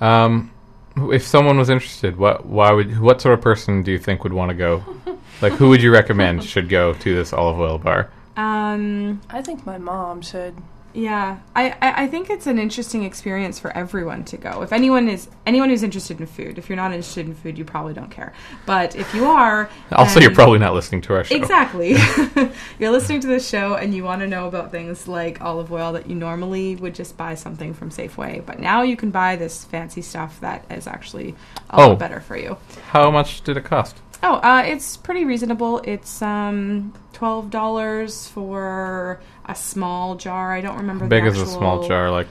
Um, 0.00 0.50
if 0.96 1.26
someone 1.26 1.58
was 1.58 1.70
interested, 1.70 2.16
what 2.16 2.46
why 2.46 2.70
would 2.72 3.00
what 3.00 3.20
sort 3.20 3.34
of 3.34 3.40
person 3.42 3.82
do 3.82 3.90
you 3.92 3.98
think 3.98 4.22
would 4.24 4.32
want 4.32 4.50
to 4.50 4.54
go? 4.56 4.82
Like, 5.42 5.54
who 5.54 5.68
would 5.70 5.82
you 5.82 5.90
recommend 5.92 6.44
should 6.44 6.68
go 6.68 6.94
to 6.94 7.14
this 7.14 7.32
olive 7.32 7.58
oil 7.58 7.76
bar? 7.76 8.08
Um, 8.36 9.20
I 9.28 9.42
think 9.42 9.66
my 9.66 9.78
mom 9.78 10.22
should. 10.22 10.54
Yeah, 10.96 11.40
I, 11.56 11.70
I 11.82 12.04
I 12.04 12.06
think 12.06 12.30
it's 12.30 12.46
an 12.46 12.56
interesting 12.56 13.02
experience 13.02 13.58
for 13.58 13.76
everyone 13.76 14.24
to 14.26 14.36
go. 14.36 14.62
If 14.62 14.72
anyone 14.72 15.08
is 15.08 15.28
anyone 15.44 15.68
who's 15.68 15.82
interested 15.82 16.20
in 16.20 16.26
food, 16.26 16.56
if 16.56 16.68
you're 16.68 16.76
not 16.76 16.92
interested 16.92 17.26
in 17.26 17.34
food, 17.34 17.58
you 17.58 17.64
probably 17.64 17.94
don't 17.94 18.12
care. 18.12 18.32
But 18.64 18.94
if 18.94 19.12
you 19.12 19.24
are, 19.24 19.68
Also, 19.90 20.20
you're 20.20 20.32
probably 20.34 20.60
not 20.60 20.72
listening 20.72 21.00
to 21.02 21.14
our 21.14 21.24
show. 21.24 21.34
Exactly. 21.34 21.96
you're 22.78 22.92
listening 22.92 23.20
to 23.22 23.26
this 23.26 23.48
show 23.48 23.74
and 23.74 23.92
you 23.92 24.04
want 24.04 24.20
to 24.20 24.28
know 24.28 24.46
about 24.46 24.70
things 24.70 25.08
like 25.08 25.40
olive 25.40 25.72
oil 25.72 25.92
that 25.94 26.08
you 26.08 26.14
normally 26.14 26.76
would 26.76 26.94
just 26.94 27.16
buy 27.16 27.34
something 27.34 27.74
from 27.74 27.90
Safeway, 27.90 28.46
but 28.46 28.60
now 28.60 28.82
you 28.82 28.96
can 28.96 29.10
buy 29.10 29.34
this 29.34 29.64
fancy 29.64 30.00
stuff 30.00 30.38
that 30.40 30.64
is 30.70 30.86
actually 30.86 31.34
a 31.70 31.80
Oh. 31.80 31.88
lot 31.88 31.98
better 31.98 32.20
for 32.20 32.36
you. 32.36 32.56
How 32.90 33.10
much 33.10 33.42
did 33.42 33.56
it 33.56 33.64
cost? 33.64 34.00
Oh, 34.22 34.34
uh, 34.36 34.62
it's 34.64 34.96
pretty 34.96 35.24
reasonable. 35.24 35.80
It's 35.84 36.22
um, 36.22 36.94
twelve 37.24 37.48
dollars 37.48 38.28
for 38.28 39.18
a 39.46 39.54
small 39.54 40.14
jar. 40.14 40.52
I 40.52 40.60
don't 40.60 40.76
remember. 40.76 41.06
How 41.06 41.08
big 41.08 41.24
the 41.24 41.30
is 41.30 41.40
a 41.40 41.46
small 41.46 41.88
jar? 41.88 42.10
Like, 42.10 42.26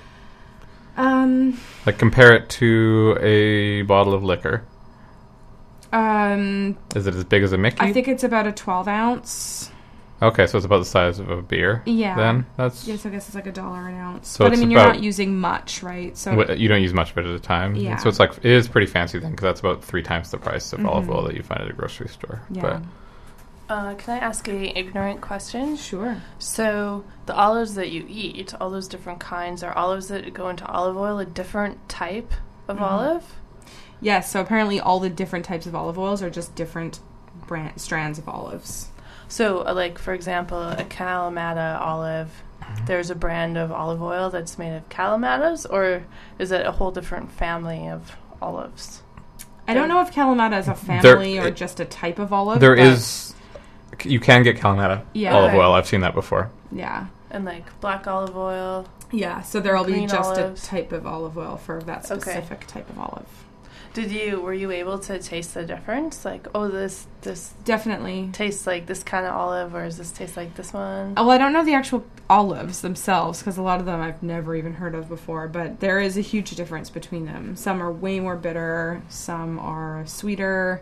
Um, 0.98 1.60
like 1.88 1.98
compare 1.98 2.32
it 2.36 2.48
to 2.62 3.18
a 3.20 3.82
bottle 3.84 4.14
of 4.14 4.24
liquor. 4.24 4.62
um, 5.92 6.78
Is 6.96 7.08
it 7.08 7.16
as 7.16 7.24
big 7.24 7.42
as 7.42 7.54
a 7.54 7.58
Mickey? 7.58 7.78
I 7.80 7.92
think 7.92 8.08
it's 8.08 8.24
about 8.24 8.46
a 8.46 8.52
twelve 8.52 8.88
ounce. 8.88 9.72
Okay, 10.22 10.46
so 10.46 10.58
it's 10.58 10.66
about 10.66 10.78
the 10.78 10.86
size 10.86 11.18
of 11.18 11.28
a 11.32 11.42
beer. 11.42 11.82
Yeah. 11.88 12.16
Then 12.16 12.46
that's 12.56 12.88
yes. 12.88 13.04
I 13.04 13.10
guess 13.10 13.26
it's 13.26 13.34
like 13.36 13.48
a 13.48 13.52
dollar 13.52 13.88
an 13.88 13.96
ounce. 13.98 14.28
So 14.28 14.46
but 14.46 14.54
I 14.54 14.58
mean, 14.58 14.70
you're 14.70 14.80
not 14.86 15.02
using 15.02 15.40
much, 15.40 15.82
right? 15.82 16.16
So 16.16 16.54
you 16.54 16.70
don't 16.70 16.84
use 16.84 16.94
much 16.94 17.10
of 17.12 17.18
it 17.18 17.26
at 17.26 17.32
a 17.36 17.40
time. 17.40 17.76
Yeah. 17.76 17.98
So 17.98 18.10
it's 18.10 18.20
like 18.20 18.38
it 18.38 18.46
is 18.46 18.68
pretty 18.68 18.86
fancy 18.88 19.18
then, 19.18 19.32
because 19.32 19.42
that's 19.44 19.60
about 19.60 19.84
three 19.84 20.04
times 20.04 20.30
the 20.30 20.38
price 20.38 20.72
of 20.72 20.86
olive 20.86 21.06
Mhm. 21.08 21.16
oil 21.16 21.24
that 21.24 21.36
you 21.36 21.42
find 21.42 21.62
at 21.62 21.68
a 21.70 21.74
grocery 21.74 22.10
store. 22.10 22.42
Yeah. 22.52 22.62
But 22.62 22.84
Uh, 23.74 23.96
can 23.96 24.14
I 24.14 24.20
ask 24.20 24.48
a 24.48 24.78
ignorant 24.78 25.20
question? 25.20 25.76
Sure. 25.78 26.18
So 26.38 27.04
the 27.26 27.34
olives 27.36 27.74
that 27.74 27.90
you 27.90 28.06
eat, 28.08 28.54
all 28.62 28.70
those 28.70 28.88
different 28.88 29.20
kinds, 29.20 29.64
are 29.64 29.76
olives 29.76 30.10
that 30.10 30.32
go 30.32 30.50
into 30.50 30.64
olive 30.68 30.96
oil 30.96 31.18
a 31.18 31.26
different 31.26 31.90
type 31.90 32.32
of 32.68 32.78
Mhm. 32.78 32.82
olive? 32.82 33.36
Yes, 34.00 34.30
so 34.30 34.42
apparently 34.42 34.80
all 34.80 35.00
the 35.00 35.10
different 35.10 35.44
types 35.46 35.66
of 35.66 35.74
olive 35.74 35.98
oils 35.98 36.22
are 36.22 36.30
just 36.30 36.54
different 36.54 37.00
brand, 37.48 37.82
strands 37.82 38.20
of 38.20 38.30
olives. 38.30 38.90
So, 39.28 39.66
uh, 39.68 39.74
like 39.74 39.98
for 39.98 40.14
example, 40.14 40.62
a 40.62 40.84
Kalamata 40.84 41.82
olive. 41.82 42.44
There's 42.86 43.10
a 43.10 43.16
brand 43.16 43.58
of 43.58 43.72
olive 43.72 44.04
oil 44.04 44.30
that's 44.30 44.60
made 44.60 44.76
of 44.78 44.88
Kalamatas, 44.90 45.66
or 45.68 46.04
is 46.38 46.52
it 46.52 46.64
a 46.68 46.74
whole 46.74 46.92
different 46.92 47.32
family 47.32 47.90
of 47.90 48.16
olives? 48.40 49.02
I 49.68 49.74
don't 49.74 49.88
know 49.88 50.00
if 50.02 50.14
Kalamata 50.14 50.60
is 50.60 50.68
a 50.68 50.76
There- 50.76 51.02
family 51.16 51.40
or 51.40 51.50
just 51.50 51.80
a 51.80 51.86
type 51.86 52.20
of 52.20 52.32
olive. 52.32 52.60
there 52.60 52.76
but- 52.76 52.86
is, 52.86 53.34
you 54.06 54.20
can 54.20 54.44
get 54.44 54.58
Kalamata 54.58 55.02
Yeah. 55.14 55.36
olive 55.36 55.52
Okay. 55.52 55.60
oil. 55.60 55.74
I've 55.74 55.88
seen 55.88 56.02
that 56.02 56.14
before. 56.14 56.50
Yeah. 56.72 57.06
And 57.32 57.46
like 57.46 57.80
black 57.82 58.08
olive 58.08 58.36
oil. 58.38 58.86
Yeah, 59.12 59.42
so 59.42 59.60
there'll 59.60 59.84
be 59.86 60.06
just 60.08 60.32
olives. 60.38 60.64
a 60.64 60.68
type 60.68 60.92
of 60.92 61.06
olive 61.06 61.38
oil 61.38 61.58
for 61.58 61.82
that 61.84 62.10
Okay. 62.10 62.20
specific 62.22 62.66
type 62.68 62.90
of 62.90 62.98
olive. 63.00 63.26
Did 63.94 64.12
you 64.12 64.42
were 64.42 64.56
you 64.56 64.72
able 64.72 64.98
to 64.98 65.20
taste 65.20 65.54
the 65.54 65.64
difference? 65.64 66.26
Like, 66.26 66.48
oh, 66.56 66.68
this 66.68 67.06
this 67.22 67.54
definitely 67.64 68.30
tastes 68.34 68.66
like 68.66 68.88
this 68.88 69.04
kind 69.04 69.24
of 69.28 69.34
olive, 69.36 69.76
or 69.76 69.84
does 69.86 69.98
this 70.00 70.12
taste 70.12 70.36
like 70.36 70.56
this 70.56 70.74
one? 70.74 71.12
Uh, 71.16 71.22
Well, 71.24 71.30
I 71.32 71.38
don't 71.38 71.54
know 71.54 71.64
the 71.64 71.76
actual 71.76 72.04
olives 72.28 72.82
themselves 72.82 73.38
because 73.40 73.58
a 73.60 73.62
lot 73.62 73.80
of 73.80 73.86
them 73.86 74.02
I've 74.02 74.24
never 74.24 74.56
even 74.56 74.74
heard 74.76 74.96
of 74.96 75.08
before, 75.10 75.48
but 75.48 75.80
there 75.80 76.00
is 76.00 76.18
a 76.18 76.22
huge 76.22 76.50
difference 76.56 76.90
between 76.90 77.26
them. 77.28 77.56
Some 77.56 77.84
are 77.84 77.92
way 77.92 78.20
more 78.20 78.36
bitter, 78.36 79.04
some 79.10 79.60
are 79.60 80.04
sweeter. 80.08 80.82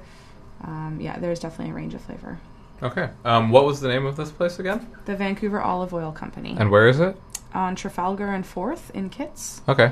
Um, 0.64 0.98
yeah, 1.02 1.20
there's 1.20 1.40
definitely 1.42 1.72
a 1.72 1.76
range 1.76 1.94
of 1.94 2.02
flavor. 2.02 2.40
Okay. 2.84 3.10
Um, 3.26 3.52
what 3.52 3.66
was 3.66 3.80
the 3.82 3.88
name 3.88 4.06
of 4.06 4.16
this 4.16 4.32
place 4.32 4.60
again? 4.60 4.88
The 5.06 5.16
Vancouver 5.16 5.62
Olive 5.62 5.94
Oil 5.94 6.12
Company. 6.12 6.56
And 6.60 6.72
where 6.72 6.88
is 6.88 7.00
it? 7.00 7.16
On 7.54 7.76
Trafalgar 7.76 8.28
and 8.28 8.44
4th 8.46 8.90
in 8.92 9.10
Kits. 9.10 9.62
Okay. 9.68 9.92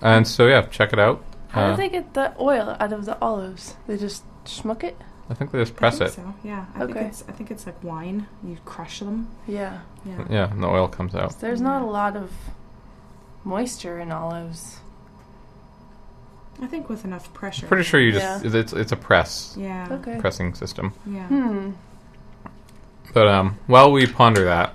And 0.00 0.26
so 0.26 0.46
yeah, 0.46 0.62
check 0.62 0.92
it 0.92 0.98
out. 0.98 1.22
How 1.48 1.66
Uh, 1.66 1.70
do 1.70 1.76
they 1.76 1.88
get 1.88 2.14
the 2.14 2.34
oil 2.40 2.76
out 2.80 2.92
of 2.92 3.04
the 3.04 3.18
olives? 3.20 3.76
They 3.86 3.96
just 3.96 4.24
schmuck 4.44 4.82
it. 4.84 4.96
I 5.30 5.34
think 5.34 5.50
they 5.52 5.58
just 5.58 5.76
press 5.76 6.00
I 6.00 6.06
it. 6.06 6.10
So 6.12 6.34
yeah, 6.42 6.66
I 6.74 6.78
think 6.80 6.90
Okay. 6.96 7.06
it's 7.06 7.24
I 7.28 7.32
think 7.32 7.50
it's 7.50 7.64
like 7.66 7.82
wine. 7.82 8.26
You 8.42 8.58
crush 8.64 8.98
them. 9.00 9.28
Yeah. 9.46 9.78
Yeah. 10.04 10.24
Yeah, 10.28 10.50
and 10.50 10.62
the 10.62 10.66
oil 10.68 10.88
comes 10.88 11.14
out. 11.14 11.40
There's 11.40 11.60
not 11.62 11.80
a 11.82 11.86
lot 11.86 12.16
of 12.16 12.30
moisture 13.44 13.98
in 14.00 14.12
olives. 14.12 14.80
I 16.60 16.66
think 16.66 16.88
with 16.88 17.04
enough 17.04 17.32
pressure. 17.32 17.66
Pretty 17.66 17.84
sure 17.84 18.00
you 18.00 18.12
Yeah. 18.12 18.40
just 18.42 18.54
it's 18.54 18.72
it's 18.72 18.92
a 18.92 18.96
press. 18.96 19.54
Yeah. 19.58 19.88
Okay. 19.90 20.18
Pressing 20.20 20.54
system. 20.54 20.92
Yeah. 21.06 21.26
Hmm. 21.28 21.70
But 23.14 23.28
um, 23.28 23.58
while 23.68 23.92
we 23.92 24.06
ponder 24.06 24.44
that, 24.44 24.74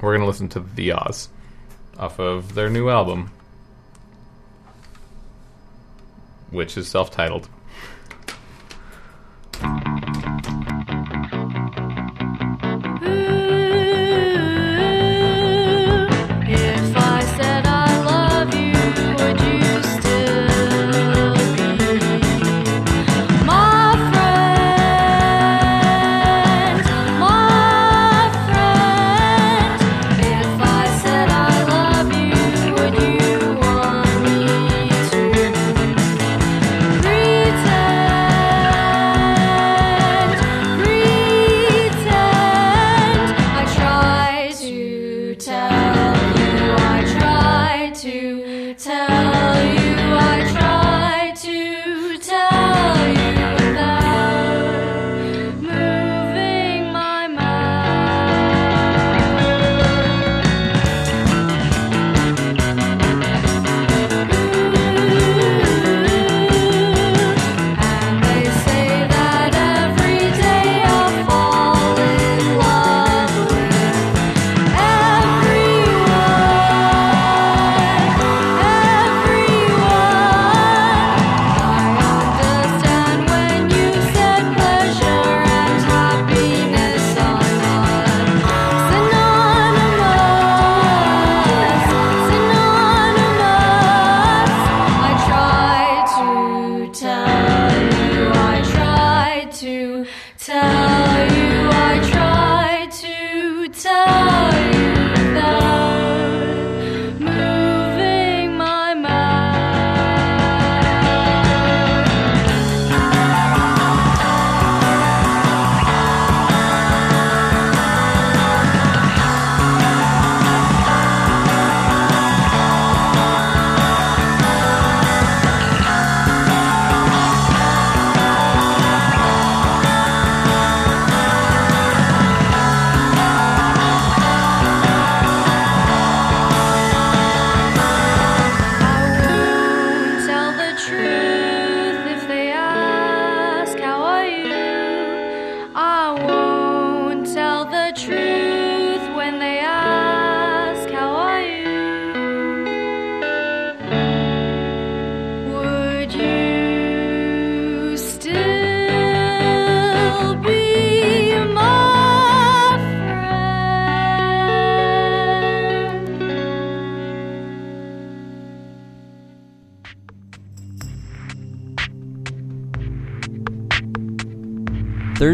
we're 0.00 0.14
gonna 0.16 0.26
listen 0.26 0.48
to 0.50 0.60
The 0.60 0.92
Oz 0.92 1.28
off 1.98 2.18
of 2.18 2.54
their 2.54 2.70
new 2.70 2.88
album, 2.88 3.30
which 6.50 6.76
is 6.78 6.88
self-titled. 6.88 7.44
If 7.44 7.53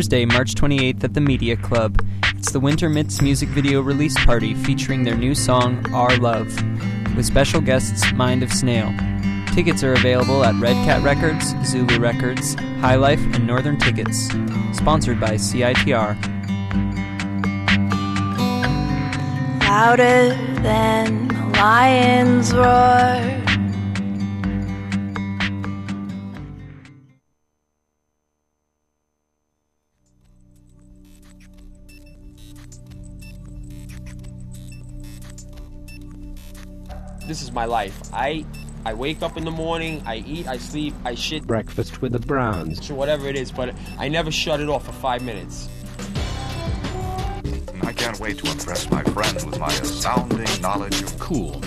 Thursday, 0.00 0.24
March 0.24 0.54
28th 0.54 1.04
at 1.04 1.12
the 1.12 1.20
Media 1.20 1.58
Club. 1.58 2.02
It's 2.34 2.52
the 2.52 2.58
Winter 2.58 2.88
Mitts 2.88 3.20
music 3.20 3.50
video 3.50 3.82
release 3.82 4.16
party 4.24 4.54
featuring 4.54 5.02
their 5.04 5.14
new 5.14 5.34
song, 5.34 5.84
Our 5.92 6.16
Love, 6.16 6.46
with 7.14 7.26
special 7.26 7.60
guests 7.60 8.10
Mind 8.14 8.42
of 8.42 8.50
Snail. 8.50 8.94
Tickets 9.54 9.84
are 9.84 9.92
available 9.92 10.42
at 10.42 10.58
Red 10.58 10.72
Cat 10.86 11.02
Records, 11.02 11.54
Zulu 11.66 11.98
Records, 11.98 12.54
High 12.80 12.94
Life, 12.94 13.20
and 13.34 13.46
Northern 13.46 13.78
Tickets. 13.78 14.28
Sponsored 14.72 15.20
by 15.20 15.32
CITR. 15.32 16.16
Louder 19.60 20.34
than 20.62 21.28
the 21.28 21.58
lion's 21.58 22.54
roar. 22.54 23.39
Is 37.50 37.54
my 37.54 37.64
life. 37.64 37.98
I 38.12 38.44
I 38.86 38.94
wake 38.94 39.22
up 39.22 39.36
in 39.36 39.44
the 39.44 39.50
morning, 39.50 40.02
I 40.06 40.16
eat, 40.26 40.46
I 40.48 40.56
sleep, 40.56 40.94
I 41.04 41.14
shit, 41.14 41.46
Breakfast 41.46 42.00
with 42.00 42.12
the 42.12 42.18
Browns. 42.18 42.90
or 42.90 42.94
whatever 42.94 43.28
it 43.28 43.36
is, 43.36 43.52
but 43.52 43.74
I 43.98 44.08
never 44.08 44.30
shut 44.30 44.60
it 44.60 44.70
off 44.70 44.86
for 44.86 44.92
five 44.92 45.22
minutes. 45.22 45.68
I 47.82 47.92
can't 47.92 48.18
wait 48.20 48.38
to 48.38 48.50
impress 48.50 48.90
my 48.90 49.02
friends 49.02 49.44
with 49.44 49.58
my 49.58 49.68
astounding 49.68 50.62
knowledge 50.62 51.02
of 51.02 51.18
cool. 51.18 51.60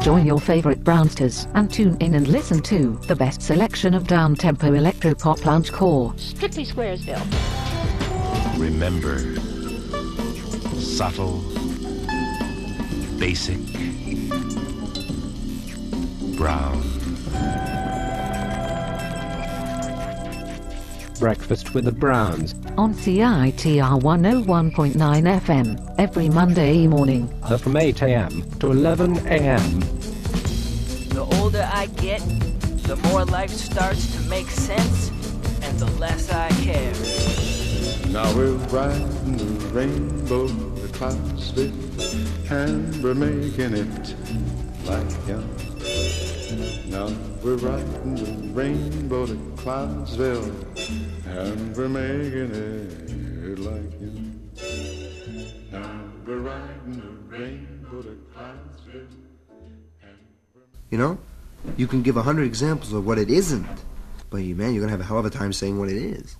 Join 0.00 0.24
your 0.24 0.40
favorite 0.40 0.82
Brownsters 0.82 1.46
and 1.52 1.70
tune 1.70 1.98
in 2.00 2.14
and 2.14 2.26
listen 2.28 2.62
to 2.62 2.98
the 3.06 3.14
best 3.14 3.42
selection 3.42 3.92
of 3.92 4.06
down-tempo 4.06 4.70
electropop 4.70 5.44
lounge 5.44 5.70
core. 5.70 6.14
Strictly 6.16 6.64
Squaresville. 6.64 7.20
Remember, 8.58 9.18
subtle, 10.80 11.42
basic, 13.18 13.58
brown. 16.40 16.80
Breakfast 21.18 21.74
with 21.74 21.84
the 21.84 21.92
Browns. 21.92 22.54
On 22.78 22.94
CITR 22.94 24.00
101.9 24.00 24.94
FM 24.94 25.94
every 25.98 26.30
Monday 26.30 26.86
morning. 26.86 27.30
Uh, 27.42 27.58
from 27.58 27.76
8 27.76 28.00
a.m. 28.00 28.42
to 28.58 28.70
11 28.70 29.18
a.m. 29.26 29.80
The 31.10 31.28
older 31.38 31.68
I 31.70 31.88
get, 32.08 32.20
the 32.84 32.96
more 33.10 33.26
life 33.26 33.50
starts 33.50 34.10
to 34.16 34.20
make 34.30 34.48
sense, 34.48 35.10
and 35.62 35.78
the 35.78 35.90
less 36.00 36.32
I 36.32 36.48
care. 36.62 36.94
Now 38.14 38.34
we're 38.34 38.54
riding 38.72 39.36
the 39.36 39.66
rainbow, 39.74 40.46
the 40.46 40.88
clouds 40.96 41.50
fit, 41.50 41.74
and 42.50 43.04
we're 43.04 43.12
making 43.12 43.74
it 43.74 44.16
like 44.86 45.28
young. 45.28 45.69
Now 46.90 47.06
we're 47.40 47.54
riding 47.54 48.16
the 48.16 48.48
rainbow 48.52 49.24
to 49.24 49.54
Cloudsville, 49.56 50.50
and 51.24 51.76
we're 51.76 51.88
making 51.88 52.50
it 52.52 53.58
like 53.60 54.00
young. 54.00 54.50
Now 55.70 56.02
we're 56.26 56.40
riding 56.40 57.00
the 57.00 57.36
rainbow 57.36 58.02
to 58.02 58.18
Cloudsville. 58.34 59.06
You 60.90 60.98
know, 60.98 61.18
you 61.76 61.86
can 61.86 62.02
give 62.02 62.16
a 62.16 62.22
hundred 62.22 62.46
examples 62.46 62.92
of 62.92 63.06
what 63.06 63.18
it 63.18 63.30
isn't, 63.30 63.68
but 64.28 64.38
you 64.38 64.56
man, 64.56 64.74
you're 64.74 64.80
gonna 64.80 64.90
have 64.90 65.00
a 65.00 65.04
hell 65.04 65.18
of 65.18 65.24
a 65.24 65.30
time 65.30 65.52
saying 65.52 65.78
what 65.78 65.88
it 65.88 65.96
is. 65.96 66.36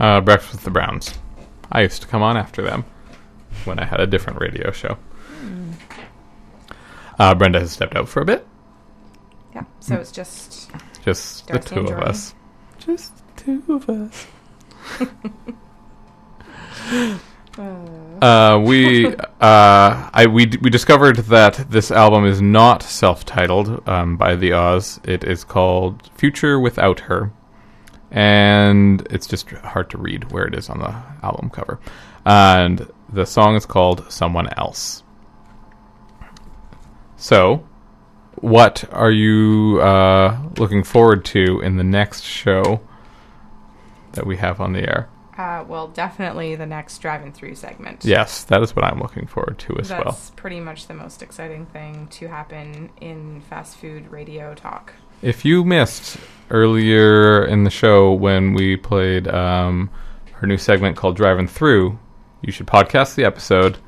Uh, 0.00 0.22
Breakfast 0.22 0.54
with 0.54 0.64
the 0.64 0.70
Browns. 0.70 1.12
I 1.70 1.82
used 1.82 2.00
to 2.00 2.08
come 2.08 2.22
on 2.22 2.38
after 2.38 2.62
them 2.62 2.86
when 3.66 3.78
I 3.78 3.84
had 3.84 4.00
a 4.00 4.06
different 4.06 4.40
radio 4.40 4.70
show. 4.72 4.96
Uh, 7.18 7.34
Brenda 7.34 7.60
has 7.60 7.72
stepped 7.72 7.96
out 7.96 8.08
for 8.08 8.22
a 8.22 8.24
bit. 8.24 8.46
Yeah, 9.54 9.64
so 9.80 9.96
it's 9.96 10.12
just 10.12 10.70
Just 11.04 11.46
the 11.46 11.54
Darcy 11.54 11.68
two 11.68 11.74
and 11.80 11.88
of 11.88 11.94
Jordan. 11.94 12.08
us. 12.10 12.34
Just 12.78 13.12
the 13.36 13.42
two 13.42 13.62
of 13.74 13.88
us. 13.90 14.26
Uh, 18.20 18.62
we 18.64 19.06
uh, 19.40 19.40
I 19.40 20.26
we 20.30 20.46
d- 20.46 20.58
we 20.62 20.70
discovered 20.70 21.16
that 21.16 21.66
this 21.70 21.90
album 21.90 22.24
is 22.24 22.40
not 22.40 22.82
self-titled 22.84 23.86
um, 23.88 24.16
by 24.16 24.36
the 24.36 24.52
Oz. 24.52 25.00
It 25.04 25.24
is 25.24 25.42
called 25.44 26.08
Future 26.14 26.60
Without 26.60 27.00
Her, 27.00 27.32
and 28.12 29.04
it's 29.10 29.26
just 29.26 29.50
hard 29.50 29.90
to 29.90 29.98
read 29.98 30.30
where 30.30 30.46
it 30.46 30.54
is 30.54 30.70
on 30.70 30.78
the 30.78 30.94
album 31.24 31.50
cover. 31.50 31.80
And 32.24 32.88
the 33.12 33.26
song 33.26 33.56
is 33.56 33.66
called 33.66 34.10
Someone 34.10 34.48
Else. 34.56 35.02
So, 37.18 37.66
what 38.36 38.84
are 38.92 39.10
you 39.10 39.80
uh, 39.82 40.38
looking 40.56 40.84
forward 40.84 41.24
to 41.26 41.60
in 41.60 41.76
the 41.76 41.84
next 41.84 42.22
show 42.22 42.80
that 44.12 44.26
we 44.26 44.36
have 44.36 44.60
on 44.60 44.72
the 44.72 44.88
air? 44.88 45.08
uh, 45.38 45.64
well, 45.68 45.86
definitely 45.86 46.56
the 46.56 46.66
next 46.66 46.98
driving 46.98 47.32
through 47.32 47.54
segment. 47.54 48.04
Yes, 48.04 48.42
that 48.44 48.60
is 48.60 48.74
what 48.74 48.84
I'm 48.84 48.98
looking 48.98 49.26
forward 49.26 49.58
to 49.60 49.78
as 49.78 49.88
That's 49.88 50.04
well. 50.04 50.12
That's 50.12 50.30
pretty 50.30 50.58
much 50.58 50.88
the 50.88 50.94
most 50.94 51.22
exciting 51.22 51.64
thing 51.66 52.08
to 52.08 52.26
happen 52.26 52.90
in 53.00 53.40
fast 53.42 53.76
food 53.76 54.10
radio 54.10 54.52
talk. 54.54 54.92
If 55.22 55.44
you 55.44 55.64
missed 55.64 56.18
earlier 56.50 57.44
in 57.44 57.62
the 57.62 57.70
show 57.70 58.12
when 58.12 58.52
we 58.52 58.76
played 58.76 59.28
um, 59.28 59.90
our 60.40 60.48
new 60.48 60.58
segment 60.58 60.96
called 60.96 61.16
Driving 61.16 61.46
Through, 61.46 61.98
you 62.42 62.50
should 62.50 62.66
podcast 62.66 63.14
the 63.14 63.24
episode, 63.24 63.78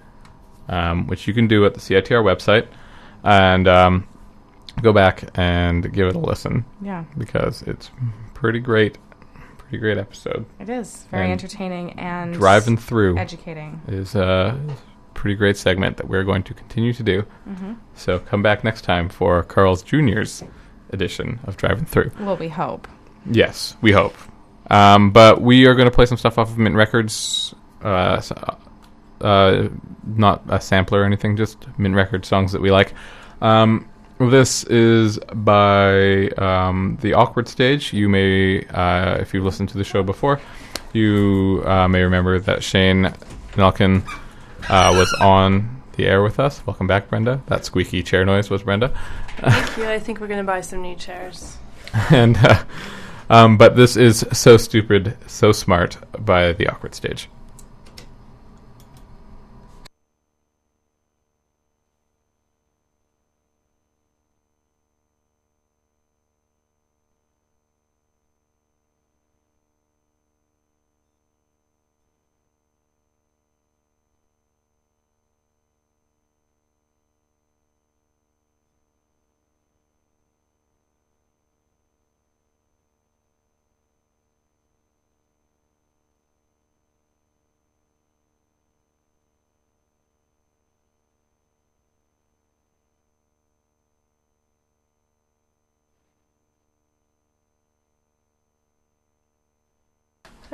um, 0.69 1.09
which 1.09 1.27
you 1.27 1.35
can 1.35 1.48
do 1.48 1.66
at 1.66 1.74
the 1.74 1.81
CITR 1.81 2.23
website, 2.23 2.69
and 3.24 3.66
um, 3.68 4.09
go 4.82 4.92
back 4.92 5.24
and 5.34 5.92
give 5.92 6.09
it 6.09 6.14
a 6.16 6.18
listen. 6.18 6.64
Yeah. 6.82 7.05
Because 7.18 7.62
it's 7.62 7.90
pretty 8.34 8.60
great. 8.60 8.98
Pretty 9.59 9.78
great 9.78 9.98
episode. 9.98 10.47
It 10.59 10.68
is 10.68 11.06
very 11.10 11.24
And 11.24 11.32
entertaining 11.32 11.92
and 11.98 12.32
driving 12.34 12.76
through 12.76 13.18
educating. 13.18 13.80
is 13.86 14.14
a 14.14 14.59
pretty 15.14 15.36
great 15.36 15.56
segment 15.56 15.97
that 15.98 16.09
we're 16.09 16.24
going 16.24 16.42
to 16.44 16.55
continue 16.55 16.92
to 16.92 17.02
do. 17.02 17.24
Mhm. 17.48 17.76
So 17.94 18.18
come 18.18 18.42
back 18.42 18.64
next 18.64 18.82
time 18.82 19.09
for 19.09 19.42
Carl's 19.44 19.82
Junior's 19.82 20.42
edition 20.92 21.38
of 21.44 21.56
Driving 21.56 21.84
Through. 21.84 22.10
Well, 22.18 22.36
we 22.36 22.48
hope. 22.48 22.88
Yes, 23.30 23.76
we 23.80 23.92
hope. 23.92 24.14
Um, 24.70 25.10
but 25.10 25.40
we 25.42 25.66
are 25.66 25.74
going 25.74 25.88
to 25.88 25.94
play 25.94 26.06
some 26.06 26.16
stuff 26.18 26.38
off 26.38 26.51
of 26.51 26.59
Mint 26.59 26.74
Records. 26.74 27.55
Uh, 27.82 28.20
uh, 29.20 29.68
not 30.05 30.42
a 30.48 30.60
sampler 30.60 31.02
or 31.02 31.05
anything, 31.05 31.36
just 31.36 31.66
Mint 31.78 31.94
Records 31.94 32.28
songs 32.28 32.52
that 32.52 32.60
we 32.60 32.70
like. 32.70 32.94
Um, 33.40 33.88
this 34.18 34.64
is 34.64 35.18
by 35.34 36.28
um, 36.36 36.98
The 37.01 37.14
Awkward 37.14 37.48
Stage. 37.48 37.92
You 37.92 38.09
may, 38.09 38.64
uh, 38.66 39.16
if 39.18 39.32
you've 39.32 39.44
listened 39.44 39.70
to 39.70 39.78
the 39.78 39.84
show 39.84 40.02
before, 40.02 40.40
you 40.92 41.62
uh, 41.64 41.88
may 41.88 42.02
remember 42.02 42.38
that 42.38 42.62
Shane 42.62 43.14
Nelken 43.52 44.06
uh, 44.68 44.92
was 44.94 45.10
on 45.20 45.82
the 45.97 46.06
air 46.06 46.22
with 46.22 46.38
us. 46.38 46.64
Welcome 46.66 46.86
back, 46.86 47.09
Brenda. 47.09 47.42
That 47.47 47.64
squeaky 47.64 48.02
chair 48.02 48.24
noise 48.24 48.51
was 48.51 48.62
Brenda. 48.62 48.92
Thank 49.38 49.76
you. 49.76 49.88
I 49.88 49.98
think 49.98 50.20
we're 50.20 50.26
going 50.26 50.38
to 50.38 50.44
buy 50.44 50.60
some 50.60 50.82
new 50.82 50.97
chairs. 50.97 51.56
and 52.10 52.36
uh, 52.36 52.62
um, 53.30 53.56
but 53.56 53.76
this 53.76 53.97
is 53.97 54.26
so 54.32 54.56
stupid, 54.56 55.16
so 55.26 55.52
smart 55.52 55.97
by 56.24 56.52
the 56.52 56.68
awkward 56.68 56.94
stage. 56.94 57.28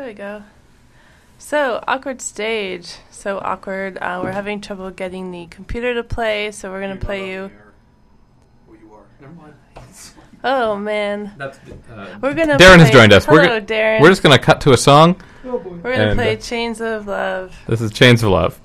We 0.06 0.14
go. 0.14 0.42
So, 1.38 1.82
awkward 1.86 2.22
stage. 2.22 2.94
So 3.10 3.38
awkward. 3.38 3.98
Uh, 3.98 4.20
we're 4.22 4.32
having 4.32 4.60
trouble 4.60 4.90
getting 4.90 5.32
the 5.32 5.46
computer 5.46 5.94
to 5.94 6.04
play, 6.04 6.50
so 6.52 6.70
we're 6.70 6.80
going 6.80 6.98
to 6.98 7.04
play 7.04 7.30
you. 7.30 7.50
Oh 10.44 10.76
man. 10.76 11.32
That's, 11.38 11.58
We're 12.20 12.34
gonna. 12.34 12.56
Darren 12.56 12.76
play, 12.76 12.78
has 12.78 12.90
joined 12.90 13.12
us. 13.12 13.24
Hello, 13.24 13.38
we're, 13.38 13.60
go- 13.60 13.66
Darren. 13.66 14.00
we're 14.00 14.10
just 14.10 14.22
going 14.22 14.36
to 14.36 14.44
cut 14.44 14.60
to 14.60 14.72
a 14.72 14.76
song. 14.76 15.20
We're 15.42 15.58
gonna 15.58 16.10
and, 16.10 16.16
play 16.16 16.36
uh, 16.36 16.40
"Chains 16.40 16.80
of 16.80 17.08
Love." 17.08 17.56
This 17.66 17.80
is 17.80 17.90
Chains 17.90 18.22
of 18.22 18.30
Love. 18.30 18.60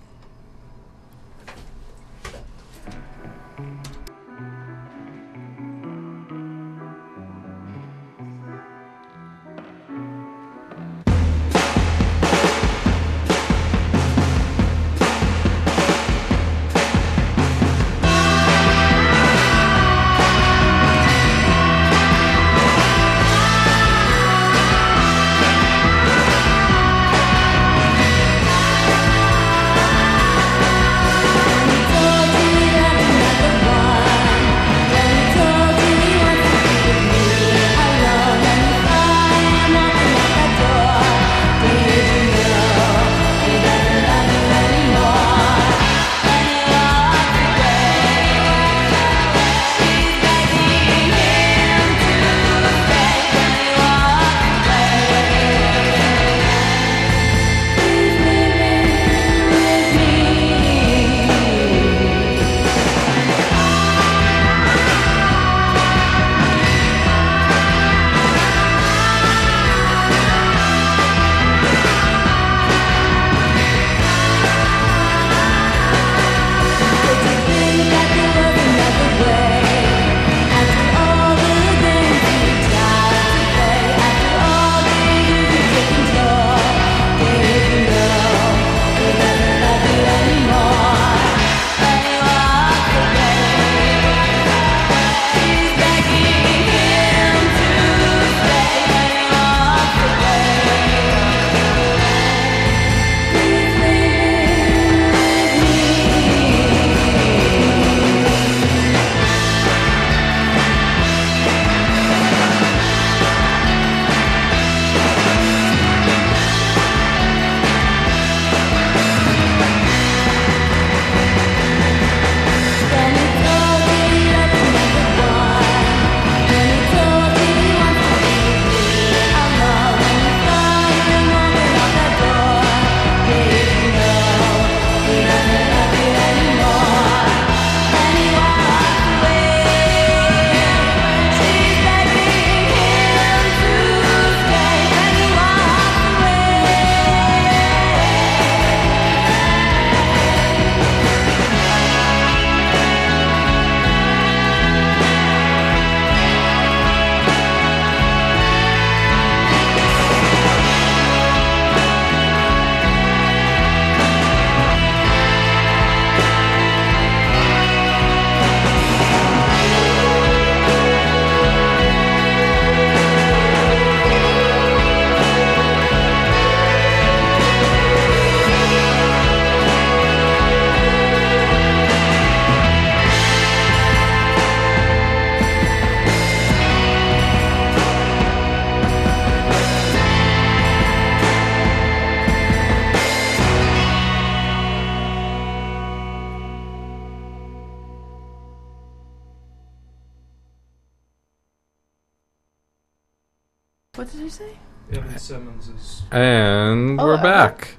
Back. 207.23 207.75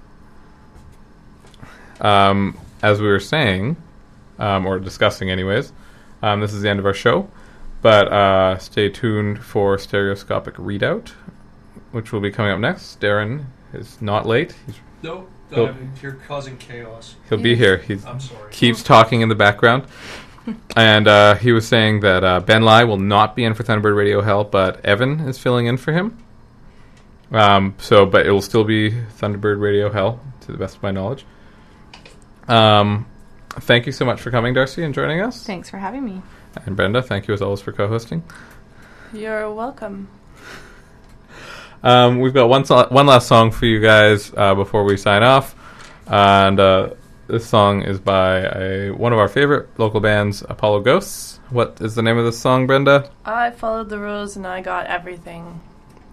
Um, 2.00 2.58
as 2.82 3.00
we 3.00 3.06
were 3.06 3.20
saying, 3.20 3.76
um, 4.38 4.66
or 4.66 4.78
discussing, 4.78 5.30
anyways, 5.30 5.72
um, 6.22 6.40
this 6.40 6.52
is 6.52 6.62
the 6.62 6.68
end 6.68 6.80
of 6.80 6.86
our 6.86 6.94
show. 6.94 7.30
But 7.80 8.12
uh, 8.12 8.58
stay 8.58 8.88
tuned 8.88 9.42
for 9.42 9.76
Stereoscopic 9.76 10.54
Redoubt, 10.56 11.10
which 11.90 12.12
will 12.12 12.20
be 12.20 12.30
coming 12.30 12.52
up 12.52 12.60
next. 12.60 13.00
Darren 13.00 13.46
is 13.72 14.00
not 14.00 14.26
late. 14.26 14.54
He's, 14.66 14.76
Nope, 15.02 15.28
he'll, 15.50 15.66
I'm 15.66 15.92
here 15.96 16.20
causing 16.28 16.56
chaos. 16.58 17.16
he'll 17.28 17.38
be 17.38 17.56
here. 17.56 17.78
He 17.78 17.98
keeps 18.52 18.84
talking 18.84 19.20
in 19.20 19.28
the 19.28 19.34
background. 19.34 19.84
and 20.76 21.08
uh, 21.08 21.34
he 21.34 21.52
was 21.52 21.66
saying 21.66 22.00
that 22.00 22.22
uh, 22.22 22.40
Ben 22.40 22.62
Lai 22.62 22.84
will 22.84 22.98
not 22.98 23.34
be 23.34 23.44
in 23.44 23.54
for 23.54 23.64
Thunderbird 23.64 23.96
Radio 23.96 24.20
Hell, 24.20 24.44
but 24.44 24.84
Evan 24.84 25.20
is 25.20 25.38
filling 25.38 25.66
in 25.66 25.76
for 25.76 25.92
him. 25.92 26.18
Um, 27.32 27.74
so, 27.78 28.04
but 28.04 28.26
it 28.26 28.30
will 28.30 28.42
still 28.42 28.64
be 28.64 28.90
Thunderbird 28.90 29.60
Radio 29.60 29.90
Hell, 29.90 30.20
to 30.42 30.52
the 30.52 30.58
best 30.58 30.76
of 30.76 30.82
my 30.82 30.90
knowledge. 30.90 31.24
Um, 32.46 33.06
thank 33.50 33.86
you 33.86 33.92
so 33.92 34.04
much 34.04 34.20
for 34.20 34.30
coming, 34.30 34.52
Darcy, 34.54 34.84
and 34.84 34.92
joining 34.92 35.20
us. 35.20 35.44
Thanks 35.44 35.70
for 35.70 35.78
having 35.78 36.04
me. 36.04 36.22
And 36.66 36.76
Brenda, 36.76 37.02
thank 37.02 37.28
you 37.28 37.34
as 37.34 37.40
always 37.40 37.60
for 37.60 37.72
co-hosting. 37.72 38.22
You're 39.14 39.52
welcome. 39.52 40.08
Um, 41.82 42.20
we've 42.20 42.34
got 42.34 42.48
one 42.48 42.64
so- 42.64 42.86
one 42.90 43.06
last 43.06 43.26
song 43.26 43.50
for 43.50 43.66
you 43.66 43.80
guys 43.80 44.32
uh, 44.36 44.54
before 44.54 44.84
we 44.84 44.96
sign 44.96 45.22
off, 45.22 45.56
and 46.06 46.60
uh, 46.60 46.90
this 47.26 47.46
song 47.48 47.82
is 47.82 47.98
by 47.98 48.40
a, 48.40 48.90
one 48.90 49.12
of 49.12 49.18
our 49.18 49.28
favorite 49.28 49.68
local 49.78 50.00
bands, 50.00 50.44
Apollo 50.48 50.80
Ghosts. 50.80 51.40
What 51.50 51.78
is 51.80 51.94
the 51.94 52.02
name 52.02 52.18
of 52.18 52.24
this 52.24 52.38
song, 52.38 52.66
Brenda? 52.66 53.10
I 53.24 53.50
followed 53.50 53.88
the 53.88 53.98
rules 53.98 54.36
and 54.36 54.46
I 54.46 54.60
got 54.60 54.86
everything. 54.86 55.60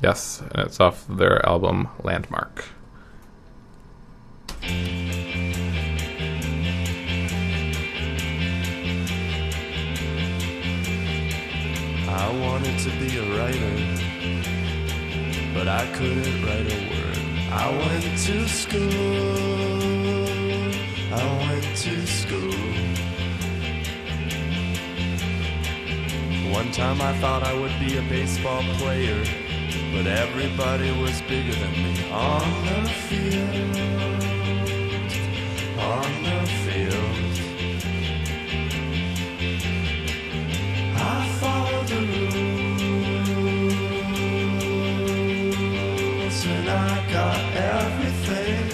Yes, 0.02 0.40
and 0.40 0.66
it's 0.66 0.80
off 0.80 1.06
their 1.08 1.46
album 1.46 1.90
Landmark. 2.04 2.64
I 12.08 12.32
wanted 12.42 12.80
to 12.80 12.90
be 12.98 13.18
a 13.18 13.24
writer, 13.36 13.76
but 15.54 15.68
I 15.68 15.86
couldn't 15.94 16.46
write 16.46 16.72
a 16.72 16.80
word. 16.90 17.18
I 17.52 17.70
went 17.70 18.18
to 18.26 18.48
school. 18.48 18.90
I 21.12 21.24
went 21.46 21.76
to 21.78 22.08
school. 22.08 22.54
One 26.54 26.72
time 26.72 27.02
I 27.02 27.14
thought 27.20 27.44
I 27.44 27.54
would 27.54 27.78
be 27.80 27.98
a 27.98 28.02
baseball 28.04 28.64
player, 28.78 29.26
but 29.94 30.08
everybody 30.08 30.92
was 31.02 31.22
bigger 31.22 31.54
than 31.54 31.72
me 31.72 32.12
on 32.12 32.66
the 32.66 32.90
field. 33.08 33.76
On 35.80 36.24
the 36.24 36.40
field. 36.64 37.36
I 40.96 41.28
followed 41.40 41.88
the 41.88 42.02
rules 46.26 46.46
and 46.46 46.70
I 46.70 47.12
got 47.12 47.42
everything. 47.56 48.68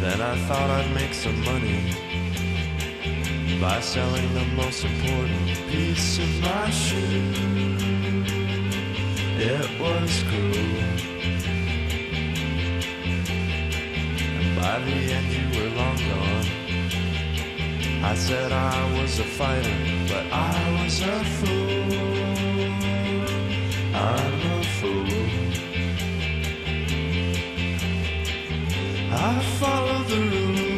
Then 0.00 0.20
I 0.20 0.36
thought 0.46 0.70
I'd 0.70 0.90
make 0.94 1.14
some 1.14 1.38
money 1.44 2.11
by 3.60 3.80
selling 3.80 4.34
the 4.34 4.44
most 4.56 4.84
important 4.84 5.46
piece 5.68 6.18
of 6.18 6.40
my 6.40 6.70
shoe. 6.70 7.32
It 9.38 9.80
was 9.80 10.22
cruel. 10.28 10.80
And 14.38 14.56
by 14.60 14.78
the 14.86 14.98
end, 15.16 15.28
you 15.36 15.46
were 15.56 15.70
long 15.76 15.96
gone. 15.96 16.46
I 18.04 18.14
said 18.14 18.52
I 18.52 19.00
was 19.00 19.18
a 19.18 19.24
fighter, 19.24 19.78
but 20.08 20.24
I 20.32 20.82
was 20.82 21.00
a 21.00 21.24
fool. 21.36 21.92
I'm 23.94 24.40
a 24.50 24.62
fool. 24.78 25.12
I 29.14 29.40
follow 29.60 30.02
the 30.04 30.20
rules, 30.32 30.71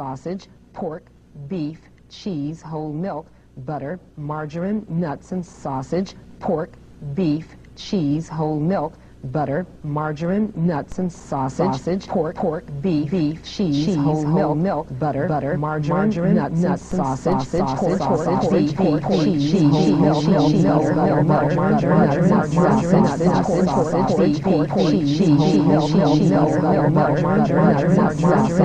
sausage, 0.00 0.48
pork, 0.72 1.04
beef, 1.46 1.78
cheese, 2.08 2.62
whole 2.62 2.90
milk, 2.90 3.26
butter, 3.66 4.00
margarine, 4.16 4.86
nuts 4.88 5.32
and 5.32 5.44
sausage, 5.44 6.14
pork, 6.38 6.70
beef, 7.14 7.46
cheese, 7.76 8.26
whole 8.26 8.58
milk, 8.58 8.94
butter, 9.24 9.66
margarine, 9.82 10.50
nuts 10.56 10.98
and 10.98 11.12
sausage, 11.12 11.66
sausage 11.66 12.06
pork, 12.06 12.34
pork, 12.34 12.64
beef, 12.80 13.10
beef, 13.10 13.44
cheese, 13.44 13.84
cheese 13.84 13.96
whole 13.96 14.24
whole 14.24 14.54
milk, 14.54 14.88
milk, 14.88 14.98
butter, 14.98 15.28
butter, 15.28 15.58
margarine, 15.58 16.14
margarine 16.14 16.34
nuts, 16.34 16.60
nuts, 16.62 16.92
and 16.92 16.96
sausage, 16.96 17.32
sausage, 17.34 17.76
pork, 17.76 17.98
sausage, 17.98 18.50
beef, 18.50 18.76
beef, 18.78 19.02
cheese, 19.22 19.50
cheese, 19.52 19.70
whole 19.70 19.96
milk, 19.96 20.24
milk, 20.26 20.52
milk, 20.54 20.96
butter, 20.96 21.22
butter, 21.24 21.52
margarine, 21.52 22.28
nuts, 22.30 22.54
sausage, 22.54 23.04
sausage, 23.66 24.16
beef, 24.16 24.44
beef, 24.44 24.68
cheese, 24.72 25.28
whole 25.28 25.88
milk, 25.88 26.20
milk, 26.22 26.62
butter, 26.62 26.90
margarine, 26.90 27.72
nuts, 27.72 28.20
sausage, 28.20 28.60